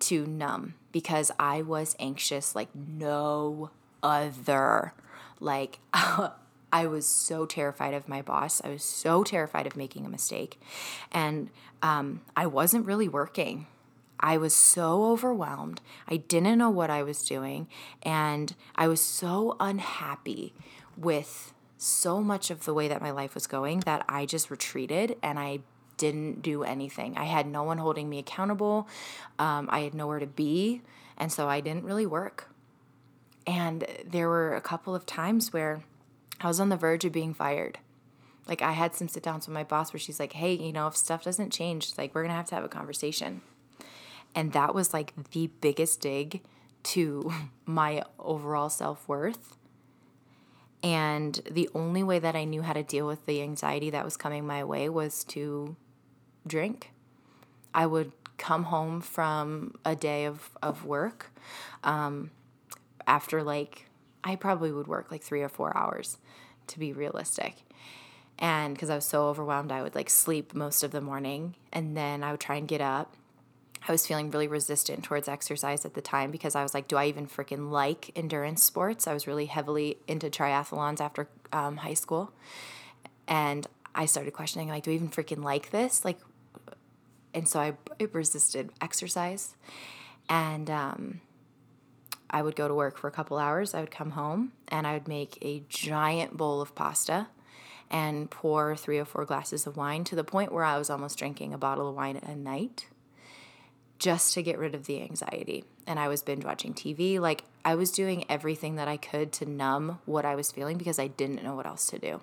to 0.00 0.26
numb 0.26 0.74
because 0.92 1.30
I 1.38 1.62
was 1.62 1.94
anxious 1.98 2.54
like 2.54 2.68
no 2.74 3.70
other. 4.02 4.94
Like, 5.38 5.78
I 5.92 6.86
was 6.86 7.06
so 7.06 7.46
terrified 7.46 7.94
of 7.94 8.08
my 8.08 8.22
boss. 8.22 8.62
I 8.64 8.68
was 8.68 8.84
so 8.84 9.24
terrified 9.24 9.66
of 9.66 9.76
making 9.76 10.06
a 10.06 10.08
mistake. 10.08 10.60
And 11.12 11.50
um, 11.82 12.22
I 12.36 12.46
wasn't 12.46 12.86
really 12.86 13.08
working. 13.08 13.66
I 14.20 14.36
was 14.36 14.54
so 14.54 15.04
overwhelmed. 15.06 15.80
I 16.06 16.18
didn't 16.18 16.58
know 16.58 16.70
what 16.70 16.90
I 16.90 17.02
was 17.02 17.24
doing. 17.24 17.66
And 18.02 18.54
I 18.76 18.86
was 18.86 19.00
so 19.00 19.56
unhappy 19.58 20.54
with 20.96 21.54
so 21.78 22.20
much 22.20 22.50
of 22.50 22.66
the 22.66 22.74
way 22.74 22.86
that 22.88 23.00
my 23.00 23.10
life 23.10 23.34
was 23.34 23.46
going 23.46 23.80
that 23.80 24.04
I 24.08 24.26
just 24.26 24.50
retreated 24.50 25.16
and 25.22 25.38
I 25.38 25.60
didn't 25.96 26.42
do 26.42 26.62
anything. 26.62 27.16
I 27.16 27.24
had 27.24 27.46
no 27.46 27.62
one 27.62 27.78
holding 27.78 28.08
me 28.08 28.18
accountable. 28.18 28.86
Um, 29.38 29.68
I 29.70 29.80
had 29.80 29.94
nowhere 29.94 30.18
to 30.18 30.26
be. 30.26 30.82
And 31.16 31.32
so 31.32 31.48
I 31.48 31.60
didn't 31.60 31.84
really 31.84 32.06
work. 32.06 32.50
And 33.46 33.86
there 34.06 34.28
were 34.28 34.54
a 34.54 34.60
couple 34.60 34.94
of 34.94 35.06
times 35.06 35.52
where 35.52 35.82
I 36.40 36.48
was 36.48 36.60
on 36.60 36.68
the 36.68 36.76
verge 36.76 37.04
of 37.04 37.12
being 37.12 37.34
fired. 37.34 37.78
Like 38.46 38.62
I 38.62 38.72
had 38.72 38.94
some 38.94 39.08
sit 39.08 39.22
downs 39.22 39.46
with 39.46 39.54
my 39.54 39.64
boss 39.64 39.92
where 39.92 40.00
she's 40.00 40.20
like, 40.20 40.32
hey, 40.34 40.54
you 40.54 40.72
know, 40.72 40.86
if 40.86 40.96
stuff 40.96 41.24
doesn't 41.24 41.50
change, 41.50 41.96
like 41.96 42.14
we're 42.14 42.22
going 42.22 42.32
to 42.32 42.36
have 42.36 42.46
to 42.46 42.54
have 42.54 42.64
a 42.64 42.68
conversation. 42.68 43.42
And 44.34 44.52
that 44.52 44.74
was 44.74 44.92
like 44.92 45.12
the 45.32 45.50
biggest 45.60 46.00
dig 46.00 46.42
to 46.84 47.32
my 47.66 48.02
overall 48.18 48.70
self 48.70 49.08
worth. 49.08 49.56
And 50.82 51.40
the 51.50 51.68
only 51.74 52.02
way 52.02 52.18
that 52.18 52.34
I 52.34 52.44
knew 52.44 52.62
how 52.62 52.72
to 52.72 52.82
deal 52.82 53.06
with 53.06 53.26
the 53.26 53.42
anxiety 53.42 53.90
that 53.90 54.04
was 54.04 54.16
coming 54.16 54.46
my 54.46 54.64
way 54.64 54.88
was 54.88 55.24
to 55.24 55.76
drink. 56.46 56.92
I 57.74 57.86
would 57.86 58.12
come 58.38 58.64
home 58.64 59.02
from 59.02 59.74
a 59.84 59.94
day 59.94 60.24
of, 60.24 60.50
of 60.62 60.86
work 60.86 61.30
um, 61.84 62.30
after 63.06 63.42
like, 63.42 63.90
I 64.24 64.36
probably 64.36 64.72
would 64.72 64.88
work 64.88 65.10
like 65.10 65.22
three 65.22 65.42
or 65.42 65.50
four 65.50 65.76
hours 65.76 66.16
to 66.68 66.78
be 66.78 66.94
realistic. 66.94 67.56
And 68.38 68.74
because 68.74 68.88
I 68.88 68.94
was 68.94 69.04
so 69.04 69.28
overwhelmed, 69.28 69.70
I 69.70 69.82
would 69.82 69.94
like 69.94 70.08
sleep 70.08 70.54
most 70.54 70.82
of 70.82 70.92
the 70.92 71.02
morning 71.02 71.56
and 71.72 71.94
then 71.94 72.24
I 72.24 72.30
would 72.30 72.40
try 72.40 72.56
and 72.56 72.66
get 72.66 72.80
up. 72.80 73.14
I 73.86 73.92
was 73.92 74.06
feeling 74.06 74.30
really 74.30 74.48
resistant 74.48 75.04
towards 75.04 75.26
exercise 75.26 75.84
at 75.84 75.94
the 75.94 76.02
time 76.02 76.30
because 76.30 76.54
I 76.54 76.62
was 76.62 76.74
like, 76.74 76.86
do 76.86 76.96
I 76.96 77.06
even 77.06 77.26
freaking 77.26 77.70
like 77.70 78.10
endurance 78.14 78.62
sports? 78.62 79.06
I 79.06 79.14
was 79.14 79.26
really 79.26 79.46
heavily 79.46 79.98
into 80.06 80.28
triathlons 80.28 81.00
after 81.00 81.28
um, 81.52 81.78
high 81.78 81.94
school. 81.94 82.32
And 83.26 83.66
I 83.94 84.06
started 84.06 84.32
questioning, 84.32 84.68
like, 84.68 84.84
do 84.84 84.90
I 84.90 84.94
even 84.94 85.08
freaking 85.08 85.42
like 85.42 85.70
this? 85.70 86.04
Like, 86.04 86.18
and 87.32 87.48
so 87.48 87.60
I, 87.60 87.74
resisted 88.12 88.70
exercise. 88.80 89.56
And 90.28 90.68
um, 90.68 91.20
I 92.28 92.42
would 92.42 92.56
go 92.56 92.68
to 92.68 92.74
work 92.74 92.98
for 92.98 93.08
a 93.08 93.12
couple 93.12 93.38
hours. 93.38 93.74
I 93.74 93.80
would 93.80 93.90
come 93.90 94.10
home 94.10 94.52
and 94.68 94.86
I 94.86 94.92
would 94.94 95.08
make 95.08 95.38
a 95.42 95.62
giant 95.68 96.36
bowl 96.36 96.60
of 96.60 96.74
pasta 96.74 97.28
and 97.90 98.30
pour 98.30 98.76
three 98.76 98.98
or 98.98 99.04
four 99.04 99.24
glasses 99.24 99.66
of 99.66 99.76
wine 99.76 100.04
to 100.04 100.14
the 100.14 100.22
point 100.22 100.52
where 100.52 100.64
I 100.64 100.78
was 100.78 100.90
almost 100.90 101.18
drinking 101.18 101.52
a 101.52 101.58
bottle 101.58 101.88
of 101.88 101.96
wine 101.96 102.16
a 102.16 102.36
night 102.36 102.86
just 104.00 104.32
to 104.34 104.42
get 104.42 104.58
rid 104.58 104.74
of 104.74 104.86
the 104.86 105.02
anxiety. 105.02 105.62
And 105.86 106.00
I 106.00 106.08
was 106.08 106.22
binge 106.22 106.44
watching 106.44 106.74
TV. 106.74 107.20
Like 107.20 107.44
I 107.64 107.76
was 107.76 107.92
doing 107.92 108.24
everything 108.28 108.74
that 108.76 108.88
I 108.88 108.96
could 108.96 109.30
to 109.34 109.46
numb 109.46 110.00
what 110.06 110.24
I 110.24 110.34
was 110.34 110.50
feeling 110.50 110.78
because 110.78 110.98
I 110.98 111.06
didn't 111.06 111.44
know 111.44 111.54
what 111.54 111.66
else 111.66 111.86
to 111.88 111.98
do. 111.98 112.22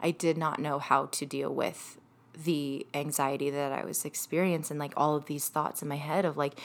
I 0.00 0.10
did 0.10 0.38
not 0.38 0.58
know 0.58 0.78
how 0.78 1.06
to 1.06 1.26
deal 1.26 1.54
with 1.54 1.98
the 2.44 2.86
anxiety 2.94 3.50
that 3.50 3.72
I 3.72 3.84
was 3.84 4.04
experiencing, 4.04 4.78
like 4.78 4.94
all 4.96 5.16
of 5.16 5.26
these 5.26 5.48
thoughts 5.48 5.82
in 5.82 5.88
my 5.88 5.96
head 5.96 6.24
of 6.24 6.36
like, 6.36 6.58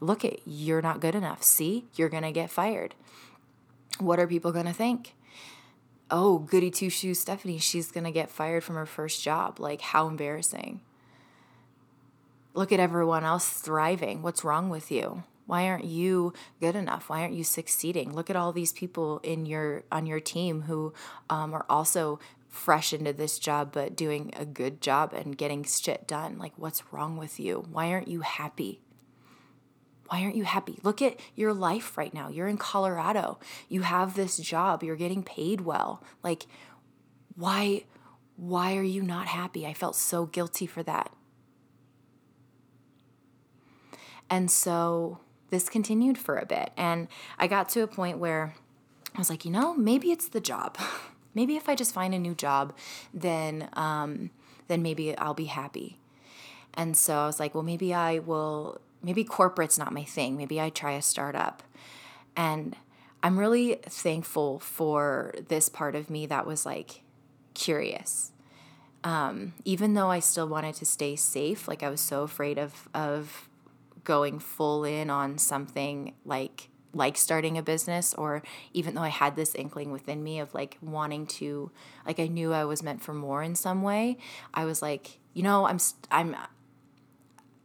look 0.00 0.24
at 0.24 0.40
you're 0.44 0.82
not 0.82 1.00
good 1.00 1.14
enough. 1.14 1.42
See, 1.42 1.86
you're 1.94 2.08
gonna 2.08 2.32
get 2.32 2.50
fired. 2.50 2.94
What 3.98 4.18
are 4.18 4.26
people 4.26 4.50
gonna 4.50 4.72
think? 4.72 5.14
Oh, 6.10 6.38
goody 6.38 6.70
two 6.70 6.90
shoes 6.90 7.20
Stephanie, 7.20 7.58
she's 7.58 7.92
gonna 7.92 8.10
get 8.10 8.30
fired 8.30 8.64
from 8.64 8.74
her 8.74 8.86
first 8.86 9.22
job. 9.22 9.60
Like, 9.60 9.82
how 9.82 10.08
embarrassing. 10.08 10.80
Look 12.54 12.72
at 12.72 12.80
everyone 12.80 13.24
else 13.24 13.48
thriving. 13.48 14.22
What's 14.22 14.44
wrong 14.44 14.70
with 14.70 14.90
you? 14.90 15.22
Why 15.46 15.66
aren't 15.66 15.84
you 15.84 16.32
good 16.60 16.76
enough? 16.76 17.08
Why 17.08 17.22
aren't 17.22 17.34
you 17.34 17.44
succeeding? 17.44 18.12
Look 18.12 18.30
at 18.30 18.36
all 18.36 18.52
these 18.52 18.72
people 18.72 19.18
in 19.22 19.46
your 19.46 19.82
on 19.90 20.06
your 20.06 20.20
team 20.20 20.62
who 20.62 20.92
um, 21.28 21.54
are 21.54 21.66
also 21.68 22.20
fresh 22.48 22.92
into 22.92 23.12
this 23.12 23.38
job 23.38 23.70
but 23.72 23.96
doing 23.96 24.32
a 24.36 24.44
good 24.44 24.80
job 24.80 25.12
and 25.12 25.36
getting 25.36 25.64
shit 25.64 26.06
done. 26.06 26.38
Like, 26.38 26.52
what's 26.56 26.92
wrong 26.92 27.16
with 27.16 27.40
you? 27.40 27.66
Why 27.70 27.90
aren't 27.92 28.08
you 28.08 28.20
happy? 28.20 28.80
Why 30.08 30.22
aren't 30.22 30.36
you 30.36 30.44
happy? 30.44 30.78
Look 30.82 31.00
at 31.00 31.18
your 31.36 31.54
life 31.54 31.96
right 31.96 32.12
now. 32.12 32.28
You're 32.28 32.48
in 32.48 32.56
Colorado. 32.56 33.38
You 33.68 33.82
have 33.82 34.14
this 34.14 34.36
job. 34.38 34.82
You're 34.82 34.96
getting 34.96 35.22
paid 35.22 35.60
well. 35.60 36.02
Like, 36.22 36.46
why 37.36 37.84
why 38.36 38.76
are 38.76 38.82
you 38.82 39.02
not 39.02 39.26
happy? 39.26 39.66
I 39.66 39.74
felt 39.74 39.96
so 39.96 40.26
guilty 40.26 40.66
for 40.66 40.82
that. 40.84 41.12
And 44.30 44.50
so 44.50 45.18
this 45.50 45.68
continued 45.68 46.16
for 46.16 46.36
a 46.38 46.46
bit. 46.46 46.70
And 46.76 47.08
I 47.38 47.48
got 47.48 47.68
to 47.70 47.82
a 47.82 47.86
point 47.86 48.18
where 48.18 48.54
I 49.14 49.18
was 49.18 49.28
like, 49.28 49.44
you 49.44 49.50
know, 49.50 49.74
maybe 49.74 50.12
it's 50.12 50.28
the 50.28 50.40
job. 50.40 50.78
maybe 51.34 51.56
if 51.56 51.68
I 51.68 51.74
just 51.74 51.92
find 51.92 52.14
a 52.14 52.18
new 52.18 52.34
job, 52.34 52.72
then 53.12 53.68
um, 53.74 54.30
then 54.68 54.82
maybe 54.82 55.16
I'll 55.18 55.34
be 55.34 55.46
happy. 55.46 55.98
And 56.74 56.96
so 56.96 57.18
I 57.18 57.26
was 57.26 57.40
like, 57.40 57.54
well, 57.54 57.64
maybe 57.64 57.92
I 57.92 58.20
will. 58.20 58.80
Maybe 59.02 59.24
corporate's 59.24 59.78
not 59.78 59.92
my 59.92 60.04
thing. 60.04 60.36
Maybe 60.36 60.60
I 60.60 60.68
try 60.68 60.92
a 60.92 61.02
startup. 61.02 61.62
And 62.36 62.76
I'm 63.22 63.38
really 63.38 63.80
thankful 63.86 64.60
for 64.60 65.34
this 65.48 65.68
part 65.68 65.96
of 65.96 66.10
me 66.10 66.26
that 66.26 66.46
was 66.46 66.64
like 66.64 67.02
curious. 67.54 68.32
Um, 69.02 69.54
even 69.64 69.94
though 69.94 70.10
I 70.10 70.20
still 70.20 70.46
wanted 70.46 70.74
to 70.76 70.84
stay 70.84 71.16
safe, 71.16 71.66
like 71.66 71.82
I 71.82 71.88
was 71.88 72.00
so 72.00 72.22
afraid 72.22 72.58
of 72.58 72.88
of 72.94 73.48
going 74.10 74.40
full 74.40 74.82
in 74.82 75.08
on 75.08 75.38
something 75.38 76.12
like 76.24 76.68
like 76.92 77.16
starting 77.16 77.56
a 77.56 77.62
business 77.62 78.12
or 78.14 78.42
even 78.72 78.96
though 78.96 79.02
I 79.02 79.08
had 79.10 79.36
this 79.36 79.54
inkling 79.54 79.92
within 79.92 80.24
me 80.24 80.40
of 80.40 80.52
like 80.52 80.78
wanting 80.82 81.28
to 81.38 81.70
like 82.04 82.18
I 82.18 82.26
knew 82.26 82.52
I 82.52 82.64
was 82.64 82.82
meant 82.82 83.04
for 83.04 83.14
more 83.14 83.40
in 83.40 83.54
some 83.54 83.82
way 83.82 84.18
I 84.52 84.64
was 84.64 84.82
like 84.82 85.20
you 85.32 85.44
know 85.44 85.64
I'm 85.64 85.78
I'm 86.10 86.34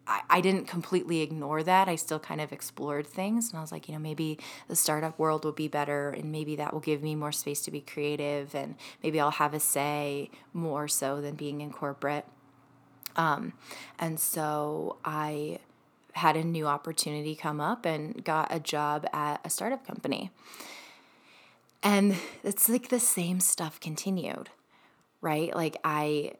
I, 0.05 0.21
I 0.29 0.39
didn't 0.39 0.67
completely 0.67 1.21
ignore 1.21 1.63
that. 1.63 1.87
I 1.87 1.95
still 1.95 2.19
kind 2.19 2.39
of 2.39 2.51
explored 2.53 3.07
things 3.07 3.49
and 3.49 3.57
I 3.57 3.61
was 3.61 3.71
like 3.71 3.87
you 3.87 3.95
know 3.95 3.99
maybe 3.99 4.37
the 4.67 4.75
startup 4.75 5.17
world 5.17 5.45
will 5.45 5.51
be 5.51 5.67
better 5.67 6.11
and 6.11 6.31
maybe 6.31 6.55
that 6.57 6.73
will 6.73 6.79
give 6.79 7.01
me 7.01 7.15
more 7.15 7.31
space 7.31 7.61
to 7.61 7.71
be 7.71 7.81
creative 7.81 8.53
and 8.53 8.75
maybe 9.01 9.19
I'll 9.19 9.31
have 9.31 9.55
a 9.55 9.59
say 9.59 10.29
more 10.53 10.87
so 10.87 11.21
than 11.21 11.33
being 11.33 11.61
in 11.61 11.71
corporate. 11.71 12.27
Um 13.15 13.53
and 13.97 14.19
so 14.19 14.97
I 15.03 15.57
had 16.15 16.37
a 16.37 16.43
new 16.43 16.65
opportunity 16.65 17.35
come 17.35 17.59
up 17.59 17.85
and 17.85 18.23
got 18.23 18.47
a 18.49 18.59
job 18.59 19.05
at 19.11 19.41
a 19.43 19.49
startup 19.49 19.85
company. 19.85 20.31
And 21.83 22.15
it's 22.41 22.69
like 22.69 22.87
the 22.87 23.01
same 23.01 23.41
stuff 23.41 23.79
continued, 23.79 24.49
right? 25.21 25.53
Like 25.53 25.77
I 25.83 26.33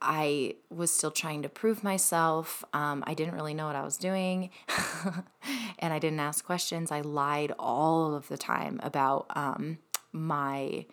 I 0.00 0.54
was 0.70 0.90
still 0.90 1.10
trying 1.10 1.42
to 1.42 1.48
prove 1.48 1.82
myself. 1.82 2.64
Um, 2.72 3.02
I 3.06 3.14
didn't 3.14 3.34
really 3.34 3.54
know 3.54 3.66
what 3.66 3.76
I 3.76 3.84
was 3.84 3.96
doing, 3.96 4.50
and 5.78 5.92
I 5.92 5.98
didn't 5.98 6.20
ask 6.20 6.44
questions. 6.44 6.92
I 6.92 7.00
lied 7.00 7.52
all 7.58 8.14
of 8.14 8.28
the 8.28 8.36
time 8.36 8.78
about 8.82 9.26
um, 9.34 9.78
my 10.12 10.86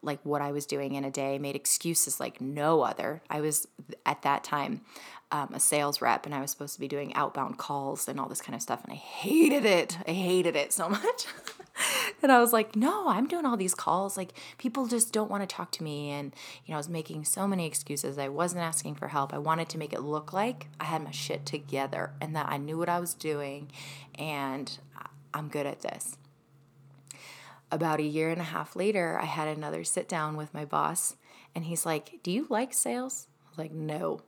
like 0.00 0.20
what 0.24 0.40
I 0.40 0.52
was 0.52 0.64
doing 0.64 0.94
in 0.94 1.04
a 1.04 1.10
day, 1.10 1.38
made 1.38 1.56
excuses 1.56 2.20
like 2.20 2.40
no 2.40 2.82
other. 2.82 3.20
I 3.28 3.40
was 3.40 3.66
at 4.06 4.22
that 4.22 4.44
time 4.44 4.82
um, 5.30 5.50
a 5.52 5.60
sales 5.60 6.00
rep 6.00 6.24
and 6.24 6.34
I 6.34 6.40
was 6.40 6.50
supposed 6.50 6.74
to 6.74 6.80
be 6.80 6.88
doing 6.88 7.14
outbound 7.14 7.58
calls 7.58 8.08
and 8.08 8.18
all 8.18 8.28
this 8.28 8.40
kind 8.40 8.56
of 8.56 8.62
stuff. 8.62 8.82
And 8.84 8.92
I 8.92 8.96
hated 8.96 9.64
it. 9.64 9.98
I 10.06 10.12
hated 10.12 10.56
it 10.56 10.72
so 10.72 10.88
much. 10.88 11.26
and 12.22 12.32
I 12.32 12.40
was 12.40 12.52
like, 12.52 12.74
no, 12.74 13.08
I'm 13.08 13.26
doing 13.26 13.44
all 13.44 13.56
these 13.56 13.74
calls. 13.74 14.16
Like, 14.16 14.32
people 14.56 14.86
just 14.86 15.12
don't 15.12 15.30
want 15.30 15.42
to 15.42 15.54
talk 15.54 15.70
to 15.72 15.82
me. 15.82 16.10
And, 16.10 16.34
you 16.64 16.72
know, 16.72 16.76
I 16.76 16.78
was 16.78 16.88
making 16.88 17.24
so 17.24 17.46
many 17.46 17.66
excuses. 17.66 18.18
I 18.18 18.28
wasn't 18.28 18.62
asking 18.62 18.94
for 18.94 19.08
help. 19.08 19.34
I 19.34 19.38
wanted 19.38 19.68
to 19.70 19.78
make 19.78 19.92
it 19.92 20.00
look 20.00 20.32
like 20.32 20.68
I 20.80 20.84
had 20.84 21.04
my 21.04 21.10
shit 21.10 21.44
together 21.44 22.12
and 22.20 22.34
that 22.34 22.46
I 22.48 22.56
knew 22.56 22.78
what 22.78 22.88
I 22.88 22.98
was 22.98 23.12
doing 23.14 23.70
and 24.18 24.78
I'm 25.34 25.48
good 25.48 25.66
at 25.66 25.82
this. 25.82 26.16
About 27.70 28.00
a 28.00 28.04
year 28.04 28.30
and 28.30 28.40
a 28.40 28.44
half 28.44 28.74
later, 28.74 29.18
I 29.20 29.26
had 29.26 29.48
another 29.48 29.84
sit 29.84 30.08
down 30.08 30.36
with 30.36 30.54
my 30.54 30.64
boss, 30.64 31.16
and 31.54 31.66
he's 31.66 31.84
like, 31.84 32.20
Do 32.22 32.30
you 32.30 32.46
like 32.48 32.72
sales? 32.72 33.28
I 33.44 33.50
was 33.50 33.58
like, 33.58 33.72
No. 33.72 34.22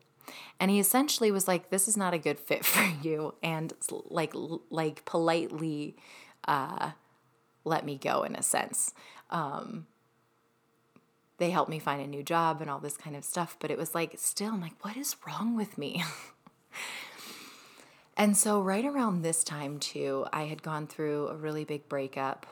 And 0.59 0.71
he 0.71 0.79
essentially 0.79 1.31
was 1.31 1.49
like, 1.49 1.71
"This 1.71 1.89
is 1.89 1.97
not 1.97 2.15
a 2.15 2.19
good 2.19 2.39
fit 2.39 2.65
for 2.65 2.85
you," 3.03 3.35
and 3.43 3.73
like 4.09 4.33
like 4.71 5.05
politely 5.05 5.97
uh, 6.47 6.93
let 7.65 7.85
me 7.85 7.97
go 7.97 8.23
in 8.23 8.35
a 8.35 8.43
sense. 8.43 8.95
Um, 9.31 9.87
they 11.39 11.51
helped 11.51 11.71
me 11.71 11.79
find 11.79 12.03
a 12.03 12.07
new 12.07 12.23
job 12.23 12.61
and 12.61 12.71
all 12.71 12.81
this 12.81 12.97
kind 12.97 13.17
of 13.17 13.25
stuff, 13.25 13.57
but 13.61 13.71
it 13.71 13.79
was 13.79 13.95
like 13.95 14.15
still, 14.19 14.53
I'm 14.53 14.61
like, 14.61 14.85
what 14.85 14.97
is 14.97 15.17
wrong 15.27 15.57
with 15.57 15.79
me? 15.79 16.03
and 18.17 18.37
so 18.37 18.61
right 18.61 18.85
around 18.85 19.23
this 19.23 19.43
time 19.43 19.79
too, 19.79 20.27
I 20.33 20.45
had 20.45 20.63
gone 20.63 20.87
through 20.87 21.29
a 21.29 21.37
really 21.37 21.65
big 21.65 21.89
breakup. 21.89 22.47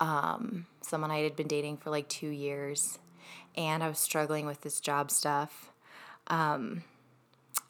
Um, 0.00 0.66
someone 0.80 1.10
I 1.10 1.18
had 1.18 1.36
been 1.36 1.48
dating 1.48 1.78
for 1.78 1.90
like 1.90 2.08
two 2.08 2.28
years, 2.28 2.98
and 3.56 3.82
I 3.82 3.88
was 3.88 3.98
struggling 3.98 4.46
with 4.46 4.60
this 4.62 4.80
job 4.80 5.10
stuff 5.10 5.67
um, 6.28 6.84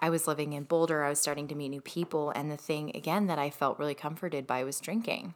I 0.00 0.10
was 0.10 0.26
living 0.26 0.52
in 0.52 0.64
Boulder. 0.64 1.04
I 1.04 1.08
was 1.08 1.20
starting 1.20 1.48
to 1.48 1.54
meet 1.54 1.70
new 1.70 1.80
people. 1.80 2.30
And 2.30 2.50
the 2.50 2.56
thing, 2.56 2.92
again, 2.94 3.26
that 3.26 3.38
I 3.38 3.50
felt 3.50 3.78
really 3.78 3.94
comforted 3.94 4.46
by 4.46 4.62
was 4.64 4.80
drinking. 4.80 5.34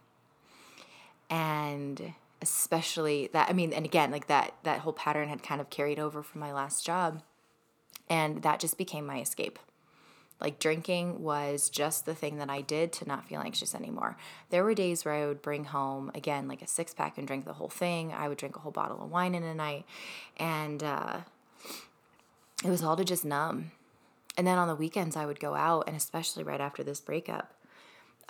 And 1.29 2.14
especially 2.41 3.29
that, 3.33 3.49
I 3.49 3.53
mean, 3.53 3.73
and 3.73 3.85
again, 3.85 4.11
like 4.11 4.27
that, 4.27 4.55
that 4.64 4.81
whole 4.81 4.93
pattern 4.93 5.29
had 5.29 5.43
kind 5.43 5.61
of 5.61 5.70
carried 5.70 5.99
over 5.99 6.23
from 6.23 6.41
my 6.41 6.53
last 6.53 6.85
job. 6.85 7.23
And 8.09 8.43
that 8.43 8.61
just 8.61 8.77
became 8.77 9.07
my 9.07 9.20
escape. 9.20 9.59
Like 10.41 10.59
drinking 10.59 11.23
was 11.23 11.70
just 11.70 12.05
the 12.05 12.16
thing 12.16 12.39
that 12.39 12.51
I 12.51 12.62
did 12.62 12.93
to 12.95 13.07
not 13.07 13.29
feel 13.29 13.41
anxious 13.41 13.77
anymore. 13.77 14.16
There 14.51 14.64
were 14.64 14.75
days 14.75 15.05
where 15.05 15.14
I 15.14 15.27
would 15.27 15.41
bring 15.41 15.66
home, 15.66 16.11
again, 16.16 16.49
like 16.49 16.62
a 16.62 16.66
six 16.66 16.93
pack 16.93 17.16
and 17.16 17.27
drink 17.27 17.45
the 17.45 17.53
whole 17.53 17.68
thing. 17.68 18.12
I 18.12 18.29
would 18.29 18.39
drink 18.39 18.57
a 18.57 18.59
whole 18.59 18.73
bottle 18.73 19.03
of 19.03 19.11
wine 19.11 19.37
in 19.37 19.45
a 19.45 19.55
night. 19.55 19.87
And, 20.37 20.83
uh, 20.83 21.20
it 22.65 22.71
was 22.71 22.83
all 22.83 22.97
to 22.97 23.05
just 23.05 23.25
numb. 23.25 23.73
And 24.37 24.47
then 24.47 24.59
on 24.59 24.69
the 24.69 24.75
weekends, 24.75 25.17
I 25.17 25.27
would 25.27 25.41
go 25.41 25.55
out, 25.55 25.85
and 25.87 25.97
especially 25.97 26.43
right 26.43 26.61
after 26.61 26.83
this 26.83 27.01
breakup, 27.01 27.55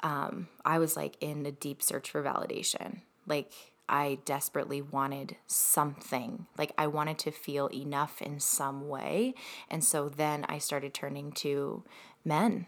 um, 0.03 0.49
I 0.65 0.79
was 0.79 0.97
like 0.97 1.17
in 1.21 1.47
a 1.47 1.53
deep 1.53 1.83
search 1.83 2.11
for 2.11 2.23
validation. 2.23 3.03
Like, 3.27 3.53
I 3.89 4.19
desperately 4.25 4.83
wanted 4.83 5.37
something. 5.47 6.47
Like, 6.57 6.73
I 6.79 6.87
wanted 6.87 7.19
to 7.21 7.31
feel 7.31 7.69
enough 7.69 8.23
in 8.23 8.41
some 8.41 8.89
way. 8.89 9.35
And 9.71 9.85
so 9.85 10.09
then 10.09 10.45
I 10.49 10.59
started 10.59 10.95
turning 10.95 11.33
to 11.33 11.85
men. 12.25 12.67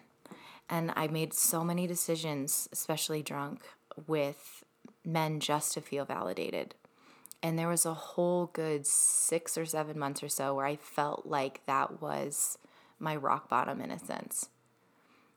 And 0.68 0.92
I 0.96 1.08
made 1.08 1.34
so 1.34 1.64
many 1.64 1.86
decisions, 1.86 2.68
especially 2.72 3.22
drunk, 3.22 3.62
with 4.06 4.64
men 5.04 5.40
just 5.40 5.72
to 5.74 5.80
feel 5.80 6.04
validated. 6.04 6.74
And 7.44 7.58
there 7.58 7.68
was 7.68 7.84
a 7.84 7.92
whole 7.92 8.46
good 8.54 8.86
six 8.86 9.58
or 9.58 9.66
seven 9.66 9.98
months 9.98 10.22
or 10.22 10.30
so 10.30 10.54
where 10.54 10.64
I 10.64 10.76
felt 10.76 11.26
like 11.26 11.60
that 11.66 12.00
was 12.00 12.56
my 12.98 13.14
rock 13.14 13.50
bottom 13.50 13.82
in 13.82 13.90
a 13.90 13.98
sense. 13.98 14.48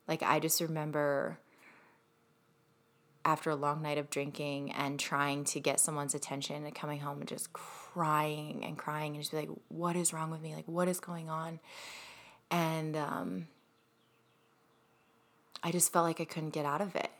Like, 0.08 0.22
I 0.22 0.40
just 0.40 0.62
remember 0.62 1.38
after 3.26 3.50
a 3.50 3.56
long 3.56 3.82
night 3.82 3.98
of 3.98 4.08
drinking 4.08 4.72
and 4.72 4.98
trying 4.98 5.44
to 5.44 5.60
get 5.60 5.80
someone's 5.80 6.14
attention 6.14 6.64
and 6.64 6.74
coming 6.74 7.00
home 7.00 7.18
and 7.18 7.28
just 7.28 7.52
crying 7.52 8.64
and 8.64 8.78
crying 8.78 9.12
and 9.12 9.22
just 9.22 9.32
be 9.32 9.40
like, 9.40 9.50
what 9.68 9.94
is 9.94 10.14
wrong 10.14 10.30
with 10.30 10.40
me? 10.40 10.54
Like, 10.54 10.66
what 10.66 10.88
is 10.88 11.00
going 11.00 11.28
on? 11.28 11.60
And 12.50 12.96
um, 12.96 13.48
I 15.62 15.72
just 15.72 15.92
felt 15.92 16.06
like 16.06 16.22
I 16.22 16.24
couldn't 16.24 16.54
get 16.54 16.64
out 16.64 16.80
of 16.80 16.96
it. 16.96 17.10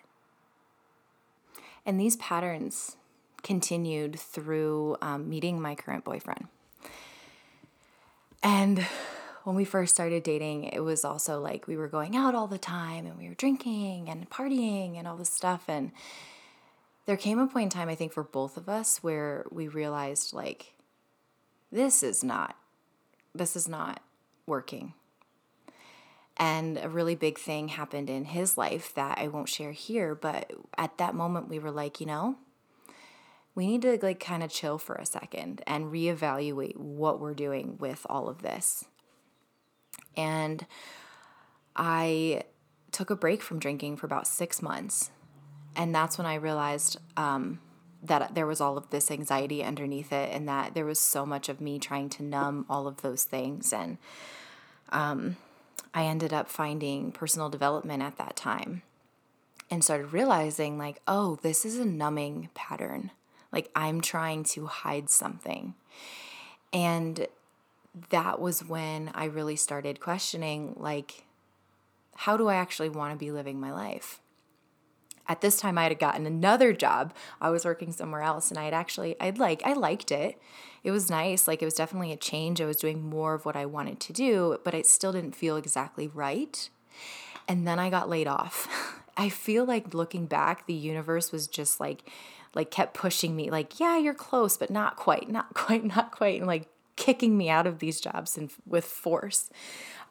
And 1.85 2.01
these 2.01 2.17
patterns 2.17 2.97
continued 3.43 4.19
through 4.19 4.97
um, 5.01 5.29
meeting 5.29 5.61
my 5.61 5.75
current 5.75 6.05
boyfriend. 6.05 6.49
And 8.43 8.87
when 9.45 9.57
we 9.57 9.65
first 9.65 9.95
started 9.95 10.23
dating, 10.23 10.65
it 10.65 10.81
was 10.81 11.05
also 11.05 11.41
like 11.41 11.67
we 11.67 11.77
were 11.77 11.89
going 11.89 12.17
out 12.17 12.35
all 12.35 12.47
the 12.47 12.59
time 12.59 13.07
and 13.07 13.19
we 13.19 13.29
were 13.29 13.35
drinking 13.35 14.09
and 14.09 14.29
partying 14.29 14.99
and 14.99 15.09
all 15.09 15.17
this 15.17 15.31
stuff. 15.31 15.65
And 15.69 15.93
there 17.07 17.17
came 17.17 17.39
a 17.39 17.47
point 17.47 17.73
in 17.73 17.79
time, 17.79 17.89
I 17.89 17.95
think, 17.95 18.13
for 18.13 18.23
both 18.23 18.57
of 18.57 18.69
us 18.69 19.03
where 19.03 19.47
we 19.51 19.67
realized, 19.67 20.35
like, 20.35 20.75
this 21.73 22.03
is 22.03 22.23
not, 22.23 22.57
this 23.35 23.57
is 23.57 23.67
not 23.67 24.03
working. 24.47 24.93
And 26.37 26.79
a 26.79 26.89
really 26.89 27.15
big 27.15 27.39
thing 27.39 27.69
happened 27.69 28.11
in 28.11 28.27
his 28.27 28.59
life 28.59 28.95
that 28.95 29.19
I 29.19 29.29
won't 29.29 29.49
share 29.49 29.73
here. 29.73 30.15
But 30.15 30.53
at 30.77 30.99
that 30.99 31.15
moment, 31.15 31.49
we 31.49 31.59
were 31.59 31.71
like, 31.71 32.01
you 32.01 32.07
know, 32.07 32.37
we 33.59 33.67
need 33.67 33.83
to 33.83 33.99
like 34.03 34.21
kind 34.21 34.45
of 34.45 34.53
chill 34.53 34.79
for 34.79 34.95
a 34.95 35.05
second 35.05 35.63
and 35.67 35.87
reevaluate 35.87 36.77
what 36.77 37.19
we're 37.19 37.35
doing 37.35 37.77
with 37.81 38.07
all 38.09 38.29
of 38.29 38.41
this. 38.41 38.85
And 40.17 40.65
I 41.75 42.43
took 42.93 43.11
a 43.11 43.17
break 43.17 43.43
from 43.43 43.59
drinking 43.59 43.97
for 43.97 44.07
about 44.07 44.29
six 44.29 44.63
months. 44.63 45.11
And 45.75 45.93
that's 45.93 46.17
when 46.17 46.25
I 46.25 46.37
realized 46.37 46.99
um, 47.17 47.59
that 48.01 48.37
there 48.37 48.47
was 48.47 48.61
all 48.61 48.79
of 48.79 48.91
this 48.91 49.11
anxiety 49.11 49.65
underneath 49.65 50.13
it 50.13 50.31
and 50.33 50.49
that 50.49 50.75
there 50.75 50.87
was 50.87 51.01
so 51.01 51.27
much 51.27 51.49
of 51.49 51.61
me 51.61 51.81
trying 51.81 52.11
to 52.11 52.23
numb 52.23 52.65
all 52.71 52.87
of 52.87 53.03
those 53.03 53.25
things. 53.25 53.73
And 53.73 53.99
um, 54.91 55.37
I 55.93 56.05
ended 56.05 56.33
up 56.33 56.49
finding 56.49 57.11
personal 57.11 57.49
development 57.49 58.05
at 58.05 58.19
that 58.19 58.37
time 58.37 58.83
and 59.69 59.83
started 59.83 60.13
realizing, 60.13 60.79
like, 60.79 61.01
oh, 61.09 61.41
this 61.43 61.65
is 61.65 61.77
a 61.77 61.85
numbing 61.85 62.51
pattern. 62.55 63.11
Like 63.53 63.71
I'm 63.75 64.01
trying 64.01 64.45
to 64.45 64.67
hide 64.67 65.11
something. 65.11 65.75
And 66.73 67.27
that 68.11 68.41
was 68.41 68.65
when 68.65 69.11
I 69.15 69.25
really 69.25 69.57
started 69.57 70.01
questioning 70.01 70.75
like, 70.77 71.25
how 72.15 72.37
do 72.37 72.49
I 72.49 72.57
actually 72.57 72.89
want 72.89 73.13
to 73.13 73.19
be 73.19 73.31
living 73.31 73.61
my 73.61 73.73
life? 73.73 74.21
At 75.29 75.43
this 75.43 75.61
time, 75.61 75.77
I 75.77 75.85
had 75.85 75.99
gotten 75.99 76.25
another 76.25 76.73
job. 76.73 77.13
I 77.41 77.51
was 77.51 77.67
working 77.67 77.93
somewhere 77.93 78.23
else, 78.23 78.51
and 78.51 78.59
I 78.59 78.65
had 78.65 78.73
actually, 78.73 79.15
I'd 79.21 79.39
like, 79.39 79.63
I 79.65 79.75
liked 79.75 80.11
it. 80.11 80.41
It 80.83 80.91
was 80.91 81.11
nice. 81.11 81.47
Like, 81.47 81.61
it 81.61 81.67
was 81.67 81.75
definitely 81.75 82.13
a 82.13 82.17
change. 82.17 82.61
I 82.61 82.65
was 82.65 82.79
doing 82.79 83.03
more 83.03 83.35
of 83.35 83.45
what 83.45 83.55
I 83.55 83.67
wanted 83.67 84.01
to 84.01 84.13
do, 84.15 84.59
but 84.65 84.73
it 84.73 84.87
still 84.87 85.13
didn't 85.13 85.37
feel 85.37 85.57
exactly 85.57 86.09
right. 86.09 86.71
And 87.47 87.67
then 87.67 87.79
I 87.79 87.91
got 87.91 88.09
laid 88.09 88.27
off. 88.27 89.03
I 89.19 89.29
feel 89.29 89.65
like 89.65 89.93
looking 89.93 90.27
back, 90.27 90.67
the 90.67 90.73
universe 90.73 91.31
was 91.31 91.47
just 91.47 91.79
like, 91.79 92.09
like 92.55 92.71
kept 92.71 92.95
pushing 92.95 93.37
me 93.37 93.51
like 93.51 93.79
yeah 93.79 93.97
you're 93.97 94.15
close 94.15 94.57
but 94.57 94.71
not 94.71 94.97
quite 94.97 95.29
not 95.29 95.55
quite 95.55 95.85
not 95.85 96.11
quite 96.11 96.39
and 96.39 96.47
like 96.47 96.69
kicking 96.99 97.39
me 97.39 97.49
out 97.49 97.67
of 97.67 97.79
these 97.79 98.01
jobs 98.01 98.37
and 98.37 98.51
with 98.67 98.85
force. 98.85 99.49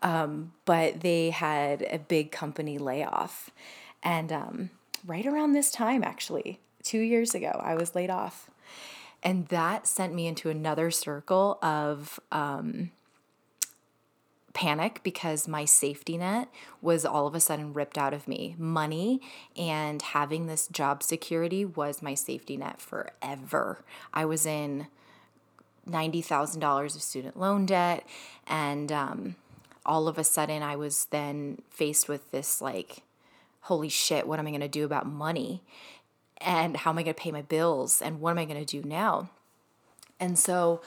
Um, 0.02 0.54
but 0.66 1.02
they 1.02 1.30
had 1.30 1.86
a 1.92 2.00
big 2.00 2.32
company 2.32 2.78
layoff. 2.78 3.52
And 4.02 4.32
um, 4.32 4.70
right 5.06 5.26
around 5.26 5.54
this 5.54 5.70
time 5.70 6.04
actually 6.04 6.60
two 6.84 7.00
years 7.00 7.36
ago 7.36 7.52
i 7.64 7.76
was 7.76 7.94
laid 7.94 8.10
off. 8.10 8.50
And 9.22 9.48
that 9.48 9.88
sent 9.88 10.14
me 10.14 10.28
into 10.28 10.50
another 10.50 10.90
circle 10.92 11.60
of 11.62 12.20
um, 12.32 12.92
panic 14.58 15.02
because 15.04 15.48
my 15.48 15.66
safety 15.66 16.18
net 16.18 16.50
was 16.82 17.06
all 17.06 17.28
of 17.28 17.36
a 17.36 17.40
sudden 17.40 17.76
ripped 17.76 17.96
out 17.96 18.12
of 18.12 18.28
me. 18.28 18.56
Money 18.58 19.22
and 19.56 20.02
having 20.02 20.48
this 20.48 20.68
job 20.68 21.04
security 21.04 21.64
was 21.64 22.02
my 22.02 22.16
safety 22.16 22.58
net 22.58 22.82
forever. 22.82 23.84
I 24.16 24.26
was 24.26 24.48
in 24.48 24.88
$90,000 25.88 26.96
of 26.96 27.02
student 27.04 27.40
loan 27.40 27.68
debt, 27.68 28.04
and 28.48 28.92
um, 28.92 29.36
all 29.86 30.08
of 30.08 30.18
a 30.18 30.24
sudden 30.24 30.64
I 30.64 30.76
was 30.76 31.06
then 31.12 31.62
faced 31.70 32.10
with 32.10 32.32
this 32.32 32.60
like, 32.60 33.04
holy 33.62 33.90
shit, 33.90 34.28
what 34.28 34.40
am 34.40 34.48
I 34.48 34.50
going 34.50 34.62
to 34.62 34.68
do 34.68 34.86
about 34.86 35.06
money? 35.06 35.62
And 36.42 36.78
how 36.78 36.90
am 36.90 36.98
I 36.98 37.04
going 37.04 37.14
to 37.14 37.22
pay 37.22 37.32
my 37.32 37.44
bills? 37.44 38.02
And 38.02 38.20
what 38.20 38.32
am 38.32 38.40
I 38.40 38.46
going 38.46 38.66
to 38.66 38.82
do 38.82 38.88
now? 38.88 39.30
And 40.20 40.40
so 40.40 40.82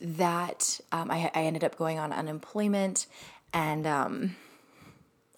that 0.00 0.80
um, 0.92 1.10
I, 1.10 1.30
I 1.34 1.42
ended 1.42 1.64
up 1.64 1.76
going 1.76 1.98
on 1.98 2.12
unemployment. 2.12 3.06
And 3.52 3.86
um, 3.86 4.36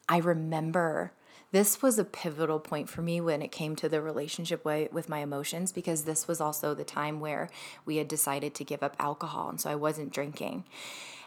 I 0.09 0.19
remember 0.19 1.13
this 1.51 1.81
was 1.81 1.99
a 1.99 2.05
pivotal 2.05 2.61
point 2.61 2.89
for 2.89 3.01
me 3.01 3.21
when 3.21 3.41
it 3.41 3.51
came 3.51 3.75
to 3.77 3.89
the 3.89 4.03
relationship 4.03 4.65
way 4.65 4.89
with 4.93 5.09
my 5.09 5.21
emotions 5.21 5.73
because 5.73 6.05
this 6.05 6.29
was 6.29 6.41
also 6.41 6.75
the 6.75 6.85
time 6.85 7.21
where 7.21 7.49
we 7.87 7.97
had 7.97 8.09
decided 8.09 8.55
to 8.55 8.65
give 8.65 8.83
up 8.83 8.95
alcohol 8.99 9.49
and 9.49 9.61
so 9.61 9.71
I 9.71 9.75
wasn't 9.75 10.13
drinking 10.13 10.65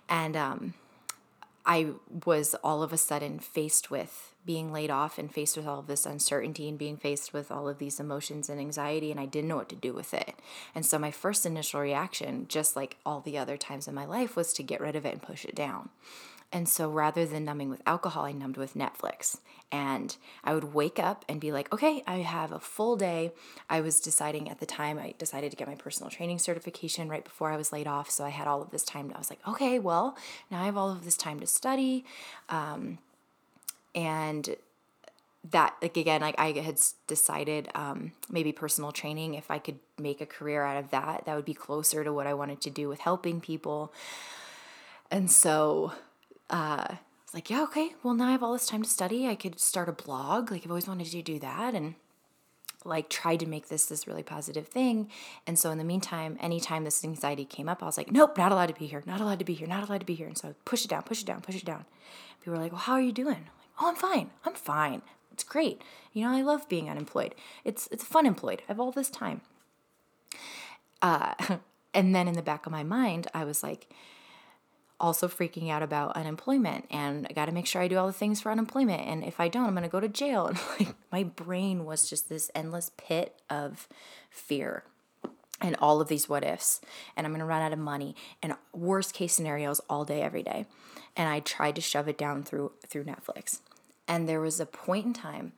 and 0.07 0.35
um, 0.35 0.73
I 1.65 1.91
was 2.25 2.55
all 2.63 2.83
of 2.83 2.91
a 2.91 2.97
sudden 2.97 3.39
faced 3.39 3.91
with 3.91 4.33
being 4.43 4.73
laid 4.73 4.89
off 4.89 5.19
and 5.19 5.31
faced 5.31 5.55
with 5.55 5.67
all 5.67 5.79
of 5.79 5.87
this 5.87 6.05
uncertainty 6.05 6.67
and 6.67 6.77
being 6.77 6.97
faced 6.97 7.31
with 7.31 7.51
all 7.51 7.69
of 7.69 7.77
these 7.77 7.99
emotions 7.99 8.49
and 8.49 8.59
anxiety, 8.59 9.11
and 9.11 9.19
I 9.19 9.27
didn't 9.27 9.47
know 9.47 9.57
what 9.57 9.69
to 9.69 9.75
do 9.75 9.93
with 9.93 10.13
it. 10.13 10.33
And 10.73 10.85
so, 10.85 10.97
my 10.97 11.11
first 11.11 11.45
initial 11.45 11.79
reaction, 11.79 12.47
just 12.47 12.75
like 12.75 12.97
all 13.05 13.21
the 13.21 13.37
other 13.37 13.57
times 13.57 13.87
in 13.87 13.93
my 13.93 14.05
life, 14.05 14.35
was 14.35 14.53
to 14.53 14.63
get 14.63 14.81
rid 14.81 14.95
of 14.95 15.05
it 15.05 15.13
and 15.13 15.21
push 15.21 15.45
it 15.45 15.55
down. 15.55 15.89
And 16.51 16.67
so 16.67 16.89
rather 16.89 17.25
than 17.25 17.45
numbing 17.45 17.69
with 17.69 17.81
alcohol, 17.85 18.25
I 18.25 18.33
numbed 18.33 18.57
with 18.57 18.73
Netflix. 18.73 19.37
And 19.71 20.15
I 20.43 20.53
would 20.53 20.73
wake 20.73 20.99
up 20.99 21.23
and 21.29 21.39
be 21.39 21.51
like, 21.51 21.71
okay, 21.73 22.03
I 22.05 22.17
have 22.17 22.51
a 22.51 22.59
full 22.59 22.95
day. 22.95 23.31
I 23.69 23.81
was 23.81 23.99
deciding 23.99 24.49
at 24.49 24.59
the 24.59 24.65
time, 24.65 24.99
I 24.99 25.13
decided 25.17 25.51
to 25.51 25.57
get 25.57 25.67
my 25.67 25.75
personal 25.75 26.09
training 26.09 26.39
certification 26.39 27.07
right 27.07 27.23
before 27.23 27.51
I 27.51 27.57
was 27.57 27.71
laid 27.71 27.87
off. 27.87 28.09
So 28.09 28.25
I 28.25 28.29
had 28.29 28.47
all 28.47 28.61
of 28.61 28.71
this 28.71 28.83
time. 28.83 29.11
I 29.15 29.17
was 29.17 29.29
like, 29.29 29.39
okay, 29.47 29.79
well, 29.79 30.17
now 30.49 30.61
I 30.61 30.65
have 30.65 30.77
all 30.77 30.91
of 30.91 31.05
this 31.05 31.15
time 31.15 31.39
to 31.39 31.47
study. 31.47 32.03
Um, 32.49 32.97
and 33.95 34.55
that 35.49 35.75
like 35.81 35.97
again 35.97 36.21
like 36.21 36.35
i 36.37 36.51
had 36.51 36.79
decided 37.07 37.67
um, 37.73 38.11
maybe 38.29 38.51
personal 38.51 38.91
training 38.91 39.33
if 39.33 39.49
i 39.49 39.57
could 39.57 39.79
make 39.97 40.21
a 40.21 40.25
career 40.25 40.63
out 40.63 40.77
of 40.77 40.91
that 40.91 41.25
that 41.25 41.35
would 41.35 41.45
be 41.45 41.53
closer 41.53 42.03
to 42.03 42.13
what 42.13 42.27
i 42.27 42.33
wanted 42.33 42.61
to 42.61 42.69
do 42.69 42.87
with 42.87 42.99
helping 42.99 43.41
people 43.41 43.91
and 45.09 45.31
so 45.31 45.91
uh, 46.49 46.95
I 47.31 47.37
was 47.37 47.37
like, 47.37 47.49
yeah, 47.49 47.63
okay, 47.63 47.95
well, 48.03 48.13
now 48.13 48.27
I 48.27 48.31
have 48.31 48.43
all 48.43 48.51
this 48.51 48.67
time 48.67 48.83
to 48.83 48.89
study. 48.89 49.25
I 49.25 49.35
could 49.35 49.57
start 49.57 49.87
a 49.87 49.93
blog. 49.93 50.51
Like, 50.51 50.63
I've 50.65 50.71
always 50.71 50.87
wanted 50.87 51.07
to 51.07 51.21
do 51.21 51.39
that. 51.39 51.73
And 51.73 51.95
like 52.83 53.09
tried 53.09 53.39
to 53.39 53.45
make 53.45 53.69
this 53.69 53.85
this 53.85 54.05
really 54.05 54.23
positive 54.23 54.67
thing. 54.67 55.09
And 55.47 55.57
so 55.57 55.69
in 55.69 55.77
the 55.77 55.83
meantime, 55.83 56.37
anytime 56.41 56.83
this 56.83 57.05
anxiety 57.05 57.45
came 57.45 57.69
up, 57.69 57.81
I 57.81 57.85
was 57.85 57.97
like, 57.97 58.11
nope, 58.11 58.37
not 58.37 58.51
allowed 58.51 58.67
to 58.67 58.73
be 58.73 58.85
here, 58.85 59.03
not 59.05 59.21
allowed 59.21 59.39
to 59.39 59.45
be 59.45 59.53
here, 59.53 59.67
not 59.67 59.87
allowed 59.87 59.99
to 59.99 60.05
be 60.05 60.15
here. 60.15 60.27
And 60.27 60.37
so 60.37 60.49
I 60.49 60.53
push 60.65 60.83
it 60.83 60.89
down, 60.89 61.03
push 61.03 61.21
it 61.21 61.25
down, 61.25 61.41
push 61.41 61.55
it 61.55 61.65
down. 61.65 61.85
People 62.41 62.53
were 62.53 62.59
like, 62.59 62.71
well, 62.71 62.81
how 62.81 62.93
are 62.93 63.01
you 63.01 63.11
doing? 63.11 63.35
I'm 63.35 63.43
like, 63.43 63.69
oh, 63.79 63.89
I'm 63.89 63.95
fine. 63.95 64.31
I'm 64.45 64.53
fine. 64.53 65.01
It's 65.31 65.43
great. 65.43 65.81
You 66.11 66.23
know, 66.25 66.31
I 66.35 66.41
love 66.41 66.67
being 66.67 66.89
unemployed. 66.89 67.35
It's 67.63 67.87
it's 67.91 68.03
fun 68.03 68.25
employed. 68.25 68.61
I 68.67 68.71
have 68.71 68.79
all 68.79 68.91
this 68.91 69.09
time. 69.09 69.41
Uh, 71.01 71.33
and 71.93 72.13
then 72.13 72.27
in 72.27 72.33
the 72.33 72.41
back 72.41 72.65
of 72.65 72.71
my 72.71 72.83
mind, 72.83 73.27
I 73.33 73.43
was 73.43 73.63
like, 73.63 73.89
also 75.01 75.27
freaking 75.27 75.69
out 75.69 75.83
about 75.83 76.15
unemployment 76.15 76.85
and 76.89 77.27
I 77.29 77.33
got 77.33 77.45
to 77.45 77.51
make 77.51 77.65
sure 77.65 77.81
I 77.81 77.87
do 77.87 77.97
all 77.97 78.07
the 78.07 78.13
things 78.13 78.39
for 78.39 78.51
unemployment 78.51 79.01
and 79.01 79.23
if 79.23 79.39
I 79.39 79.47
don't 79.47 79.65
I'm 79.65 79.73
going 79.73 79.83
to 79.83 79.89
go 79.89 79.99
to 79.99 80.07
jail. 80.07 80.45
And 80.51 80.59
like 80.79 80.95
my 81.11 81.23
brain 81.23 81.83
was 81.85 82.09
just 82.09 82.29
this 82.29 82.49
endless 82.55 82.91
pit 82.95 83.35
of 83.49 83.87
fear 84.29 84.83
and 85.59 85.75
all 85.79 85.99
of 85.99 86.07
these 86.07 86.29
what 86.29 86.43
ifs 86.43 86.79
and 87.17 87.25
I'm 87.25 87.33
going 87.33 87.39
to 87.39 87.45
run 87.45 87.61
out 87.61 87.73
of 87.73 87.79
money 87.79 88.15
and 88.41 88.55
worst 88.73 89.13
case 89.13 89.33
scenarios 89.33 89.81
all 89.89 90.05
day 90.05 90.21
every 90.21 90.43
day. 90.43 90.65
And 91.17 91.27
I 91.27 91.41
tried 91.41 91.75
to 91.75 91.81
shove 91.81 92.07
it 92.07 92.17
down 92.17 92.43
through 92.43 92.71
through 92.87 93.03
Netflix. 93.03 93.59
And 94.07 94.29
there 94.29 94.39
was 94.39 94.59
a 94.59 94.65
point 94.65 95.05
in 95.05 95.13
time 95.13 95.53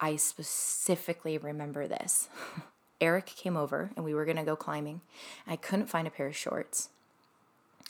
I 0.00 0.16
specifically 0.16 1.38
remember 1.38 1.86
this. 1.86 2.28
Eric 3.00 3.26
came 3.26 3.56
over 3.56 3.90
and 3.96 4.04
we 4.04 4.14
were 4.14 4.24
going 4.24 4.36
to 4.36 4.42
go 4.42 4.56
climbing. 4.56 5.00
I 5.46 5.56
couldn't 5.56 5.86
find 5.86 6.06
a 6.06 6.10
pair 6.10 6.26
of 6.26 6.36
shorts. 6.36 6.88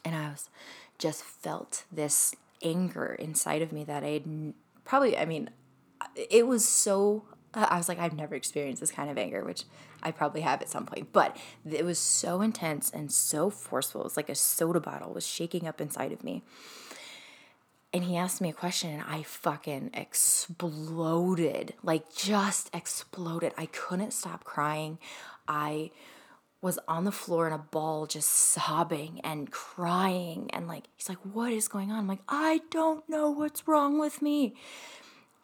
And 0.04 0.14
I 0.14 0.30
was 0.30 0.48
just 1.02 1.24
felt 1.24 1.84
this 1.90 2.34
anger 2.62 3.16
inside 3.18 3.60
of 3.60 3.72
me 3.72 3.82
that 3.84 4.04
I 4.04 4.22
probably, 4.84 5.18
I 5.18 5.24
mean, 5.24 5.50
it 6.14 6.46
was 6.46 6.66
so, 6.66 7.24
uh, 7.54 7.66
I 7.68 7.76
was 7.76 7.88
like, 7.88 7.98
I've 7.98 8.14
never 8.14 8.36
experienced 8.36 8.80
this 8.80 8.92
kind 8.92 9.10
of 9.10 9.18
anger, 9.18 9.44
which 9.44 9.64
I 10.02 10.12
probably 10.12 10.42
have 10.42 10.62
at 10.62 10.68
some 10.68 10.86
point, 10.86 11.12
but 11.12 11.36
it 11.68 11.84
was 11.84 11.98
so 11.98 12.40
intense 12.40 12.88
and 12.88 13.10
so 13.10 13.50
forceful. 13.50 14.02
It 14.02 14.04
was 14.04 14.16
like 14.16 14.28
a 14.28 14.36
soda 14.36 14.80
bottle 14.80 15.12
was 15.12 15.26
shaking 15.26 15.66
up 15.66 15.80
inside 15.80 16.12
of 16.12 16.22
me. 16.22 16.44
And 17.92 18.04
he 18.04 18.16
asked 18.16 18.40
me 18.40 18.48
a 18.48 18.54
question 18.54 18.90
and 18.90 19.02
I 19.06 19.22
fucking 19.22 19.90
exploded, 19.92 21.74
like 21.82 22.14
just 22.14 22.70
exploded. 22.72 23.52
I 23.58 23.66
couldn't 23.66 24.12
stop 24.12 24.44
crying. 24.44 24.98
I 25.46 25.90
was 26.62 26.78
on 26.86 27.02
the 27.04 27.12
floor 27.12 27.48
in 27.48 27.52
a 27.52 27.58
ball 27.58 28.06
just 28.06 28.30
sobbing 28.30 29.20
and 29.24 29.50
crying 29.50 30.48
and 30.54 30.68
like 30.68 30.84
he's 30.96 31.08
like 31.08 31.18
what 31.18 31.52
is 31.52 31.68
going 31.68 31.90
on? 31.90 31.98
I'm 31.98 32.08
like 32.08 32.22
i 32.28 32.62
don't 32.70 33.06
know 33.08 33.30
what's 33.30 33.68
wrong 33.68 33.98
with 33.98 34.22
me. 34.22 34.54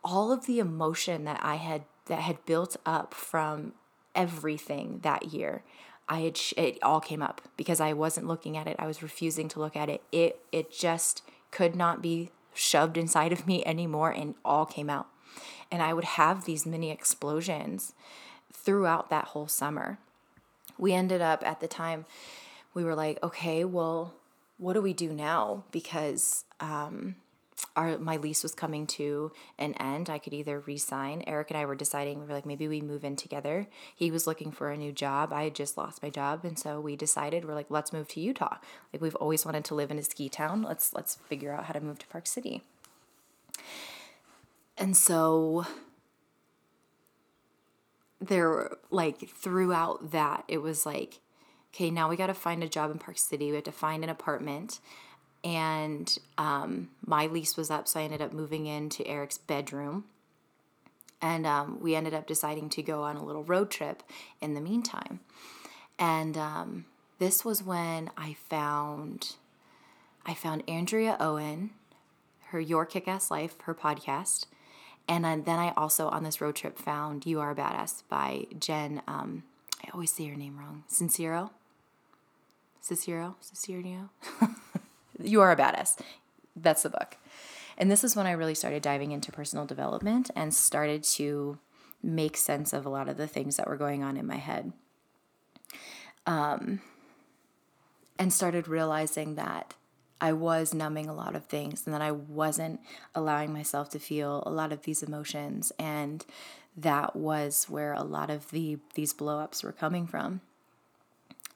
All 0.05 0.33
of 0.33 0.47
the 0.47 0.61
emotion 0.61 1.25
that 1.25 1.41
i 1.43 1.57
had 1.57 1.83
that 2.07 2.21
had 2.21 2.47
built 2.47 2.77
up 2.87 3.13
from 3.13 3.75
everything 4.15 5.01
that 5.03 5.33
year 5.35 5.63
i 6.09 6.21
had 6.21 6.39
it 6.57 6.79
all 6.83 7.01
came 7.01 7.21
up 7.21 7.43
because 7.57 7.81
i 7.81 7.93
wasn't 7.93 8.27
looking 8.27 8.57
at 8.57 8.69
it. 8.69 8.77
I 8.79 8.87
was 8.87 9.03
refusing 9.03 9.49
to 9.49 9.59
look 9.59 9.77
at 9.77 9.91
it. 9.91 10.03
It 10.13 10.41
it 10.53 10.71
just 10.71 11.23
could 11.51 11.75
not 11.75 12.01
be 12.01 12.31
shoved 12.55 12.97
inside 12.97 13.33
of 13.33 13.47
me 13.47 13.65
anymore 13.65 14.11
and 14.11 14.35
all 14.45 14.67
came 14.67 14.89
out. 14.89 15.09
And 15.71 15.83
i 15.83 15.93
would 15.93 16.05
have 16.05 16.45
these 16.45 16.65
mini 16.65 16.93
explosions 16.93 17.93
throughout 18.53 19.11
that 19.11 19.27
whole 19.27 19.49
summer 19.49 19.99
we 20.79 20.93
ended 20.93 21.21
up 21.21 21.45
at 21.47 21.61
the 21.61 21.69
time, 21.69 22.07
we 22.75 22.85
were 22.85 22.95
like, 22.95 23.23
okay, 23.23 23.65
well, 23.65 24.15
what 24.59 24.75
do 24.75 24.83
we 24.83 24.93
do 24.93 25.13
now? 25.13 25.65
Because 25.71 26.45
um, 26.61 27.17
our 27.77 27.99
my 27.99 28.17
lease 28.17 28.43
was 28.43 28.55
coming 28.55 28.87
to 28.87 29.33
an 29.59 29.75
end. 29.75 30.11
I 30.11 30.19
could 30.19 30.35
either 30.35 30.61
resign. 30.61 31.23
Eric 31.27 31.51
and 31.51 31.59
I 31.59 31.65
were 31.65 31.75
deciding. 31.75 32.21
We 32.21 32.27
were 32.27 32.35
like, 32.35 32.47
maybe 32.47 32.69
we 32.69 32.81
move 32.81 33.05
in 33.05 33.17
together. 33.17 33.69
He 33.95 34.11
was 34.11 34.27
looking 34.27 34.51
for 34.51 34.71
a 34.71 34.77
new 34.77 34.93
job. 34.93 35.33
I 35.33 35.45
had 35.45 35.55
just 35.55 35.77
lost 35.77 36.03
my 36.03 36.11
job, 36.11 36.45
and 36.45 36.59
so 36.59 36.81
we 36.81 36.97
decided 36.97 37.45
we're 37.45 37.55
like, 37.55 37.71
let's 37.71 37.93
move 37.93 38.09
to 38.09 38.21
Utah. 38.21 38.59
Like 38.93 39.01
we've 39.01 39.15
always 39.17 39.45
wanted 39.45 39.65
to 39.67 39.75
live 39.75 39.91
in 39.91 39.99
a 39.99 40.03
ski 40.03 40.29
town. 40.29 40.63
Let's 40.63 40.93
let's 40.93 41.17
figure 41.29 41.53
out 41.53 41.65
how 41.65 41.73
to 41.73 41.81
move 41.81 41.99
to 42.01 42.07
Park 42.09 42.27
City. 42.27 42.63
And 44.77 44.97
so 44.97 45.67
there 48.21 48.77
like 48.91 49.29
throughout 49.31 50.11
that 50.11 50.45
it 50.49 50.59
was 50.59 50.85
like 50.85 51.21
okay 51.73 51.91
now 51.91 52.09
we 52.09 52.17
got 52.17 52.27
to 52.27 52.35
find 52.35 52.63
a 52.65 52.69
job 52.69 52.91
in 52.91 52.99
park 52.99 53.19
city 53.19 53.51
we 53.51 53.57
have 53.57 53.65
to 53.65 53.73
find 53.73 54.05
an 54.05 54.11
apartment. 54.11 54.81
And 55.45 56.19
um, 56.37 56.89
my 57.07 57.27
lease 57.27 57.57
was 57.57 57.71
up 57.71 57.87
so 57.87 58.01
i 58.01 58.03
ended 58.03 58.21
up 58.21 58.33
moving 58.33 58.67
into 58.67 59.07
eric's 59.07 59.39
bedroom. 59.39 60.05
And 61.21 61.47
um, 61.47 61.81
we 61.81 61.97
ended 61.97 62.15
up 62.15 62.27
deciding 62.27 62.69
to 62.71 62.83
go 62.83 63.03
on 63.03 63.17
a 63.17 63.25
little 63.25 63.43
road 63.43 63.71
trip 63.71 64.05
in 64.41 64.55
the 64.55 64.61
meantime. 64.61 65.19
And 65.99 66.37
um, 66.37 66.85
this 67.19 67.45
was 67.45 67.63
when 67.63 68.11
i 68.17 68.35
found 68.49 69.35
i 70.25 70.35
found 70.35 70.63
andrea 70.69 71.17
owen 71.21 71.71
her 72.47 72.61
your 72.61 72.87
kick-ass 72.87 73.31
life 73.31 73.57
her 73.63 73.75
podcast 73.75 74.47
and 75.09 75.45
then 75.45 75.59
I 75.59 75.73
also 75.77 76.09
on 76.09 76.23
this 76.23 76.41
road 76.41 76.55
trip 76.55 76.79
found 76.79 77.25
You 77.25 77.41
Are 77.41 77.53
a 77.53 77.55
Badass 77.55 78.03
by 78.09 78.47
Jen. 78.59 79.03
Um, 79.09 79.45
I 79.85 79.89
always 79.95 80.13
say 80.13 80.27
her 80.27 80.37
name 80.37 80.59
wrong. 80.59 80.85
Sincero? 80.91 81.51
Cicero? 82.81 83.37
Cicero? 83.41 84.11
you 85.23 85.41
Are 85.41 85.51
a 85.51 85.57
Badass. 85.57 85.99
That's 86.55 86.83
the 86.83 86.91
book. 86.91 87.17
And 87.79 87.91
this 87.91 88.05
is 88.05 88.17
when 88.17 88.27
I 88.27 88.33
really 88.33 88.55
started 88.55 88.83
diving 88.83 89.13
into 89.13 89.33
personal 89.33 89.65
development 89.65 90.31
and 90.37 90.53
started 90.53 91.05
to 91.05 91.59
make 92.03 92.37
sense 92.37 92.73
of 92.73 92.85
a 92.85 92.89
lot 92.89 93.09
of 93.09 93.17
the 93.17 93.27
things 93.27 93.57
that 93.57 93.69
were 93.69 93.77
going 93.77 94.03
on 94.03 94.17
in 94.17 94.27
my 94.27 94.37
head. 94.37 94.73
Um, 96.27 96.81
and 98.19 98.33
started 98.33 98.69
realizing 98.69 99.37
that 99.37 99.75
I 100.21 100.33
was 100.33 100.75
numbing 100.75 101.09
a 101.09 101.15
lot 101.15 101.37
of 101.37 101.45
things 101.45 101.87
and 101.87 101.95
that 101.95 102.03
I 102.03 102.11
wasn't 102.11 102.81
allowing 103.15 103.53
myself 103.53 103.89
to 103.91 103.99
feel 103.99 104.43
a 104.45 104.51
lot 104.51 104.73
of 104.73 104.83
these 104.83 105.03
emotions. 105.03 105.73
And 105.79 106.25
that 106.77 107.15
was 107.15 107.67
where 107.69 107.93
a 107.93 108.03
lot 108.03 108.31
of 108.31 108.51
the 108.51 108.79
these 108.95 109.15
blowups 109.15 109.63
were 109.63 109.73
coming 109.73 110.07
from. 110.07 110.41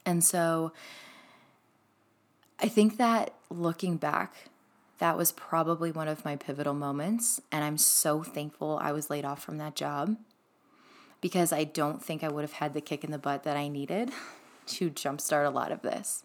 And 0.05 0.23
so 0.23 0.73
I 2.59 2.67
think 2.67 2.97
that 2.97 3.33
looking 3.49 3.97
back 3.97 4.49
that 4.99 5.17
was 5.17 5.33
probably 5.33 5.91
one 5.91 6.07
of 6.07 6.23
my 6.23 6.37
pivotal 6.37 6.73
moments. 6.73 7.41
And 7.51 7.63
I'm 7.63 7.77
so 7.77 8.23
thankful 8.23 8.79
I 8.81 8.93
was 8.93 9.09
laid 9.09 9.25
off 9.25 9.43
from 9.43 9.57
that 9.57 9.75
job 9.75 10.15
because 11.19 11.51
I 11.51 11.65
don't 11.65 12.01
think 12.01 12.23
I 12.23 12.29
would 12.29 12.43
have 12.43 12.53
had 12.53 12.73
the 12.73 12.79
kick 12.79 13.03
in 13.03 13.11
the 13.11 13.17
butt 13.17 13.43
that 13.43 13.57
I 13.57 13.67
needed 13.67 14.11
to 14.67 14.89
jumpstart 14.89 15.45
a 15.45 15.49
lot 15.49 15.71
of 15.73 15.81
this 15.81 16.23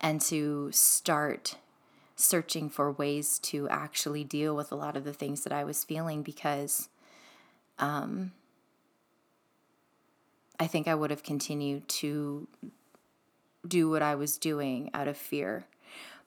and 0.00 0.20
to 0.22 0.70
start 0.72 1.56
searching 2.16 2.68
for 2.68 2.90
ways 2.90 3.38
to 3.38 3.68
actually 3.68 4.24
deal 4.24 4.56
with 4.56 4.72
a 4.72 4.74
lot 4.74 4.96
of 4.96 5.04
the 5.04 5.12
things 5.12 5.44
that 5.44 5.52
I 5.52 5.64
was 5.64 5.84
feeling 5.84 6.22
because 6.22 6.88
um, 7.78 8.32
I 10.58 10.66
think 10.66 10.88
I 10.88 10.94
would 10.94 11.10
have 11.10 11.22
continued 11.22 11.88
to 11.88 12.48
do 13.66 13.88
what 13.88 14.02
I 14.02 14.14
was 14.14 14.36
doing 14.36 14.90
out 14.92 15.08
of 15.08 15.16
fear. 15.16 15.66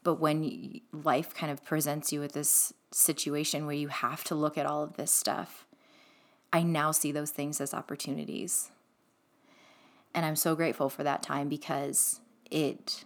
But 0.04 0.16
when 0.16 0.82
life 0.92 1.34
kind 1.34 1.52
of 1.52 1.64
presents 1.64 2.12
you 2.12 2.22
with 2.22 2.34
this 2.34 2.74
situation 2.92 3.66
where 3.66 3.76
you 3.76 3.90
have 3.90 4.24
to 4.26 4.36
look 4.36 4.58
at 4.58 4.66
all 4.66 4.84
of 4.84 4.96
this 4.96 5.12
stuff, 5.12 5.66
I 6.54 6.64
now 6.64 6.92
see 6.92 7.12
those 7.12 7.32
things 7.32 7.62
as 7.62 7.74
opportunities. 7.74 8.72
And 10.14 10.26
I'm 10.26 10.36
so 10.36 10.56
grateful 10.56 10.90
for 10.90 11.04
that 11.04 11.24
time 11.24 11.50
because 11.50 12.20
it 12.50 13.06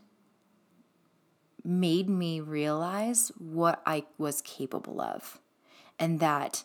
made 1.66 2.09
me 2.09 2.39
realize 2.39 3.32
what 3.38 3.82
I 3.86 4.05
was 4.18 4.41
capable 4.41 5.01
of. 5.01 5.39
And 5.99 6.20
that 6.20 6.63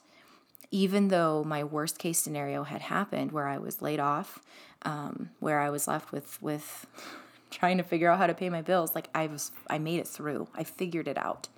even 0.71 1.09
though 1.09 1.43
my 1.45 1.65
worst 1.65 1.99
case 1.99 2.19
scenario 2.19 2.63
had 2.65 2.83
happened, 2.83 3.33
where 3.33 3.49
I 3.49 3.59
was 3.59 3.83
laid 3.83 4.01
off, 4.01 4.41
um, 4.83 5.31
where 5.41 5.61
I 5.61 5.71
was 5.71 5.89
left 5.89 6.13
with, 6.13 6.41
with 6.43 6.87
trying 7.51 7.79
to 7.79 7.83
figure 7.83 8.11
out 8.11 8.19
how 8.19 8.27
to 8.27 8.35
pay 8.35 8.51
my 8.51 8.63
bills, 8.63 8.95
like 8.95 9.09
I 9.15 9.27
was, 9.27 9.51
I 9.69 9.79
made 9.79 10.01
it 10.01 10.09
through. 10.09 10.49
I 10.55 10.65
figured 10.65 11.09
it 11.09 11.19
out. 11.19 11.49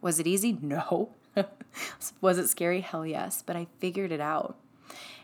Was 0.00 0.18
it 0.18 0.26
easy? 0.26 0.58
No. 0.62 1.10
was 2.20 2.38
it 2.38 2.48
scary? 2.48 2.80
Hell 2.80 3.06
yes. 3.06 3.44
But 3.46 3.54
I 3.54 3.68
figured 3.78 4.10
it 4.10 4.20
out. 4.20 4.56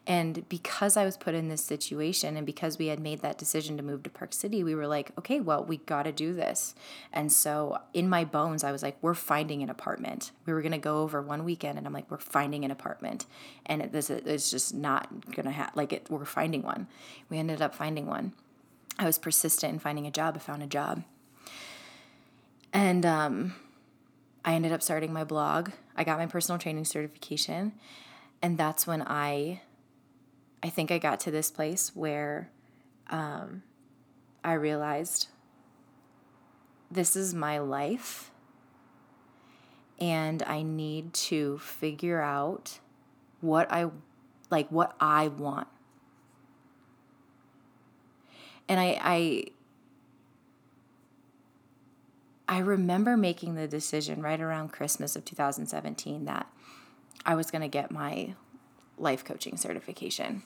And 0.06 0.46
because 0.50 0.98
I 0.98 1.04
was 1.04 1.16
put 1.16 1.34
in 1.34 1.48
this 1.48 1.64
situation 1.64 2.36
and 2.36 2.44
because 2.44 2.76
we 2.76 2.88
had 2.88 3.00
made 3.00 3.22
that 3.22 3.38
decision 3.38 3.78
to 3.78 3.82
move 3.82 4.02
to 4.02 4.10
Park 4.10 4.34
City, 4.34 4.62
we 4.62 4.74
were 4.74 4.86
like, 4.86 5.12
okay, 5.18 5.40
well, 5.40 5.64
we 5.64 5.78
got 5.78 6.02
to 6.02 6.12
do 6.12 6.34
this. 6.34 6.74
And 7.10 7.32
so 7.32 7.78
in 7.94 8.08
my 8.08 8.24
bones, 8.24 8.64
I 8.64 8.72
was 8.72 8.82
like, 8.82 8.98
we're 9.00 9.14
finding 9.14 9.62
an 9.62 9.70
apartment. 9.70 10.30
We 10.44 10.52
were 10.52 10.60
going 10.60 10.72
to 10.72 10.78
go 10.78 10.98
over 10.98 11.22
one 11.22 11.44
weekend 11.44 11.78
and 11.78 11.86
I'm 11.86 11.92
like, 11.94 12.10
we're 12.10 12.18
finding 12.18 12.66
an 12.66 12.70
apartment. 12.70 13.24
And 13.64 13.90
this 13.92 14.10
is 14.10 14.50
just 14.50 14.74
not 14.74 15.08
going 15.34 15.46
to 15.46 15.52
happen. 15.52 15.72
Like, 15.74 15.94
it, 15.94 16.06
we're 16.10 16.26
finding 16.26 16.62
one. 16.62 16.86
We 17.30 17.38
ended 17.38 17.62
up 17.62 17.74
finding 17.74 18.06
one. 18.06 18.32
I 18.98 19.06
was 19.06 19.18
persistent 19.18 19.72
in 19.72 19.78
finding 19.78 20.06
a 20.06 20.10
job. 20.10 20.34
I 20.36 20.38
found 20.38 20.62
a 20.62 20.66
job. 20.66 21.02
And 22.74 23.06
um, 23.06 23.54
I 24.44 24.54
ended 24.54 24.72
up 24.72 24.82
starting 24.82 25.12
my 25.12 25.24
blog. 25.24 25.70
I 25.96 26.04
got 26.04 26.18
my 26.18 26.26
personal 26.26 26.58
training 26.58 26.84
certification. 26.84 27.72
And 28.43 28.59
that's 28.59 28.87
when 28.87 29.03
I 29.03 29.62
I 30.62 30.70
think 30.70 30.91
I 30.91 30.99
got 30.99 31.20
to 31.20 31.30
this 31.30 31.51
place 31.51 31.95
where 31.95 32.51
um, 33.11 33.62
I 34.43 34.55
realized 34.55 35.28
this 36.91 37.16
is 37.16 37.35
my 37.35 37.59
life 37.59 38.30
and 40.01 40.43
I 40.43 40.62
need 40.62 41.12
to 41.14 41.59
figure 41.59 42.20
out 42.20 42.78
what 43.41 43.70
I 43.70 43.91
like 44.51 44.68
what 44.70 44.95
I 45.01 45.28
want. 45.28 45.68
And 48.68 48.80
I 48.80 48.99
I 49.03 49.45
I 52.49 52.59
remember 52.59 53.16
making 53.16 53.55
the 53.55 53.68
decision 53.68 54.22
right 54.22 54.41
around 54.41 54.72
Christmas 54.72 55.16
of 55.16 55.24
2017 55.24 56.24
that 56.24 56.47
I 57.26 57.34
was 57.34 57.50
going 57.50 57.62
to 57.62 57.68
get 57.68 57.90
my 57.90 58.34
life 58.98 59.24
coaching 59.24 59.56
certification 59.56 60.42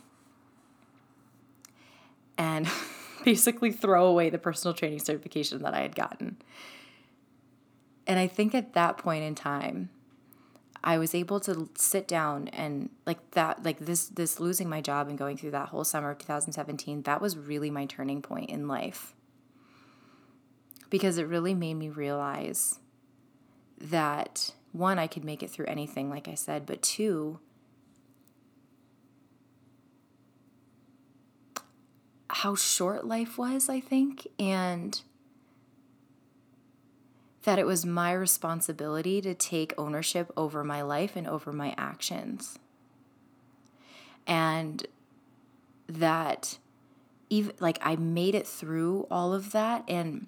and 2.37 2.69
basically 3.25 3.73
throw 3.73 4.07
away 4.07 4.31
the 4.31 4.39
personal 4.39 4.75
training 4.75 5.01
certification 5.01 5.63
that 5.63 5.75
I 5.75 5.81
had 5.81 5.95
gotten. 5.95 6.37
And 8.07 8.19
I 8.19 8.27
think 8.27 8.55
at 8.55 8.73
that 8.73 8.97
point 8.97 9.25
in 9.25 9.35
time, 9.35 9.91
I 10.83 10.97
was 10.97 11.15
able 11.15 11.41
to 11.41 11.69
sit 11.77 12.07
down 12.07 12.49
and 12.49 12.89
like 13.05 13.33
that 13.33 13.65
like 13.65 13.81
this 13.81 14.07
this 14.07 14.39
losing 14.39 14.69
my 14.69 14.81
job 14.81 15.09
and 15.09 15.19
going 15.19 15.37
through 15.37 15.51
that 15.51 15.69
whole 15.69 15.85
summer 15.85 16.11
of 16.11 16.19
2017, 16.19 17.03
that 17.03 17.21
was 17.21 17.37
really 17.37 17.71
my 17.71 17.85
turning 17.85 18.23
point 18.23 18.49
in 18.49 18.69
life. 18.69 19.15
Because 20.89 21.19
it 21.19 21.27
really 21.27 21.53
made 21.53 21.75
me 21.75 21.91
realize 21.91 22.79
that 23.79 24.53
one 24.79 24.99
I 24.99 25.07
could 25.07 25.25
make 25.25 25.43
it 25.43 25.51
through 25.51 25.67
anything 25.67 26.09
like 26.09 26.29
I 26.29 26.35
said, 26.35 26.65
but 26.65 26.81
two 26.81 27.41
how 32.31 32.55
short 32.55 33.05
life 33.05 33.37
was, 33.37 33.69
I 33.69 33.81
think, 33.81 34.29
and 34.39 35.01
that 37.43 37.59
it 37.59 37.67
was 37.67 37.85
my 37.85 38.13
responsibility 38.13 39.21
to 39.23 39.35
take 39.35 39.75
ownership 39.77 40.31
over 40.37 40.63
my 40.63 40.83
life 40.83 41.17
and 41.17 41.27
over 41.27 41.53
my 41.53 41.75
actions. 41.77 42.59
And 44.27 44.87
that 45.89 46.59
even 47.31 47.55
like 47.59 47.79
I 47.83 47.97
made 47.97 48.35
it 48.35 48.47
through 48.47 49.07
all 49.11 49.33
of 49.33 49.53
that 49.53 49.85
and 49.89 50.27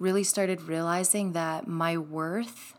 really 0.00 0.24
started 0.24 0.62
realizing 0.62 1.32
that 1.32 1.68
my 1.68 1.96
worth 1.96 2.74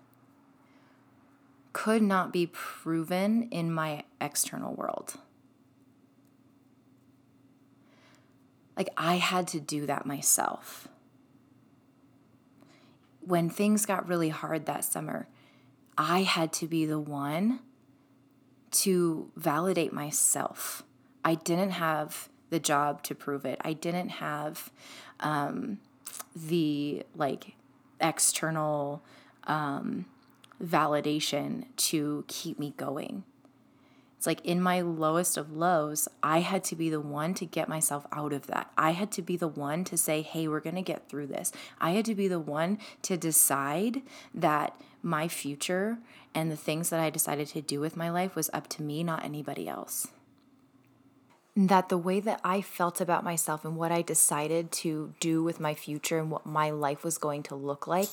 could 1.72 2.02
not 2.02 2.34
be 2.34 2.48
proven 2.48 3.48
in 3.52 3.72
my 3.72 4.04
external 4.20 4.74
world. 4.74 5.14
Like 8.76 8.90
I 8.98 9.18
had 9.18 9.48
to 9.50 9.60
do 9.60 9.86
that 9.86 10.08
myself. 10.08 10.88
When 13.22 13.52
things 13.52 13.86
got 13.86 14.08
really 14.08 14.30
hard 14.30 14.66
that 14.66 14.84
summer, 14.84 15.28
I 15.96 16.24
had 16.24 16.52
to 16.54 16.68
be 16.68 16.88
the 16.88 17.00
one 17.00 17.60
to 18.72 19.30
validate 19.36 19.94
myself. 19.94 20.82
I 21.24 21.36
didn't 21.36 21.72
have 21.72 22.30
the 22.50 22.60
job 22.60 23.04
to 23.04 23.14
prove 23.14 23.46
it. 23.46 23.60
I 23.62 23.74
didn't 23.74 24.10
have 24.10 24.72
um, 25.20 25.78
the 26.36 27.04
like 27.16 27.56
external 28.00 29.02
um, 29.46 30.06
validation 30.64 31.66
to 31.76 32.24
keep 32.28 32.60
me 32.60 32.74
going. 32.78 33.24
It's 34.18 34.28
like 34.28 34.46
in 34.46 34.62
my 34.62 34.82
lowest 34.82 35.36
of 35.36 35.52
lows, 35.52 36.08
I 36.22 36.42
had 36.42 36.64
to 36.66 36.76
be 36.76 36.92
the 36.92 37.00
one 37.00 37.34
to 37.34 37.44
get 37.44 37.68
myself 37.68 38.06
out 38.12 38.34
of 38.34 38.46
that. 38.46 38.72
I 38.78 38.92
had 38.92 39.12
to 39.14 39.24
be 39.24 39.36
the 39.36 39.48
one 39.48 39.84
to 39.86 39.98
say, 39.98 40.22
hey, 40.22 40.48
we're 40.48 40.60
going 40.60 40.76
to 40.76 40.84
get 40.84 41.10
through 41.10 41.26
this. 41.26 41.52
I 41.80 41.92
had 41.92 42.06
to 42.06 42.14
be 42.14 42.28
the 42.28 42.40
one 42.40 42.78
to 43.02 43.18
decide 43.18 44.04
that 44.36 44.80
my 45.02 45.28
future 45.28 45.98
and 46.36 46.52
the 46.52 46.56
things 46.56 46.92
that 46.92 47.00
I 47.00 47.10
decided 47.10 47.48
to 47.48 47.62
do 47.62 47.80
with 47.80 47.98
my 47.98 48.12
life 48.12 48.36
was 48.36 48.52
up 48.54 48.68
to 48.70 48.84
me, 48.84 49.04
not 49.04 49.26
anybody 49.26 49.68
else. 49.68 50.10
That 51.56 51.90
the 51.90 51.98
way 51.98 52.22
that 52.22 52.40
I 52.44 52.62
felt 52.62 53.02
about 53.02 53.26
myself 53.26 53.66
and 53.66 53.76
what 53.76 53.92
I 53.92 54.02
decided 54.02 54.72
to 54.72 55.14
do 55.20 55.44
with 55.44 55.60
my 55.60 55.74
future 55.74 56.18
and 56.18 56.32
what 56.32 56.46
my 56.46 56.70
life 56.70 57.04
was 57.04 57.18
going 57.18 57.44
to 57.44 57.56
look 57.56 57.88
like 57.88 58.10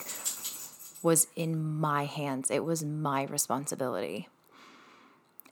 was 1.02 1.28
in 1.36 1.62
my 1.62 2.04
hands. 2.04 2.50
It 2.50 2.64
was 2.64 2.84
my 2.84 3.24
responsibility. 3.24 4.28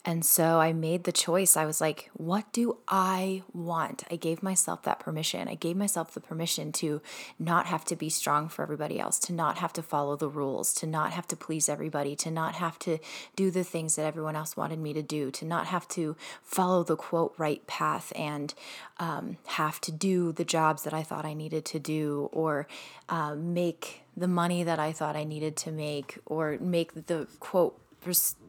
And 0.09 0.25
so 0.25 0.61
I 0.61 0.73
made 0.73 1.03
the 1.03 1.11
choice. 1.11 1.57
I 1.57 1.67
was 1.67 1.81
like, 1.81 2.11
what 2.13 2.53
do 2.53 2.79
I 2.87 3.43
want? 3.53 4.05
I 4.09 4.15
gave 4.15 4.41
myself 4.41 4.85
that 4.85 5.01
permission. 5.01 5.49
I 5.49 5.57
gave 5.57 5.77
myself 5.77 6.15
the 6.15 6.21
permission 6.21 6.71
to 6.75 7.03
not 7.41 7.67
have 7.67 7.85
to 7.87 7.97
be 7.97 8.09
strong 8.09 8.49
for 8.49 8.63
everybody 8.63 9.01
else, 9.01 9.19
to 9.19 9.33
not 9.33 9.59
have 9.59 9.73
to 9.73 9.83
follow 9.83 10.15
the 10.15 10.29
rules, 10.29 10.73
to 10.75 10.87
not 10.87 11.11
have 11.11 11.27
to 11.27 11.37
please 11.37 11.69
everybody, 11.69 12.15
to 12.17 12.31
not 12.31 12.55
have 12.55 12.79
to 12.81 12.99
do 13.35 13.51
the 13.51 13.65
things 13.65 13.97
that 13.97 14.07
everyone 14.07 14.37
else 14.37 14.57
wanted 14.57 14.79
me 14.79 14.93
to 14.93 15.03
do, 15.03 15.33
to 15.33 15.45
not 15.45 15.67
have 15.67 15.89
to 15.89 16.15
follow 16.41 16.85
the 16.85 16.97
quote 16.97 17.35
right 17.37 17.67
path 17.67 18.13
and 18.15 18.55
um, 18.99 19.39
have 19.47 19.81
to 19.81 19.91
do 19.91 20.31
the 20.31 20.45
jobs 20.45 20.85
that 20.85 20.95
I 20.95 21.03
thought 21.03 21.25
I 21.25 21.35
needed 21.35 21.65
to 21.65 21.81
do 21.81 22.31
or 22.33 22.69
uh, 23.09 23.35
make 23.35 24.03
the 24.17 24.29
money 24.29 24.63
that 24.63 24.79
I 24.79 24.93
thought 24.93 25.17
I 25.17 25.25
needed 25.25 25.57
to 25.57 25.73
make 25.73 26.19
or 26.27 26.59
make 26.61 27.07
the 27.07 27.27
quote 27.41 27.81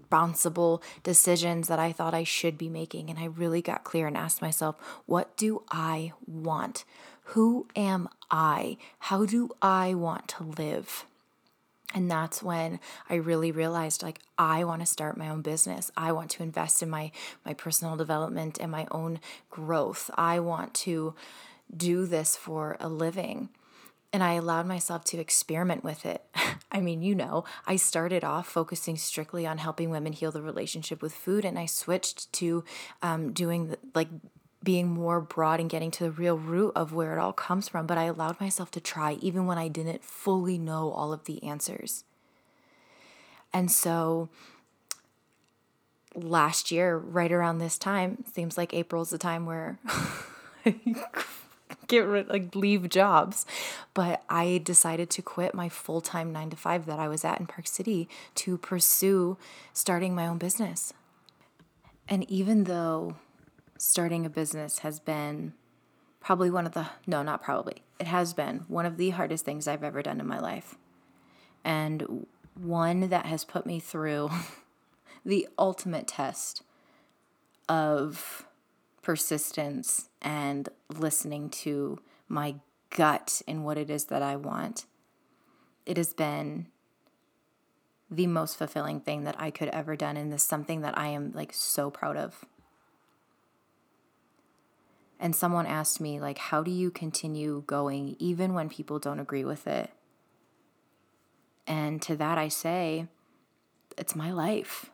responsible 0.07 0.81
decisions 1.03 1.67
that 1.67 1.79
I 1.79 1.91
thought 1.91 2.13
I 2.13 2.23
should 2.23 2.57
be 2.57 2.69
making. 2.69 3.09
And 3.09 3.19
I 3.19 3.25
really 3.25 3.61
got 3.61 3.83
clear 3.83 4.07
and 4.07 4.15
asked 4.15 4.41
myself, 4.41 4.77
what 5.05 5.35
do 5.35 5.63
I 5.69 6.13
want? 6.25 6.85
Who 7.33 7.67
am 7.75 8.07
I? 8.31 8.77
How 8.99 9.25
do 9.25 9.49
I 9.61 9.93
want 9.95 10.29
to 10.29 10.43
live? 10.43 11.05
And 11.93 12.09
that's 12.09 12.41
when 12.41 12.79
I 13.09 13.15
really 13.15 13.51
realized 13.51 14.01
like 14.01 14.19
I 14.37 14.63
want 14.63 14.79
to 14.81 14.85
start 14.85 15.17
my 15.17 15.27
own 15.27 15.41
business. 15.41 15.91
I 15.97 16.13
want 16.13 16.29
to 16.31 16.43
invest 16.43 16.81
in 16.81 16.89
my 16.89 17.11
my 17.45 17.53
personal 17.53 17.97
development 17.97 18.57
and 18.61 18.71
my 18.71 18.87
own 18.91 19.19
growth. 19.49 20.09
I 20.15 20.39
want 20.39 20.73
to 20.85 21.15
do 21.75 22.05
this 22.05 22.37
for 22.37 22.77
a 22.79 22.87
living 22.87 23.49
and 24.13 24.23
I 24.23 24.33
allowed 24.33 24.65
myself 24.65 25.03
to 25.05 25.19
experiment 25.19 25.83
with 25.83 26.05
it. 26.05 26.23
I 26.71 26.79
mean, 26.81 27.01
you 27.01 27.15
know, 27.15 27.45
I 27.65 27.75
started 27.75 28.23
off 28.23 28.47
focusing 28.47 28.97
strictly 28.97 29.45
on 29.45 29.57
helping 29.57 29.89
women 29.89 30.13
heal 30.13 30.31
the 30.31 30.41
relationship 30.41 31.01
with 31.01 31.13
food, 31.13 31.45
and 31.45 31.57
I 31.57 31.65
switched 31.65 32.31
to 32.33 32.63
um, 33.01 33.31
doing 33.31 33.69
the, 33.69 33.77
like 33.93 34.09
being 34.63 34.87
more 34.87 35.21
broad 35.21 35.59
and 35.59 35.69
getting 35.69 35.91
to 35.91 36.03
the 36.03 36.11
real 36.11 36.37
root 36.37 36.73
of 36.75 36.93
where 36.93 37.13
it 37.17 37.19
all 37.19 37.33
comes 37.33 37.69
from. 37.69 37.85
But 37.85 37.97
I 37.97 38.03
allowed 38.03 38.39
myself 38.41 38.71
to 38.71 38.81
try 38.81 39.13
even 39.21 39.45
when 39.45 39.57
I 39.57 39.67
didn't 39.67 40.03
fully 40.03 40.57
know 40.57 40.91
all 40.91 41.13
of 41.13 41.25
the 41.25 41.43
answers. 41.43 42.03
And 43.53 43.71
so 43.71 44.29
last 46.15 46.71
year, 46.71 46.97
right 46.97 47.31
around 47.31 47.59
this 47.59 47.77
time, 47.77 48.23
seems 48.31 48.57
like 48.57 48.73
April's 48.73 49.09
the 49.09 49.17
time 49.17 49.45
where 49.45 49.79
get 51.87 52.05
rid 52.05 52.27
like 52.29 52.55
leave 52.55 52.89
jobs. 52.89 53.45
But 53.93 54.23
I 54.29 54.61
decided 54.63 55.09
to 55.11 55.21
quit 55.21 55.53
my 55.53 55.69
full-time 55.69 56.31
9 56.31 56.51
to 56.51 56.55
5 56.57 56.85
that 56.85 56.99
I 56.99 57.07
was 57.07 57.25
at 57.25 57.39
in 57.39 57.47
Park 57.47 57.67
City 57.67 58.07
to 58.35 58.57
pursue 58.57 59.37
starting 59.73 60.15
my 60.15 60.27
own 60.27 60.37
business. 60.37 60.93
And 62.07 62.29
even 62.29 62.65
though 62.65 63.15
starting 63.77 64.25
a 64.25 64.29
business 64.29 64.79
has 64.79 64.99
been 64.99 65.53
probably 66.19 66.49
one 66.49 66.65
of 66.65 66.73
the 66.73 66.87
no, 67.05 67.23
not 67.23 67.41
probably. 67.41 67.83
It 67.99 68.07
has 68.07 68.33
been 68.33 68.65
one 68.67 68.85
of 68.85 68.97
the 68.97 69.11
hardest 69.11 69.45
things 69.45 69.67
I've 69.67 69.83
ever 69.83 70.01
done 70.01 70.19
in 70.19 70.27
my 70.27 70.39
life. 70.39 70.75
And 71.63 72.27
one 72.53 73.09
that 73.09 73.25
has 73.25 73.43
put 73.43 73.65
me 73.65 73.79
through 73.79 74.29
the 75.25 75.47
ultimate 75.57 76.07
test 76.07 76.63
of 77.69 78.46
persistence 79.07 80.09
and 80.21 80.67
listening 80.89 81.49
to 81.49 81.97
my 82.27 82.55
gut 82.89 83.41
in 83.47 83.63
what 83.63 83.77
it 83.77 83.89
is 83.89 84.03
that 84.03 84.21
I 84.21 84.35
want. 84.35 84.85
It 85.85 85.95
has 85.95 86.11
been 86.13 86.67
the 88.11 88.27
most 88.27 88.57
fulfilling 88.57 88.99
thing 88.99 89.23
that 89.23 89.39
I 89.39 89.49
could 89.49 89.69
ever 89.69 89.95
done 89.95 90.17
and 90.17 90.33
this 90.33 90.43
something 90.43 90.81
that 90.81 90.97
I 90.97 91.07
am 91.07 91.31
like 91.31 91.53
so 91.53 91.89
proud 91.89 92.17
of. 92.17 92.43
And 95.21 95.33
someone 95.33 95.65
asked 95.65 96.01
me 96.01 96.19
like 96.19 96.37
how 96.37 96.61
do 96.61 96.69
you 96.69 96.91
continue 96.91 97.63
going 97.65 98.17
even 98.19 98.53
when 98.53 98.67
people 98.67 98.99
don't 98.99 99.21
agree 99.21 99.45
with 99.45 99.67
it? 99.67 99.89
And 101.65 102.01
to 102.01 102.17
that 102.17 102.37
I 102.37 102.49
say 102.49 103.07
it's 103.97 104.17
my 104.17 104.33
life. 104.33 104.91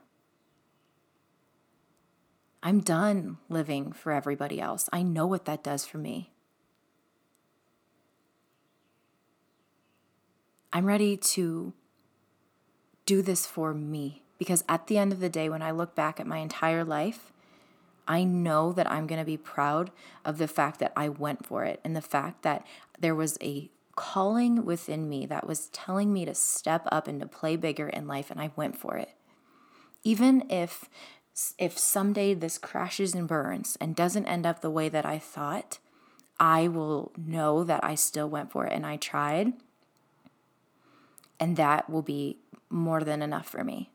I'm 2.65 2.79
done 2.79 3.37
living 3.49 3.91
for 3.91 4.13
everybody 4.13 4.61
else. 4.61 4.89
I 4.93 5.03
know 5.03 5.27
what 5.27 5.43
that 5.45 5.65
does 5.65 5.85
for 5.85 5.97
me. 5.97 6.31
I'm 10.71 10.85
ready 10.85 11.17
to 11.17 11.73
do 13.05 13.21
this 13.21 13.45
for 13.45 13.73
me 13.73 14.23
because 14.39 14.63
at 14.69 14.87
the 14.87 14.97
end 14.97 15.11
of 15.11 15.19
the 15.19 15.29
day, 15.29 15.49
when 15.49 15.61
I 15.61 15.71
look 15.71 15.93
back 15.93 16.21
at 16.21 16.25
my 16.25 16.37
entire 16.37 16.85
life, 16.85 17.33
I 18.07 18.23
know 18.23 18.71
that 18.71 18.89
I'm 18.89 19.07
going 19.07 19.19
to 19.19 19.25
be 19.25 19.37
proud 19.37 19.91
of 20.23 20.37
the 20.37 20.47
fact 20.47 20.79
that 20.79 20.93
I 20.95 21.09
went 21.09 21.45
for 21.45 21.65
it 21.65 21.81
and 21.83 21.95
the 21.95 22.01
fact 22.01 22.43
that 22.43 22.65
there 22.97 23.13
was 23.13 23.37
a 23.41 23.69
calling 23.95 24.65
within 24.65 25.07
me 25.09 25.25
that 25.25 25.45
was 25.45 25.67
telling 25.67 26.13
me 26.13 26.25
to 26.25 26.33
step 26.33 26.87
up 26.91 27.07
and 27.07 27.19
to 27.19 27.27
play 27.27 27.55
bigger 27.57 27.87
in 27.89 28.07
life, 28.07 28.31
and 28.31 28.41
I 28.41 28.51
went 28.55 28.77
for 28.77 28.97
it. 28.97 29.11
Even 30.03 30.49
if 30.49 30.89
if 31.57 31.77
someday 31.77 32.33
this 32.33 32.57
crashes 32.57 33.15
and 33.15 33.27
burns 33.27 33.77
and 33.81 33.95
doesn't 33.95 34.27
end 34.27 34.45
up 34.45 34.61
the 34.61 34.69
way 34.69 34.89
that 34.89 35.05
I 35.05 35.17
thought, 35.17 35.79
I 36.39 36.67
will 36.67 37.11
know 37.17 37.63
that 37.63 37.83
I 37.83 37.95
still 37.95 38.29
went 38.29 38.51
for 38.51 38.65
it 38.65 38.73
and 38.73 38.85
I 38.85 38.97
tried. 38.97 39.53
And 41.39 41.57
that 41.57 41.89
will 41.89 42.01
be 42.01 42.37
more 42.69 43.03
than 43.03 43.21
enough 43.21 43.47
for 43.47 43.63
me. 43.63 43.89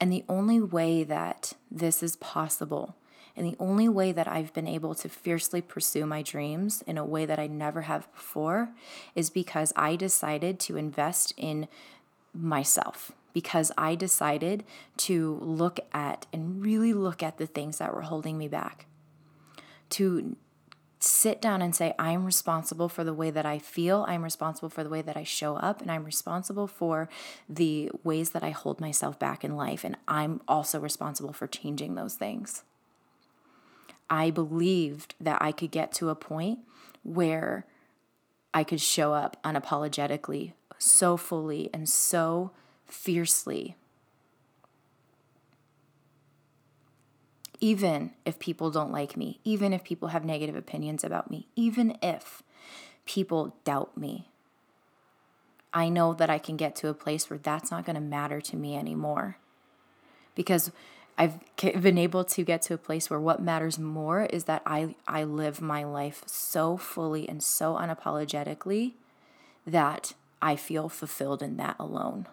And 0.00 0.12
the 0.12 0.24
only 0.28 0.60
way 0.60 1.02
that 1.04 1.54
this 1.70 2.02
is 2.02 2.16
possible, 2.16 2.96
and 3.36 3.46
the 3.46 3.56
only 3.58 3.88
way 3.88 4.12
that 4.12 4.28
I've 4.28 4.52
been 4.52 4.68
able 4.68 4.94
to 4.96 5.08
fiercely 5.08 5.62
pursue 5.62 6.04
my 6.04 6.20
dreams 6.20 6.82
in 6.86 6.98
a 6.98 7.04
way 7.04 7.24
that 7.26 7.38
I 7.38 7.46
never 7.46 7.82
have 7.82 8.12
before, 8.12 8.70
is 9.14 9.30
because 9.30 9.72
I 9.76 9.96
decided 9.96 10.60
to 10.60 10.76
invest 10.76 11.32
in 11.36 11.68
myself 12.34 13.12
because 13.32 13.72
I 13.76 13.94
decided 13.94 14.64
to 14.98 15.38
look 15.40 15.80
at 15.92 16.26
and 16.32 16.62
really 16.62 16.92
look 16.92 17.22
at 17.22 17.38
the 17.38 17.46
things 17.46 17.78
that 17.78 17.94
were 17.94 18.02
holding 18.02 18.38
me 18.38 18.48
back. 18.48 18.86
To 19.90 20.36
sit 21.00 21.42
down 21.42 21.60
and 21.60 21.74
say, 21.74 21.94
I'm 21.98 22.24
responsible 22.24 22.88
for 22.88 23.04
the 23.04 23.12
way 23.12 23.30
that 23.30 23.44
I 23.44 23.58
feel, 23.58 24.06
I'm 24.08 24.24
responsible 24.24 24.70
for 24.70 24.82
the 24.82 24.88
way 24.88 25.02
that 25.02 25.16
I 25.16 25.24
show 25.24 25.56
up, 25.56 25.82
and 25.82 25.90
I'm 25.90 26.04
responsible 26.04 26.66
for 26.66 27.08
the 27.48 27.90
ways 28.02 28.30
that 28.30 28.42
I 28.42 28.50
hold 28.50 28.80
myself 28.80 29.18
back 29.18 29.44
in 29.44 29.56
life, 29.56 29.84
and 29.84 29.96
I'm 30.08 30.40
also 30.48 30.80
responsible 30.80 31.32
for 31.32 31.46
changing 31.46 31.94
those 31.94 32.14
things. 32.14 32.62
I 34.08 34.30
believed 34.30 35.14
that 35.20 35.42
I 35.42 35.52
could 35.52 35.70
get 35.70 35.92
to 35.94 36.08
a 36.08 36.14
point 36.14 36.60
where 37.02 37.66
I 38.52 38.64
could 38.64 38.80
show 38.80 39.12
up 39.12 39.42
unapologetically 39.42 40.52
so 40.78 41.16
fully 41.16 41.70
and 41.72 41.88
so 41.88 42.50
fiercely. 42.86 43.76
Even 47.60 48.12
if 48.24 48.38
people 48.38 48.70
don't 48.70 48.92
like 48.92 49.16
me, 49.16 49.40
even 49.44 49.72
if 49.72 49.84
people 49.84 50.08
have 50.08 50.24
negative 50.24 50.54
opinions 50.54 51.02
about 51.02 51.30
me, 51.30 51.48
even 51.56 51.96
if 52.02 52.42
people 53.06 53.56
doubt 53.64 53.96
me, 53.96 54.28
I 55.72 55.88
know 55.88 56.14
that 56.14 56.30
I 56.30 56.38
can 56.38 56.56
get 56.56 56.76
to 56.76 56.88
a 56.88 56.94
place 56.94 57.28
where 57.28 57.38
that's 57.38 57.70
not 57.70 57.84
going 57.84 57.96
to 57.96 58.00
matter 58.00 58.40
to 58.40 58.56
me 58.56 58.76
anymore. 58.76 59.38
Because 60.34 60.70
I've 61.16 61.38
been 61.56 61.98
able 61.98 62.24
to 62.24 62.44
get 62.44 62.62
to 62.62 62.74
a 62.74 62.78
place 62.78 63.08
where 63.08 63.20
what 63.20 63.42
matters 63.42 63.78
more 63.78 64.24
is 64.24 64.44
that 64.44 64.62
I, 64.66 64.94
I 65.06 65.24
live 65.24 65.60
my 65.60 65.84
life 65.84 66.22
so 66.26 66.76
fully 66.76 67.28
and 67.28 67.42
so 67.42 67.74
unapologetically 67.74 68.92
that 69.66 70.14
I 70.40 70.56
feel 70.56 70.88
fulfilled 70.88 71.42
in 71.42 71.56
that 71.56 71.76
alone. 71.78 72.26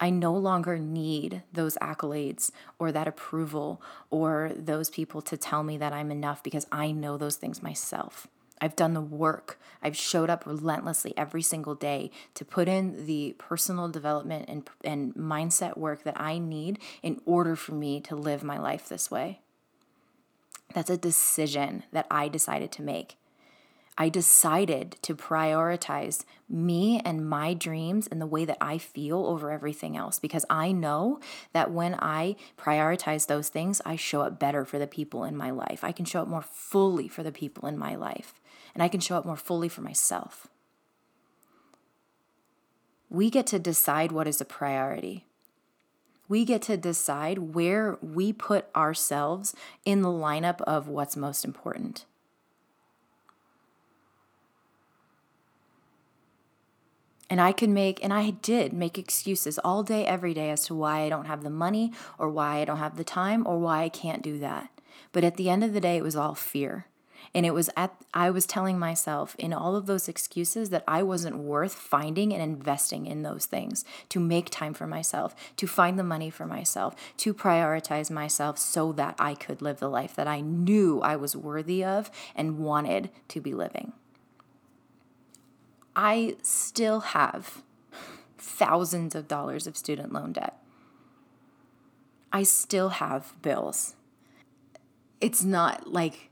I 0.00 0.10
no 0.10 0.32
longer 0.32 0.78
need 0.78 1.42
those 1.52 1.76
accolades 1.76 2.50
or 2.78 2.92
that 2.92 3.08
approval 3.08 3.82
or 4.10 4.52
those 4.54 4.90
people 4.90 5.20
to 5.22 5.36
tell 5.36 5.62
me 5.64 5.76
that 5.78 5.92
I'm 5.92 6.10
enough 6.10 6.42
because 6.42 6.66
I 6.70 6.92
know 6.92 7.16
those 7.16 7.36
things 7.36 7.62
myself. 7.62 8.28
I've 8.60 8.76
done 8.76 8.94
the 8.94 9.00
work. 9.00 9.60
I've 9.82 9.96
showed 9.96 10.30
up 10.30 10.46
relentlessly 10.46 11.14
every 11.16 11.42
single 11.42 11.74
day 11.74 12.10
to 12.34 12.44
put 12.44 12.68
in 12.68 13.06
the 13.06 13.34
personal 13.38 13.88
development 13.88 14.46
and, 14.48 14.68
and 14.84 15.14
mindset 15.14 15.76
work 15.76 16.04
that 16.04 16.20
I 16.20 16.38
need 16.38 16.78
in 17.02 17.20
order 17.24 17.56
for 17.56 17.72
me 17.72 18.00
to 18.02 18.16
live 18.16 18.42
my 18.42 18.58
life 18.58 18.88
this 18.88 19.10
way. 19.10 19.40
That's 20.74 20.90
a 20.90 20.96
decision 20.96 21.84
that 21.92 22.06
I 22.10 22.28
decided 22.28 22.72
to 22.72 22.82
make. 22.82 23.16
I 24.00 24.08
decided 24.08 24.96
to 25.02 25.16
prioritize 25.16 26.24
me 26.48 27.00
and 27.04 27.28
my 27.28 27.52
dreams 27.52 28.06
and 28.06 28.20
the 28.20 28.28
way 28.28 28.44
that 28.44 28.56
I 28.60 28.78
feel 28.78 29.26
over 29.26 29.50
everything 29.50 29.96
else 29.96 30.20
because 30.20 30.44
I 30.48 30.70
know 30.70 31.18
that 31.52 31.72
when 31.72 31.96
I 31.96 32.36
prioritize 32.56 33.26
those 33.26 33.48
things, 33.48 33.82
I 33.84 33.96
show 33.96 34.22
up 34.22 34.38
better 34.38 34.64
for 34.64 34.78
the 34.78 34.86
people 34.86 35.24
in 35.24 35.36
my 35.36 35.50
life. 35.50 35.82
I 35.82 35.90
can 35.90 36.04
show 36.04 36.22
up 36.22 36.28
more 36.28 36.42
fully 36.42 37.08
for 37.08 37.24
the 37.24 37.32
people 37.32 37.68
in 37.68 37.76
my 37.76 37.96
life, 37.96 38.40
and 38.72 38.84
I 38.84 38.88
can 38.88 39.00
show 39.00 39.16
up 39.16 39.26
more 39.26 39.36
fully 39.36 39.68
for 39.68 39.80
myself. 39.80 40.46
We 43.10 43.30
get 43.30 43.48
to 43.48 43.58
decide 43.58 44.12
what 44.12 44.28
is 44.28 44.40
a 44.40 44.44
priority. 44.44 45.26
We 46.28 46.44
get 46.44 46.62
to 46.62 46.76
decide 46.76 47.38
where 47.54 47.98
we 48.00 48.32
put 48.32 48.66
ourselves 48.76 49.56
in 49.84 50.02
the 50.02 50.08
lineup 50.08 50.60
of 50.60 50.86
what's 50.86 51.16
most 51.16 51.44
important. 51.44 52.04
And 57.30 57.40
I 57.40 57.52
could 57.52 57.68
make, 57.68 58.02
and 58.02 58.12
I 58.12 58.30
did 58.30 58.72
make 58.72 58.98
excuses 58.98 59.58
all 59.58 59.82
day, 59.82 60.06
every 60.06 60.32
day 60.32 60.50
as 60.50 60.64
to 60.66 60.74
why 60.74 61.00
I 61.00 61.08
don't 61.08 61.26
have 61.26 61.42
the 61.42 61.50
money 61.50 61.92
or 62.18 62.30
why 62.30 62.58
I 62.58 62.64
don't 62.64 62.78
have 62.78 62.96
the 62.96 63.04
time 63.04 63.46
or 63.46 63.58
why 63.58 63.82
I 63.82 63.88
can't 63.88 64.22
do 64.22 64.38
that. 64.38 64.70
But 65.12 65.24
at 65.24 65.36
the 65.36 65.50
end 65.50 65.62
of 65.62 65.74
the 65.74 65.80
day, 65.80 65.96
it 65.96 66.02
was 66.02 66.16
all 66.16 66.34
fear. 66.34 66.86
And 67.34 67.44
it 67.44 67.52
was 67.52 67.68
at, 67.76 67.94
I 68.14 68.30
was 68.30 68.46
telling 68.46 68.78
myself 68.78 69.36
in 69.38 69.52
all 69.52 69.76
of 69.76 69.86
those 69.86 70.08
excuses 70.08 70.70
that 70.70 70.84
I 70.88 71.02
wasn't 71.02 71.36
worth 71.36 71.74
finding 71.74 72.32
and 72.32 72.42
investing 72.42 73.06
in 73.06 73.22
those 73.22 73.44
things 73.44 73.84
to 74.08 74.20
make 74.20 74.48
time 74.48 74.72
for 74.72 74.86
myself, 74.86 75.34
to 75.56 75.66
find 75.66 75.98
the 75.98 76.04
money 76.04 76.30
for 76.30 76.46
myself, 76.46 76.94
to 77.18 77.34
prioritize 77.34 78.10
myself 78.10 78.58
so 78.58 78.92
that 78.92 79.14
I 79.18 79.34
could 79.34 79.60
live 79.60 79.78
the 79.78 79.90
life 79.90 80.14
that 80.16 80.26
I 80.26 80.40
knew 80.40 81.00
I 81.02 81.16
was 81.16 81.36
worthy 81.36 81.84
of 81.84 82.10
and 82.34 82.58
wanted 82.58 83.10
to 83.28 83.40
be 83.40 83.52
living. 83.52 83.92
I 86.00 86.36
still 86.42 87.00
have 87.00 87.64
thousands 88.38 89.16
of 89.16 89.26
dollars 89.26 89.66
of 89.66 89.76
student 89.76 90.12
loan 90.12 90.30
debt. 90.30 90.56
I 92.32 92.44
still 92.44 92.90
have 92.90 93.34
bills. 93.42 93.96
It's 95.20 95.42
not 95.42 95.92
like 95.92 96.30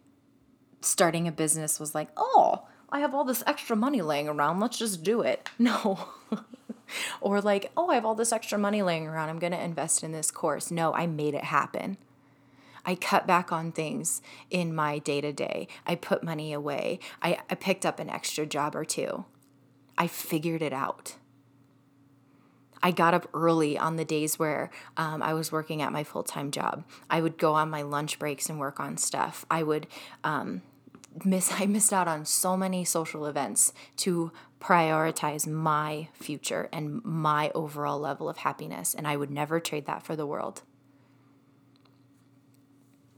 starting 0.80 1.26
a 1.26 1.32
business 1.32 1.80
was 1.80 1.96
like, 1.96 2.10
oh, 2.16 2.68
I 2.90 3.00
have 3.00 3.12
all 3.12 3.24
this 3.24 3.42
extra 3.44 3.74
money 3.74 4.02
laying 4.02 4.28
around, 4.28 4.60
let's 4.60 4.78
just 4.78 5.02
do 5.02 5.22
it. 5.22 5.50
No. 5.58 6.10
or 7.20 7.40
like, 7.40 7.72
oh, 7.76 7.90
I 7.90 7.96
have 7.96 8.06
all 8.06 8.14
this 8.14 8.32
extra 8.32 8.58
money 8.58 8.82
laying 8.82 9.08
around, 9.08 9.30
I'm 9.30 9.40
going 9.40 9.52
to 9.52 9.60
invest 9.60 10.04
in 10.04 10.12
this 10.12 10.30
course. 10.30 10.70
No, 10.70 10.94
I 10.94 11.08
made 11.08 11.34
it 11.34 11.42
happen. 11.42 11.96
I 12.84 12.94
cut 12.94 13.26
back 13.26 13.50
on 13.50 13.72
things 13.72 14.22
in 14.48 14.72
my 14.72 15.00
day 15.00 15.20
to 15.20 15.32
day. 15.32 15.66
I 15.84 15.96
put 15.96 16.22
money 16.22 16.52
away. 16.52 17.00
I, 17.20 17.40
I 17.50 17.56
picked 17.56 17.84
up 17.84 17.98
an 17.98 18.08
extra 18.08 18.46
job 18.46 18.76
or 18.76 18.84
two. 18.84 19.24
I 19.98 20.06
figured 20.06 20.62
it 20.62 20.72
out. 20.72 21.16
I 22.82 22.90
got 22.90 23.14
up 23.14 23.28
early 23.34 23.78
on 23.78 23.96
the 23.96 24.04
days 24.04 24.38
where 24.38 24.70
um, 24.96 25.22
I 25.22 25.34
was 25.34 25.50
working 25.50 25.82
at 25.82 25.92
my 25.92 26.04
full 26.04 26.22
time 26.22 26.50
job. 26.50 26.84
I 27.10 27.20
would 27.20 27.38
go 27.38 27.54
on 27.54 27.70
my 27.70 27.82
lunch 27.82 28.18
breaks 28.18 28.48
and 28.48 28.58
work 28.60 28.78
on 28.78 28.96
stuff. 28.96 29.44
I 29.50 29.62
would 29.62 29.86
um, 30.22 30.62
miss. 31.24 31.52
I 31.58 31.66
missed 31.66 31.92
out 31.92 32.08
on 32.08 32.24
so 32.24 32.56
many 32.56 32.84
social 32.84 33.26
events 33.26 33.72
to 33.96 34.30
prioritize 34.60 35.46
my 35.46 36.08
future 36.14 36.68
and 36.72 37.04
my 37.04 37.50
overall 37.54 37.98
level 37.98 38.28
of 38.28 38.38
happiness, 38.38 38.94
and 38.94 39.06
I 39.06 39.16
would 39.16 39.30
never 39.30 39.60
trade 39.60 39.86
that 39.86 40.02
for 40.02 40.16
the 40.16 40.26
world. 40.26 40.62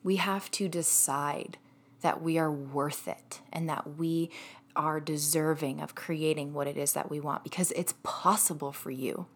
We 0.02 0.16
have 0.16 0.50
to 0.52 0.68
decide 0.68 1.58
that 2.00 2.22
we 2.22 2.38
are 2.38 2.50
worth 2.50 3.08
it 3.08 3.40
and 3.52 3.68
that 3.68 3.98
we 3.98 4.30
are 4.78 5.00
deserving 5.00 5.80
of 5.80 5.94
creating 5.94 6.54
what 6.54 6.68
it 6.68 6.78
is 6.78 6.92
that 6.92 7.10
we 7.10 7.20
want 7.20 7.44
because 7.44 7.72
it's 7.72 7.94
possible 8.02 8.72
for 8.72 8.90
you. 8.90 9.26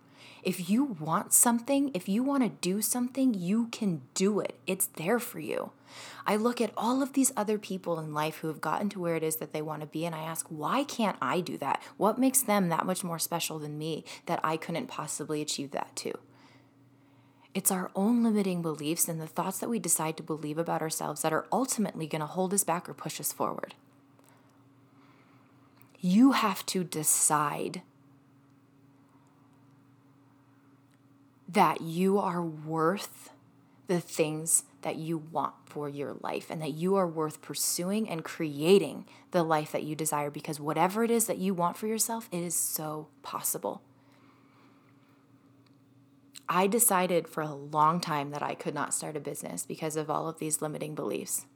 If 0.43 0.69
you 0.69 0.85
want 0.85 1.33
something, 1.33 1.91
if 1.95 2.09
you 2.09 2.23
want 2.23 2.43
to 2.43 2.49
do 2.49 2.83
something, 2.83 3.35
you 3.35 3.69
can 3.69 4.03
do 4.15 4.41
it. 4.41 4.57
It's 4.67 4.87
there 4.87 5.19
for 5.19 5.39
you. 5.39 5.71
I 6.27 6.37
look 6.37 6.61
at 6.61 6.73
all 6.77 7.03
of 7.03 7.13
these 7.13 7.33
other 7.37 7.59
people 7.59 8.01
in 8.01 8.15
life 8.15 8.39
who 8.39 8.49
have 8.49 8.61
gotten 8.61 8.89
to 8.91 9.01
where 9.01 9.15
it 9.15 9.23
is 9.23 9.37
that 9.37 9.53
they 9.53 9.63
want 9.63 9.83
to 9.83 9.87
be, 9.87 10.05
and 10.05 10.15
I 10.15 10.23
ask, 10.23 10.47
why 10.49 10.83
can't 10.83 11.17
I 11.21 11.41
do 11.41 11.59
that? 11.59 11.81
What 11.97 12.19
makes 12.19 12.43
them 12.43 12.71
that 12.71 12.87
much 12.87 13.05
more 13.05 13.19
special 13.19 13.59
than 13.59 13.79
me 13.79 14.05
that 14.27 14.41
I 14.43 14.57
couldn't 14.57 14.89
possibly 14.89 15.43
achieve 15.43 15.71
that 15.73 15.95
too? 15.95 16.15
It's 17.55 17.71
our 17.71 17.91
own 17.95 18.25
limiting 18.25 18.63
beliefs 18.63 19.09
and 19.09 19.21
the 19.21 19.27
thoughts 19.27 19.59
that 19.59 19.69
we 19.69 19.79
decide 19.79 20.17
to 20.17 20.23
believe 20.23 20.59
about 20.59 20.83
ourselves 20.83 21.23
that 21.23 21.35
are 21.35 21.47
ultimately 21.53 22.07
going 22.07 22.21
to 22.21 22.27
hold 22.27 22.55
us 22.55 22.65
back 22.65 22.89
or 22.89 22.95
push 22.95 23.21
us 23.21 23.33
forward. 23.33 23.75
You 26.05 26.33
have 26.33 26.67
to 26.67 26.83
decide 26.83 27.83
that 31.49 31.81
you 31.81 32.19
are 32.19 32.43
worth 32.43 33.31
the 33.87 34.01
things 34.01 34.65
that 34.83 34.97
you 34.97 35.17
want 35.17 35.55
for 35.65 35.89
your 35.89 36.17
life 36.21 36.51
and 36.51 36.61
that 36.61 36.73
you 36.73 36.97
are 36.97 37.07
worth 37.07 37.41
pursuing 37.41 38.09
and 38.09 38.25
creating 38.25 39.07
the 39.31 39.45
life 39.45 39.71
that 39.71 39.85
you 39.85 39.95
desire 39.95 40.29
because 40.29 40.59
whatever 40.59 41.05
it 41.05 41.11
is 41.11 41.27
that 41.27 41.39
you 41.39 41.55
want 41.55 41.77
for 41.77 41.87
yourself, 41.87 42.29
it 42.33 42.43
is 42.43 42.57
so 42.57 43.07
possible. 43.23 43.81
I 46.49 46.67
decided 46.67 47.29
for 47.29 47.43
a 47.43 47.55
long 47.55 48.01
time 48.01 48.31
that 48.31 48.43
I 48.43 48.55
could 48.55 48.75
not 48.75 48.93
start 48.93 49.17
a 49.17 49.21
business 49.21 49.65
because 49.65 49.95
of 49.95 50.11
all 50.11 50.29
of 50.29 50.41
these 50.41 50.61
limiting 50.61 50.97
beliefs. 50.97 51.47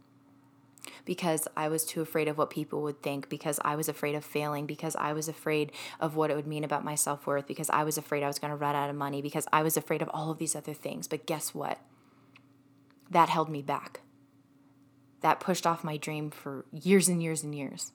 Because 1.04 1.48
I 1.56 1.68
was 1.68 1.84
too 1.84 2.00
afraid 2.00 2.28
of 2.28 2.38
what 2.38 2.50
people 2.50 2.82
would 2.82 3.02
think, 3.02 3.28
because 3.28 3.58
I 3.64 3.76
was 3.76 3.88
afraid 3.88 4.14
of 4.14 4.24
failing, 4.24 4.66
because 4.66 4.96
I 4.96 5.12
was 5.12 5.28
afraid 5.28 5.72
of 6.00 6.16
what 6.16 6.30
it 6.30 6.36
would 6.36 6.46
mean 6.46 6.64
about 6.64 6.84
my 6.84 6.94
self 6.94 7.26
worth, 7.26 7.46
because 7.46 7.70
I 7.70 7.84
was 7.84 7.98
afraid 7.98 8.22
I 8.22 8.28
was 8.28 8.38
going 8.38 8.50
to 8.50 8.56
run 8.56 8.74
out 8.74 8.90
of 8.90 8.96
money, 8.96 9.22
because 9.22 9.46
I 9.52 9.62
was 9.62 9.76
afraid 9.76 10.02
of 10.02 10.10
all 10.12 10.30
of 10.30 10.38
these 10.38 10.56
other 10.56 10.74
things. 10.74 11.08
But 11.08 11.26
guess 11.26 11.54
what? 11.54 11.78
That 13.10 13.28
held 13.28 13.48
me 13.48 13.62
back. 13.62 14.00
That 15.20 15.40
pushed 15.40 15.66
off 15.66 15.84
my 15.84 15.96
dream 15.96 16.30
for 16.30 16.66
years 16.72 17.08
and 17.08 17.22
years 17.22 17.42
and 17.42 17.54
years. 17.54 17.92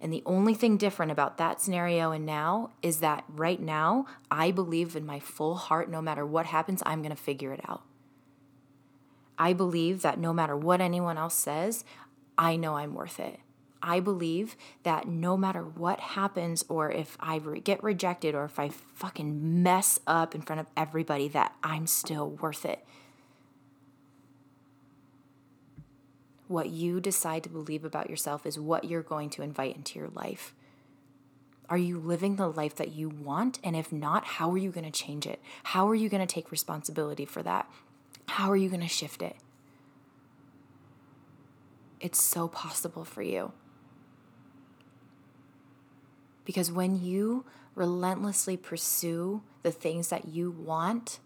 And 0.00 0.12
the 0.12 0.22
only 0.26 0.54
thing 0.54 0.76
different 0.76 1.10
about 1.10 1.38
that 1.38 1.60
scenario 1.60 2.12
and 2.12 2.24
now 2.24 2.70
is 2.82 3.00
that 3.00 3.24
right 3.28 3.60
now, 3.60 4.06
I 4.30 4.52
believe 4.52 4.94
in 4.94 5.04
my 5.04 5.18
full 5.18 5.56
heart, 5.56 5.90
no 5.90 6.00
matter 6.00 6.24
what 6.24 6.46
happens, 6.46 6.82
I'm 6.86 7.02
going 7.02 7.14
to 7.14 7.20
figure 7.20 7.52
it 7.52 7.60
out. 7.68 7.82
I 9.38 9.52
believe 9.52 10.02
that 10.02 10.18
no 10.18 10.32
matter 10.32 10.56
what 10.56 10.80
anyone 10.80 11.16
else 11.16 11.34
says, 11.34 11.84
I 12.36 12.56
know 12.56 12.76
I'm 12.76 12.94
worth 12.94 13.20
it. 13.20 13.38
I 13.80 14.00
believe 14.00 14.56
that 14.82 15.06
no 15.06 15.36
matter 15.36 15.62
what 15.62 16.00
happens, 16.00 16.64
or 16.68 16.90
if 16.90 17.16
I 17.20 17.38
get 17.38 17.82
rejected, 17.82 18.34
or 18.34 18.44
if 18.44 18.58
I 18.58 18.70
fucking 18.70 19.62
mess 19.62 20.00
up 20.06 20.34
in 20.34 20.42
front 20.42 20.60
of 20.60 20.66
everybody, 20.76 21.28
that 21.28 21.54
I'm 21.62 21.86
still 21.86 22.30
worth 22.30 22.64
it. 22.64 22.84
What 26.48 26.70
you 26.70 27.00
decide 27.00 27.44
to 27.44 27.48
believe 27.48 27.84
about 27.84 28.10
yourself 28.10 28.46
is 28.46 28.58
what 28.58 28.84
you're 28.84 29.02
going 29.02 29.30
to 29.30 29.42
invite 29.42 29.76
into 29.76 29.98
your 29.98 30.08
life. 30.08 30.54
Are 31.68 31.78
you 31.78 31.98
living 31.98 32.36
the 32.36 32.50
life 32.50 32.74
that 32.76 32.92
you 32.92 33.10
want? 33.10 33.60
And 33.62 33.76
if 33.76 33.92
not, 33.92 34.24
how 34.24 34.50
are 34.50 34.58
you 34.58 34.70
going 34.70 34.90
to 34.90 34.90
change 34.90 35.26
it? 35.26 35.40
How 35.62 35.88
are 35.88 35.94
you 35.94 36.08
going 36.08 36.26
to 36.26 36.34
take 36.34 36.50
responsibility 36.50 37.26
for 37.26 37.42
that? 37.42 37.70
How 38.28 38.50
are 38.50 38.56
you 38.56 38.68
going 38.68 38.82
to 38.82 38.88
shift 38.88 39.22
it? 39.22 39.36
It's 42.00 42.22
so 42.22 42.46
possible 42.48 43.04
for 43.04 43.22
you. 43.22 43.52
Because 46.44 46.70
when 46.70 47.02
you 47.02 47.44
relentlessly 47.74 48.56
pursue 48.56 49.42
the 49.62 49.70
things 49.70 50.08
that 50.08 50.28
you 50.28 50.50
want, 50.50 51.18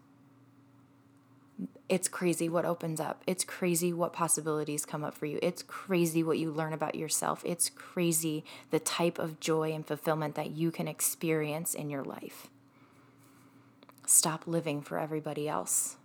it's 1.87 2.07
crazy 2.07 2.49
what 2.49 2.65
opens 2.65 2.99
up. 2.99 3.21
It's 3.27 3.43
crazy 3.43 3.93
what 3.93 4.13
possibilities 4.13 4.85
come 4.85 5.03
up 5.03 5.13
for 5.13 5.25
you. 5.25 5.39
It's 5.41 5.61
crazy 5.61 6.23
what 6.23 6.39
you 6.39 6.51
learn 6.51 6.73
about 6.73 6.95
yourself. 6.95 7.43
It's 7.45 7.69
crazy 7.69 8.43
the 8.71 8.79
type 8.79 9.19
of 9.19 9.39
joy 9.39 9.71
and 9.71 9.85
fulfillment 9.85 10.35
that 10.35 10.51
you 10.51 10.71
can 10.71 10.87
experience 10.87 11.75
in 11.75 11.89
your 11.89 12.03
life. 12.03 12.47
Stop 14.07 14.47
living 14.47 14.81
for 14.81 14.99
everybody 14.99 15.47
else. 15.47 15.97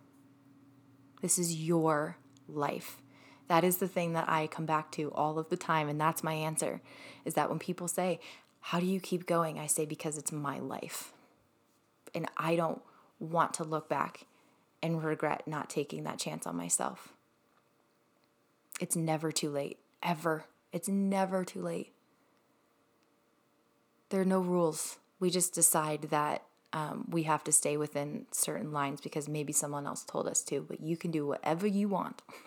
This 1.20 1.38
is 1.38 1.54
your 1.54 2.16
life. 2.48 3.02
That 3.48 3.64
is 3.64 3.78
the 3.78 3.88
thing 3.88 4.12
that 4.12 4.28
I 4.28 4.46
come 4.46 4.66
back 4.66 4.92
to 4.92 5.10
all 5.12 5.38
of 5.38 5.48
the 5.48 5.56
time 5.56 5.88
and 5.88 6.00
that's 6.00 6.22
my 6.22 6.34
answer. 6.34 6.80
Is 7.24 7.34
that 7.34 7.48
when 7.48 7.58
people 7.58 7.88
say, 7.88 8.20
"How 8.60 8.80
do 8.80 8.86
you 8.86 9.00
keep 9.00 9.26
going?" 9.26 9.58
I 9.58 9.66
say 9.66 9.86
because 9.86 10.18
it's 10.18 10.32
my 10.32 10.58
life. 10.58 11.12
And 12.14 12.28
I 12.36 12.56
don't 12.56 12.82
want 13.18 13.54
to 13.54 13.64
look 13.64 13.88
back 13.88 14.26
and 14.82 15.02
regret 15.02 15.46
not 15.46 15.68
taking 15.68 16.04
that 16.04 16.18
chance 16.18 16.46
on 16.46 16.56
myself. 16.56 17.12
It's 18.80 18.96
never 18.96 19.32
too 19.32 19.50
late, 19.50 19.78
ever. 20.02 20.44
It's 20.72 20.88
never 20.88 21.44
too 21.44 21.62
late. 21.62 21.92
There 24.10 24.20
are 24.20 24.26
no 24.26 24.40
rules. 24.40 24.98
We 25.18 25.30
just 25.30 25.52
decide 25.52 26.02
that 26.10 26.44
um, 26.72 27.06
we 27.10 27.22
have 27.24 27.42
to 27.44 27.52
stay 27.52 27.76
within 27.76 28.26
certain 28.30 28.72
lines 28.72 29.00
because 29.00 29.28
maybe 29.28 29.52
someone 29.52 29.86
else 29.86 30.04
told 30.04 30.26
us 30.28 30.42
to, 30.42 30.60
but 30.60 30.80
you 30.80 30.96
can 30.96 31.10
do 31.10 31.26
whatever 31.26 31.66
you 31.66 31.88
want. 31.88 32.22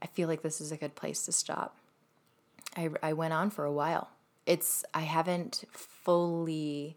I 0.00 0.06
feel 0.06 0.28
like 0.28 0.42
this 0.42 0.60
is 0.60 0.72
a 0.72 0.76
good 0.76 0.94
place 0.94 1.24
to 1.24 1.32
stop. 1.32 1.76
I, 2.76 2.90
I 3.02 3.12
went 3.12 3.32
on 3.32 3.50
for 3.50 3.64
a 3.64 3.72
while 3.72 4.10
it's 4.48 4.82
I 4.94 5.02
haven't 5.02 5.64
fully 5.70 6.96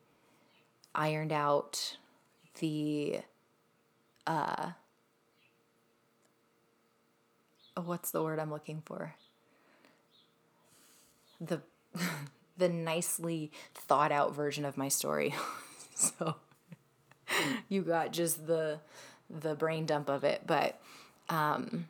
ironed 0.96 1.34
out 1.34 1.98
the 2.60 3.20
uh 4.26 4.72
what's 7.84 8.12
the 8.12 8.24
word 8.24 8.40
I'm 8.40 8.52
looking 8.52 8.82
for? 8.86 9.16
The 11.42 11.62
the 12.58 12.70
nicely 12.70 13.52
thought 13.74 14.12
out 14.12 14.34
version 14.34 14.64
of 14.64 14.78
my 14.78 14.88
story. 14.88 15.34
so 15.96 16.36
you 17.68 17.82
got 17.82 18.14
just 18.14 18.48
the 18.48 18.80
the 19.30 19.56
brain 19.56 19.86
dump 19.86 20.10
of 20.10 20.24
it, 20.24 20.44
but 20.46 20.80
um 21.30 21.88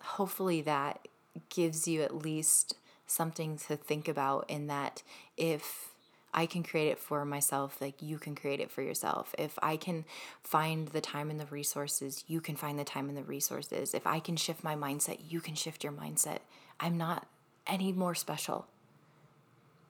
hopefully 0.00 0.60
that 0.62 1.08
gives 1.48 1.88
you 1.88 2.02
at 2.02 2.14
least 2.14 2.76
something 3.06 3.56
to 3.56 3.76
think 3.76 4.08
about 4.08 4.48
in 4.48 4.66
that 4.66 5.02
if 5.36 5.90
I 6.36 6.44
can 6.44 6.62
create 6.62 6.88
it 6.88 6.98
for 6.98 7.24
myself, 7.24 7.80
like 7.80 8.02
you 8.02 8.18
can 8.18 8.34
create 8.34 8.60
it 8.60 8.70
for 8.70 8.82
yourself. 8.82 9.34
If 9.38 9.58
I 9.62 9.78
can 9.78 10.04
find 10.42 10.88
the 10.88 11.00
time 11.00 11.30
and 11.30 11.40
the 11.40 11.46
resources, 11.46 12.24
you 12.28 12.42
can 12.42 12.56
find 12.56 12.78
the 12.78 12.84
time 12.84 13.08
and 13.08 13.16
the 13.16 13.22
resources. 13.22 13.94
If 13.94 14.06
I 14.06 14.20
can 14.20 14.36
shift 14.36 14.62
my 14.62 14.74
mindset, 14.76 15.18
you 15.28 15.40
can 15.40 15.54
shift 15.54 15.82
your 15.82 15.94
mindset. 15.94 16.40
I'm 16.78 16.98
not 16.98 17.26
any 17.66 17.92
more 17.92 18.14
special. 18.14 18.66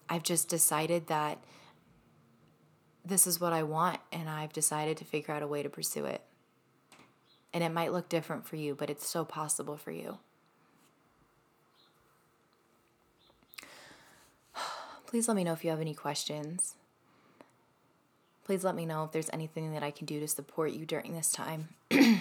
I've 0.08 0.22
just 0.22 0.48
decided 0.48 1.08
that 1.08 1.38
this 3.04 3.26
is 3.26 3.40
what 3.40 3.52
I 3.52 3.62
want, 3.62 4.00
and 4.10 4.28
I've 4.28 4.52
decided 4.52 4.96
to 4.98 5.04
figure 5.04 5.32
out 5.34 5.42
a 5.42 5.46
way 5.46 5.62
to 5.62 5.68
pursue 5.68 6.04
it. 6.04 6.22
And 7.52 7.62
it 7.62 7.70
might 7.70 7.92
look 7.92 8.08
different 8.08 8.46
for 8.46 8.56
you, 8.56 8.74
but 8.74 8.90
it's 8.90 9.08
so 9.08 9.24
possible 9.24 9.76
for 9.76 9.92
you. 9.92 10.18
Please 15.06 15.28
let 15.28 15.36
me 15.36 15.44
know 15.44 15.52
if 15.52 15.64
you 15.64 15.70
have 15.70 15.80
any 15.80 15.94
questions. 15.94 16.74
Please 18.44 18.62
let 18.62 18.74
me 18.76 18.86
know 18.86 19.04
if 19.04 19.12
there's 19.12 19.30
anything 19.32 19.72
that 19.72 19.82
I 19.82 19.90
can 19.90 20.06
do 20.06 20.20
to 20.20 20.28
support 20.28 20.72
you 20.72 20.86
during 20.86 21.14
this 21.14 21.32
time. 21.32 21.68
and 21.90 22.20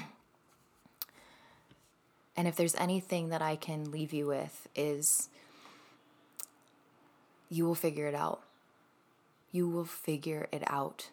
if 2.36 2.56
there's 2.56 2.76
anything 2.76 3.30
that 3.30 3.44
I 3.44 3.56
can 3.56 3.92
leave 3.92 4.12
you 4.12 4.26
with, 4.26 4.68
is 4.76 5.30
you 7.56 7.66
will 7.66 7.76
figure 7.76 8.08
it 8.08 8.16
out. 8.16 8.44
You 9.52 9.70
will 9.70 9.86
figure 9.86 10.50
it 10.52 10.64
out. 10.68 11.10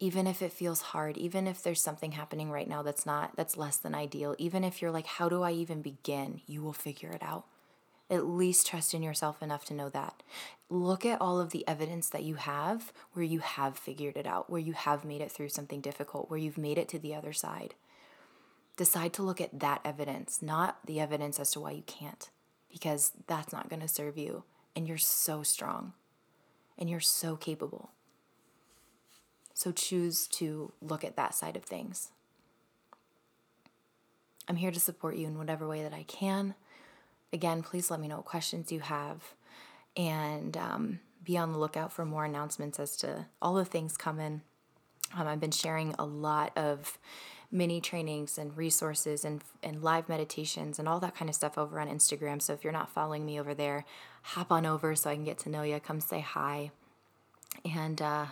Even 0.00 0.26
if 0.26 0.42
it 0.42 0.52
feels 0.52 0.80
hard, 0.80 1.16
even 1.16 1.46
if 1.46 1.62
there's 1.62 1.80
something 1.80 2.12
happening 2.12 2.50
right 2.50 2.68
now 2.68 2.82
that's 2.82 3.06
not, 3.06 3.36
that's 3.36 3.56
less 3.56 3.76
than 3.76 3.94
ideal, 3.94 4.34
even 4.38 4.64
if 4.64 4.82
you're 4.82 4.90
like, 4.90 5.06
how 5.06 5.28
do 5.28 5.42
I 5.42 5.52
even 5.52 5.82
begin? 5.82 6.40
You 6.46 6.62
will 6.62 6.72
figure 6.72 7.12
it 7.12 7.22
out. 7.22 7.44
At 8.08 8.26
least 8.26 8.66
trust 8.66 8.92
in 8.92 9.04
yourself 9.04 9.40
enough 9.40 9.64
to 9.66 9.74
know 9.74 9.88
that. 9.90 10.24
Look 10.68 11.06
at 11.06 11.20
all 11.20 11.38
of 11.38 11.50
the 11.50 11.68
evidence 11.68 12.08
that 12.08 12.24
you 12.24 12.34
have 12.34 12.92
where 13.12 13.24
you 13.24 13.38
have 13.38 13.78
figured 13.78 14.16
it 14.16 14.26
out, 14.26 14.50
where 14.50 14.60
you 14.60 14.72
have 14.72 15.04
made 15.04 15.20
it 15.20 15.30
through 15.30 15.50
something 15.50 15.80
difficult, 15.80 16.28
where 16.28 16.40
you've 16.40 16.58
made 16.58 16.78
it 16.78 16.88
to 16.88 16.98
the 16.98 17.14
other 17.14 17.32
side. 17.32 17.74
Decide 18.76 19.12
to 19.12 19.22
look 19.22 19.40
at 19.40 19.60
that 19.60 19.80
evidence, 19.84 20.42
not 20.42 20.78
the 20.86 20.98
evidence 20.98 21.38
as 21.38 21.52
to 21.52 21.60
why 21.60 21.70
you 21.70 21.82
can't, 21.82 22.30
because 22.72 23.12
that's 23.28 23.52
not 23.52 23.68
going 23.68 23.82
to 23.82 23.86
serve 23.86 24.18
you. 24.18 24.42
And 24.76 24.86
you're 24.86 24.98
so 24.98 25.42
strong 25.42 25.92
and 26.78 26.88
you're 26.88 27.00
so 27.00 27.36
capable. 27.36 27.90
So 29.52 29.72
choose 29.72 30.26
to 30.28 30.72
look 30.80 31.04
at 31.04 31.16
that 31.16 31.34
side 31.34 31.56
of 31.56 31.64
things. 31.64 32.10
I'm 34.48 34.56
here 34.56 34.70
to 34.70 34.80
support 34.80 35.16
you 35.16 35.26
in 35.26 35.38
whatever 35.38 35.68
way 35.68 35.82
that 35.82 35.92
I 35.92 36.04
can. 36.04 36.54
Again, 37.32 37.62
please 37.62 37.90
let 37.90 38.00
me 38.00 38.08
know 38.08 38.16
what 38.16 38.24
questions 38.24 38.72
you 38.72 38.80
have 38.80 39.34
and 39.96 40.56
um, 40.56 41.00
be 41.22 41.36
on 41.36 41.52
the 41.52 41.58
lookout 41.58 41.92
for 41.92 42.04
more 42.04 42.24
announcements 42.24 42.80
as 42.80 42.96
to 42.98 43.26
all 43.40 43.54
the 43.54 43.64
things 43.64 43.96
coming. 43.96 44.40
Um, 45.14 45.26
I've 45.26 45.40
been 45.40 45.50
sharing 45.50 45.94
a 45.98 46.04
lot 46.04 46.56
of 46.56 46.98
mini 47.52 47.80
trainings 47.80 48.38
and 48.38 48.56
resources 48.56 49.24
and, 49.24 49.42
and 49.62 49.82
live 49.82 50.08
meditations 50.08 50.78
and 50.78 50.88
all 50.88 51.00
that 51.00 51.16
kind 51.16 51.28
of 51.28 51.34
stuff 51.34 51.58
over 51.58 51.80
on 51.80 51.88
Instagram. 51.88 52.40
So 52.40 52.52
if 52.52 52.64
you're 52.64 52.72
not 52.72 52.90
following 52.90 53.26
me 53.26 53.38
over 53.38 53.54
there, 53.54 53.84
hop 54.22 54.52
on 54.52 54.66
over 54.66 54.94
so 54.94 55.10
I 55.10 55.14
can 55.14 55.24
get 55.24 55.38
to 55.40 55.48
know 55.48 55.62
you. 55.62 55.78
Come 55.80 56.00
say 56.00 56.20
hi. 56.20 56.70
And 57.64 58.00
uh, 58.00 58.26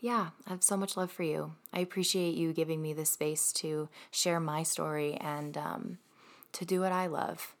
yeah, 0.00 0.28
I 0.46 0.50
have 0.50 0.62
so 0.62 0.76
much 0.76 0.96
love 0.96 1.10
for 1.10 1.22
you. 1.22 1.52
I 1.72 1.80
appreciate 1.80 2.34
you 2.34 2.52
giving 2.52 2.82
me 2.82 2.92
the 2.92 3.04
space 3.04 3.52
to 3.54 3.88
share 4.10 4.40
my 4.40 4.62
story 4.62 5.14
and 5.14 5.56
um, 5.56 5.98
to 6.52 6.64
do 6.64 6.80
what 6.80 6.92
I 6.92 7.06
love. 7.06 7.54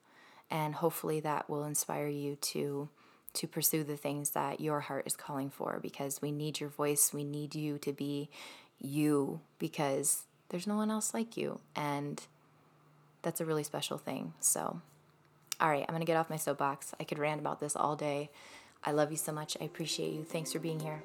And 0.50 0.74
hopefully 0.74 1.20
that 1.20 1.48
will 1.50 1.64
inspire 1.64 2.08
you 2.08 2.36
to 2.36 2.88
to 3.34 3.46
pursue 3.46 3.84
the 3.84 3.98
things 3.98 4.30
that 4.30 4.60
your 4.60 4.80
heart 4.80 5.06
is 5.06 5.14
calling 5.14 5.50
for 5.50 5.78
because 5.82 6.22
we 6.22 6.32
need 6.32 6.58
your 6.58 6.70
voice. 6.70 7.12
We 7.12 7.22
need 7.22 7.54
you 7.54 7.76
to 7.78 7.92
be 7.92 8.30
you 8.78 9.40
because 9.58 10.22
there's 10.48 10.66
no 10.66 10.76
one 10.76 10.90
else 10.90 11.12
like 11.12 11.36
you. 11.36 11.60
And 11.74 12.22
that's 13.20 13.40
a 13.40 13.44
really 13.44 13.64
special 13.64 13.98
thing. 13.98 14.32
So, 14.40 14.80
all 15.60 15.68
right, 15.68 15.84
I'm 15.88 15.94
going 15.94 16.00
to 16.00 16.06
get 16.06 16.16
off 16.16 16.30
my 16.30 16.36
soapbox. 16.36 16.94
I 17.00 17.04
could 17.04 17.18
rant 17.18 17.40
about 17.40 17.60
this 17.60 17.76
all 17.76 17.96
day. 17.96 18.30
I 18.84 18.92
love 18.92 19.10
you 19.10 19.16
so 19.16 19.32
much. 19.32 19.56
I 19.60 19.64
appreciate 19.64 20.12
you. 20.12 20.22
Thanks 20.22 20.52
for 20.52 20.58
being 20.58 20.80
here. 20.80 21.02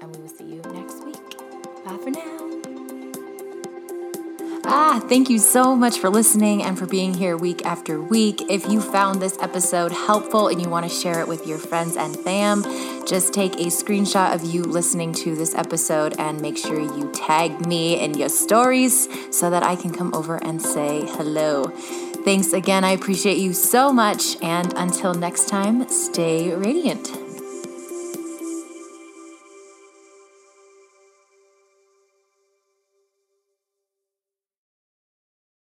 And 0.00 0.14
we 0.14 0.22
will 0.22 0.28
see 0.28 0.44
you 0.44 0.62
next 0.72 1.04
week. 1.04 1.38
Bye 1.84 1.98
for 2.02 2.10
now. 2.10 2.50
Ah, 4.64 5.00
thank 5.08 5.28
you 5.28 5.38
so 5.38 5.74
much 5.74 5.98
for 5.98 6.08
listening 6.08 6.62
and 6.62 6.78
for 6.78 6.86
being 6.86 7.12
here 7.12 7.36
week 7.36 7.66
after 7.66 8.00
week. 8.00 8.42
If 8.48 8.68
you 8.68 8.80
found 8.80 9.20
this 9.20 9.36
episode 9.40 9.90
helpful 9.90 10.48
and 10.48 10.62
you 10.62 10.68
want 10.68 10.88
to 10.88 10.94
share 10.94 11.20
it 11.20 11.26
with 11.26 11.46
your 11.46 11.58
friends 11.58 11.96
and 11.96 12.16
fam, 12.16 12.62
just 13.04 13.32
take 13.32 13.54
a 13.54 13.66
screenshot 13.66 14.32
of 14.34 14.44
you 14.44 14.62
listening 14.62 15.12
to 15.14 15.34
this 15.34 15.54
episode 15.54 16.14
and 16.20 16.40
make 16.40 16.56
sure 16.56 16.78
you 16.78 17.10
tag 17.12 17.66
me 17.66 17.98
in 17.98 18.14
your 18.14 18.28
stories 18.28 19.08
so 19.36 19.50
that 19.50 19.64
I 19.64 19.74
can 19.74 19.92
come 19.92 20.14
over 20.14 20.36
and 20.36 20.62
say 20.62 21.04
hello. 21.06 21.72
Thanks 22.24 22.52
again. 22.52 22.84
I 22.84 22.92
appreciate 22.92 23.38
you 23.38 23.52
so 23.52 23.92
much. 23.92 24.36
And 24.42 24.72
until 24.76 25.14
next 25.14 25.48
time, 25.48 25.88
stay 25.88 26.54
radiant. 26.54 27.29